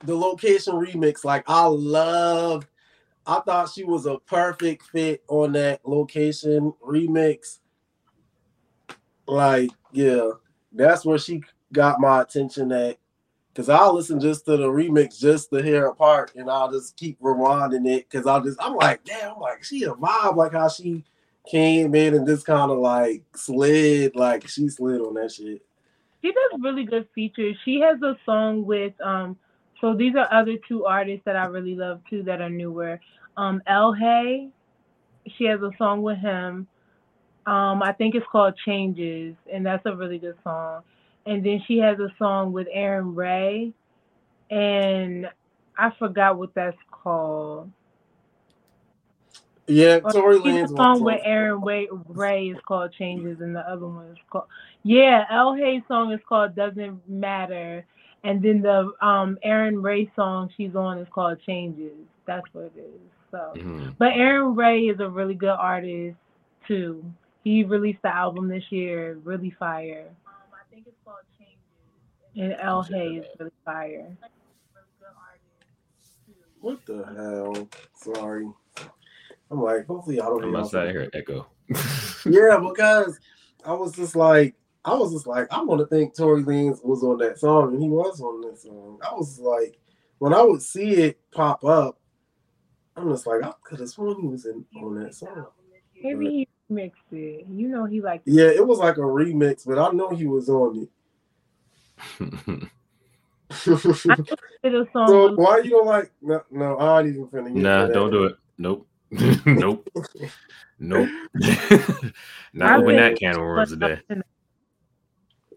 [0.04, 1.24] the location remix.
[1.24, 2.68] Like I love
[3.26, 7.60] I thought she was a perfect fit on that location remix.
[9.28, 10.32] Like, yeah,
[10.74, 12.98] that's where she got my attention at.
[13.56, 16.98] Cause I'll listen just to the remix just to hear a part and I'll just
[16.98, 18.10] keep rewinding it.
[18.10, 21.04] Cause I'll just I'm like, damn, I'm like she a vibe, like how she
[21.48, 25.64] came in and just kind of like slid, like she slid on that shit.
[26.24, 27.56] She does really good features.
[27.64, 29.38] She has a song with um.
[29.82, 33.00] So these are other two artists that I really love too that are newer.
[33.38, 34.50] Um, Elhae,
[35.38, 36.68] she has a song with him.
[37.46, 40.84] Um, I think it's called Changes, and that's a really good song.
[41.26, 43.74] And then she has a song with Arin Ray,
[44.52, 45.28] and
[45.78, 47.72] I forgot what that's called.
[49.68, 53.62] Yeah, Or Tory Lanez the song with Arin Ray, Ray is called Changes, and the
[53.62, 54.46] other one is called
[54.84, 55.26] Yeah.
[55.32, 57.86] Elhae's song is called Doesn't Matter,
[58.24, 61.94] and then the um Arin Ray song she's on is called Changes.
[62.26, 63.02] That's what it is.
[63.32, 63.96] So, Mhm.
[63.98, 66.18] but Arin Ray is a really good artist
[66.68, 67.04] too.
[67.44, 70.06] He released the album this year, really fire.
[70.26, 71.58] Um, I think it's called Changes,
[72.36, 74.16] and Elhae is really fire.
[76.62, 77.68] What the hell?
[77.96, 78.48] Sorry.
[79.52, 80.92] I'm like, hopefully I don't I'm hear outside y'all.
[80.94, 81.48] here echo.
[82.26, 83.20] Yeah, because
[83.66, 87.04] I was just like, I was just like, I want to think Tory Lanez was
[87.04, 89.00] on that song, and he was on that song.
[89.02, 89.80] I was like,
[90.18, 92.00] when I would see it pop up,
[92.96, 95.48] I'm just like, I could have sworn he was in on that song.
[96.02, 97.46] Maybe he mixed it.
[97.50, 100.50] You know he like Yeah, it was like a remix, but I know he was
[100.50, 100.90] on it.
[103.66, 105.08] did a song.
[105.08, 106.12] so why you don't like?
[106.22, 107.94] No, no, I ain't even finna get nah, to that.
[107.94, 108.36] don't do it.
[108.58, 108.88] Nope.
[109.46, 109.88] nope.
[110.80, 111.08] Nope.
[112.52, 114.02] Not I open that think- can of worms today.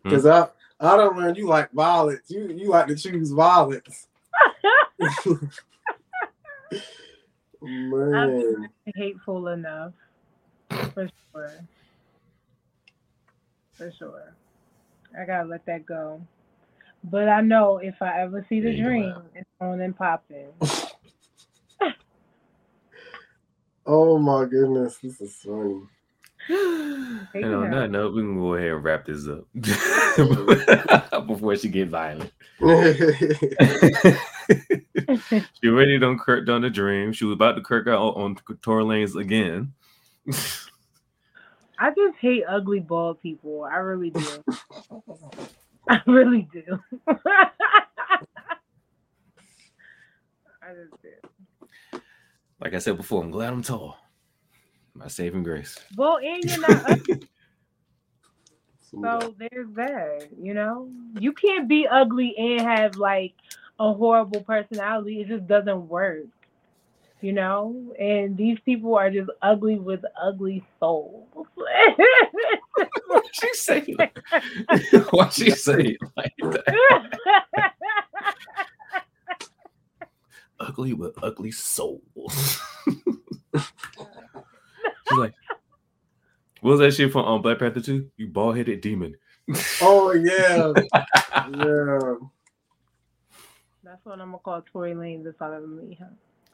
[0.08, 2.30] Because I I don't learn you like violence.
[2.30, 4.06] You you like to choose violence.
[7.60, 8.70] Man.
[8.94, 9.92] hateful enough.
[10.94, 11.64] For sure.
[13.76, 14.34] For sure.
[15.18, 16.20] I gotta let that go.
[17.02, 19.22] But I know if I ever see the Yeah, dream, will.
[19.34, 20.52] it's on and popping.
[23.88, 25.82] Oh my goodness, this is funny.
[27.34, 29.46] And on that note, we can go ahead and wrap this up
[31.26, 32.32] before she get violent.
[35.28, 37.12] she already done Kirk done the dream.
[37.12, 39.74] She was about to Kirk out on, on Lanez again.
[41.78, 43.64] I just hate ugly bald people.
[43.64, 44.44] I really do.
[45.88, 46.78] I really do.
[47.06, 47.48] I
[50.74, 52.00] just do.
[52.60, 53.98] Like I said before, I'm glad I'm tall.
[54.96, 55.78] My saving grace.
[55.96, 57.20] Well, and you're not ugly,
[58.90, 60.28] So, so there's that.
[60.40, 63.34] You know, you can't be ugly and have like
[63.80, 65.20] a horrible personality.
[65.20, 66.26] It just doesn't work.
[67.20, 71.26] you know, and these people are just ugly with ugly souls.
[73.08, 74.18] Why she say like,
[75.10, 77.02] why she say it like that?
[80.60, 82.60] Ugly with ugly souls.
[85.08, 85.34] She's like,
[86.60, 88.10] what was that shit from um, Black Panther 2?
[88.16, 89.16] You bald headed demon.
[89.80, 90.72] Oh yeah,
[91.56, 92.14] yeah.
[93.84, 96.06] That's what I'm gonna call Tory Lane the out of me, huh?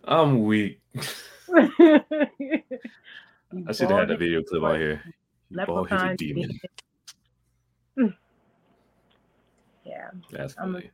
[0.04, 0.80] I'm weak.
[1.54, 2.02] I
[3.72, 5.02] should have had the video clip out here.
[5.50, 6.50] You bald leprechaun headed demon.
[7.96, 8.14] demon.
[9.84, 10.10] Yeah.
[10.30, 10.90] That's I'm a- funny.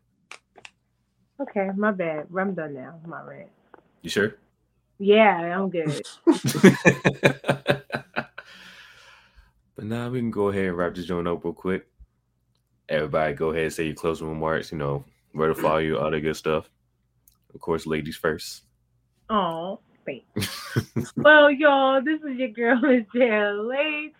[1.41, 2.27] Okay, my bad.
[2.37, 2.99] I'm done now.
[3.07, 3.51] My rant.
[4.03, 4.35] You sure?
[4.99, 6.01] Yeah, I'm good.
[9.79, 11.87] But now we can go ahead and wrap this joint up real quick.
[12.89, 14.73] Everybody, go ahead and say your closing remarks.
[14.73, 16.69] You know where to follow you, all that good stuff.
[17.55, 18.65] Of course, ladies first.
[19.31, 21.13] Oh, thanks.
[21.17, 24.17] well, y'all, this is your girl, Miss Jail Late.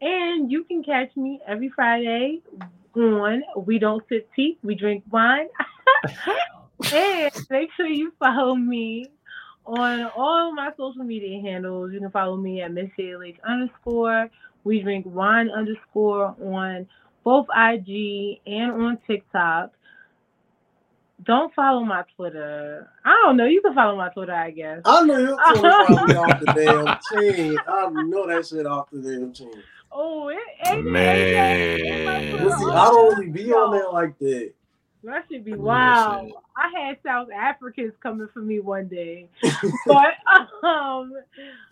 [0.00, 2.40] And you can catch me every Friday
[2.94, 5.48] on We Don't Sip Tea, We Drink Wine.
[6.94, 9.10] and make sure you follow me
[9.66, 11.92] on all my social media handles.
[11.92, 12.88] You can follow me at Miss
[13.46, 14.30] underscore,
[14.66, 16.88] We Drink Wine underscore on
[17.22, 19.72] both IG and on TikTok.
[21.24, 22.90] Don't follow my Twitter.
[23.04, 23.46] I don't know.
[23.46, 24.82] You can follow my Twitter, I guess.
[24.84, 27.58] I know you're probably off the damn chain.
[27.68, 29.62] I know that shit off the damn chain.
[29.92, 32.44] Oh, it, it, Man.
[32.44, 34.52] Well, see, I don't really be on there like that.
[35.06, 36.26] That should be wow.
[36.56, 39.28] I had South Africans coming for me one day,
[39.86, 40.14] but
[40.66, 41.12] um,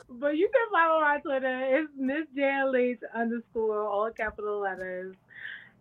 [0.08, 1.78] but you can follow my Twitter.
[1.78, 5.16] It's Miss Jan Leach underscore all capital letters.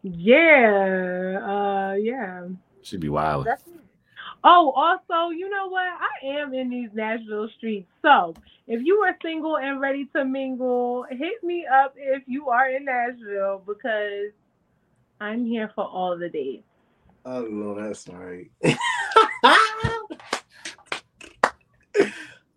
[0.01, 2.47] Yeah, uh, yeah.
[2.81, 3.47] Should be wild.
[4.43, 5.83] Oh, also, you know what?
[5.85, 7.87] I am in these Nashville streets.
[8.01, 8.33] So
[8.67, 12.85] if you are single and ready to mingle, hit me up if you are in
[12.85, 14.31] Nashville because
[15.21, 16.63] I'm here for all the dates.
[17.25, 18.51] I don't know that's right.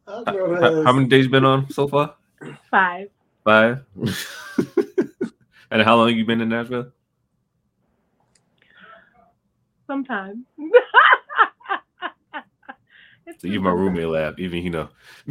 [0.07, 2.15] How, how many days you been on so far?
[2.71, 3.09] Five.
[3.45, 3.85] Five.
[5.71, 6.91] and how long you been in Nashville?
[9.87, 10.45] Sometimes.
[13.27, 14.89] It's So you my roommate lab, even you know.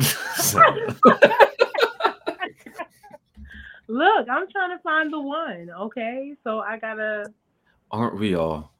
[3.87, 6.33] Look, I'm trying to find the one, okay?
[6.43, 7.31] So I gotta
[7.91, 8.74] aren't we all?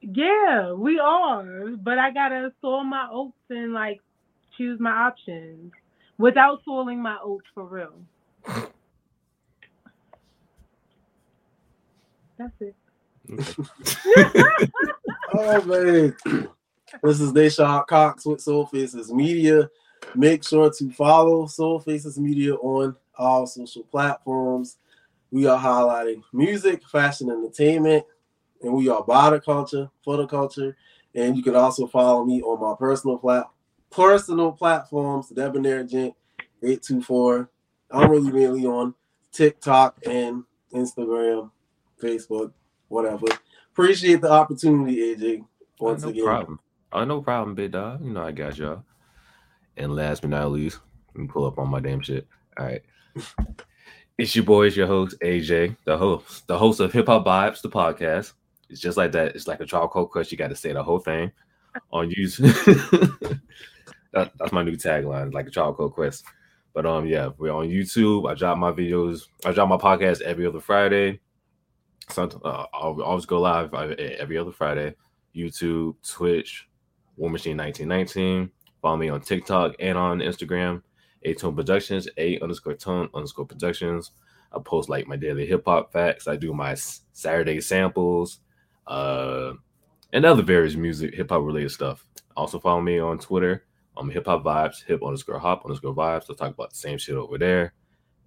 [0.00, 1.70] Yeah, we are.
[1.76, 4.00] But I gotta soil my oats and like
[4.56, 5.72] choose my options
[6.18, 7.94] without soiling my oats for real.
[12.38, 12.74] That's it.
[15.32, 16.16] Oh man,
[17.02, 19.70] this is Deshaun Cox with Soul Faces Media.
[20.14, 24.78] Make sure to follow Soul Faces Media on all social platforms.
[25.30, 28.04] We are highlighting music, fashion, entertainment,
[28.62, 30.76] and we are body culture, for the culture.
[31.14, 33.46] And you can also follow me on my personal plat
[33.90, 36.14] personal platforms, Debonair Gent
[36.62, 37.50] 824.
[37.90, 38.94] I'm really mainly on
[39.32, 41.50] TikTok and Instagram,
[42.00, 42.52] Facebook,
[42.88, 43.26] whatever.
[43.72, 45.44] Appreciate the opportunity, AJ.
[45.80, 46.14] Oh, once again.
[46.14, 46.24] no again.
[46.24, 46.60] problem.
[46.92, 48.04] Oh, no problem, big dog.
[48.04, 48.84] You know I got y'all.
[49.76, 50.78] And last but not least,
[51.14, 52.26] let me pull up on my damn shit.
[52.58, 52.82] All right.
[54.18, 57.62] It's your boy, it's your host, AJ, the host, the host of Hip Hop Vibes,
[57.62, 58.34] the podcast.
[58.70, 59.34] It's just like that.
[59.34, 60.32] It's like a Tribe Called Quest.
[60.32, 61.32] You got to say the whole thing
[61.92, 63.40] on YouTube.
[64.12, 66.24] that, that's my new tagline, like a Tribe Called Quest.
[66.72, 68.30] But um, yeah, we're on YouTube.
[68.30, 69.26] I drop my videos.
[69.44, 71.20] I drop my podcast every other Friday.
[72.08, 74.94] Sometimes uh, I'll always go live uh, every other Friday.
[75.34, 76.68] YouTube, Twitch,
[77.16, 78.50] War Machine 1919.
[78.82, 80.82] Follow me on TikTok and on Instagram.
[81.24, 84.12] A Tone Productions, A underscore Tone underscore Productions.
[84.52, 86.26] I post like my daily hip hop facts.
[86.26, 86.74] I do my
[87.12, 88.40] Saturday samples,
[88.86, 89.52] uh,
[90.12, 92.04] and other various music, hip hop related stuff.
[92.36, 93.64] Also follow me on Twitter.
[93.96, 96.26] I'm hip hop vibes, hip underscore hop underscore vibes.
[96.28, 97.74] I'll talk about the same shit over there.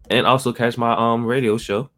[0.10, 1.90] And also catch my um radio show,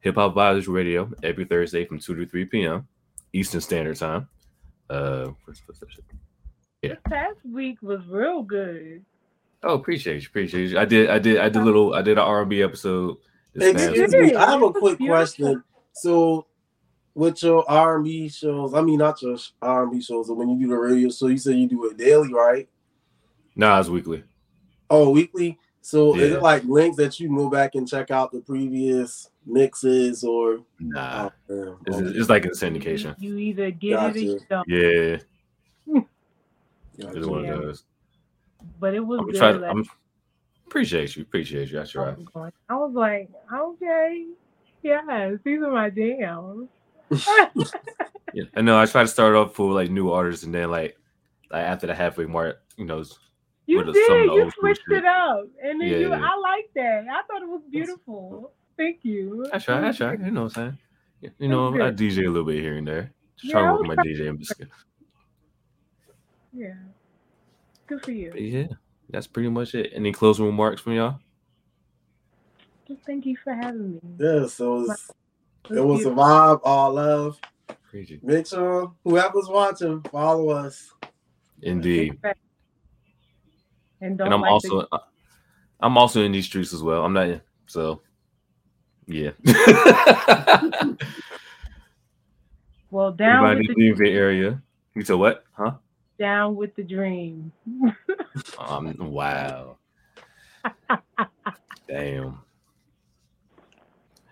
[0.00, 2.86] Hip Hop Vibes Radio, every Thursday from 2 to 3 p.m.
[3.32, 4.28] Eastern Standard Time.
[4.88, 6.04] Uh, what's, what's that shit?
[6.82, 9.04] This past week was real good.
[9.62, 10.78] Oh, appreciate you, appreciate you.
[10.78, 13.18] I did, I did, I did a little, I did an R&B episode.
[13.52, 15.62] This past Excuse me, I have a quick question.
[15.92, 16.46] So,
[17.14, 20.34] with your R and B shows, I mean not your R and B shows, but
[20.34, 22.68] when you do the radio show, you say you do it daily, right?
[23.56, 24.22] Nah, it's weekly.
[24.88, 25.58] Oh, weekly.
[25.82, 29.30] So is it like links that you can go back and check out the previous
[29.46, 30.60] mixes or?
[30.78, 32.06] Nah, Oh, it's, Okay.
[32.18, 33.14] it's like a syndication.
[33.18, 34.68] You either get it or you don't.
[34.68, 35.16] Yeah,
[37.00, 37.18] Gotcha.
[37.18, 37.54] it's one Yeah.
[37.54, 37.84] of those.
[38.78, 39.36] but it was I'm good.
[39.36, 39.60] trying.
[39.60, 39.84] like, I'm
[40.66, 41.22] appreciate you.
[41.22, 41.78] Appreciate you.
[41.78, 42.52] That's I right.
[42.68, 44.26] I was like, okay,
[44.82, 46.68] yes, these are my jams.
[48.32, 48.78] Yeah, I know.
[48.78, 50.96] I try to start off with like new artists, and then like,
[51.50, 53.18] like after the halfway mark, you know, s-
[53.66, 54.34] You With the- some of did.
[54.34, 56.08] You old switched it up, and then Yeah, you.
[56.10, 56.20] yeah.
[56.22, 57.06] I like that.
[57.10, 58.52] I thought it was beautiful.
[58.76, 59.46] Thank you.
[59.52, 59.88] I try.
[59.88, 60.12] I try.
[60.12, 60.78] You know what I'm
[61.22, 61.32] saying?
[61.40, 61.90] You know, I.
[61.90, 63.10] DJ a little bit here and there.
[63.36, 64.70] Just Yeah, trying I to work was my trying- DJing skills.
[66.52, 66.74] Yeah.
[67.88, 68.30] Good for you.
[68.30, 68.66] But yeah,
[69.08, 69.90] that's pretty much it.
[69.92, 71.18] Any closing remarks from y'all?
[72.86, 74.00] Just thank you for having me.
[74.18, 75.10] Yeah, so it was,
[75.68, 77.38] It it was a vibe, all love.
[77.68, 78.24] Appreciate it.
[78.24, 80.92] Make sure whoever's watching, follow us.
[81.62, 82.18] Indeed.
[84.00, 84.98] And don't and I'm like also uh,
[85.80, 87.04] I'm also in these streets as well.
[87.04, 88.00] I'm not so
[89.06, 89.32] yeah.
[92.90, 94.62] well down Anybody with the in the area?
[94.94, 95.44] You said what?
[95.52, 95.72] Huh?
[96.20, 97.50] down with the dream.
[98.58, 99.76] Um wow.
[101.88, 102.38] Damn.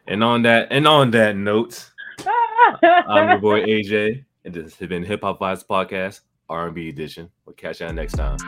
[0.08, 1.90] And on that and on that note,
[2.82, 7.30] I'm your boy AJ, and this has been Hip Hop Vibes Podcast, R&B edition.
[7.44, 8.38] We'll catch y'all next time.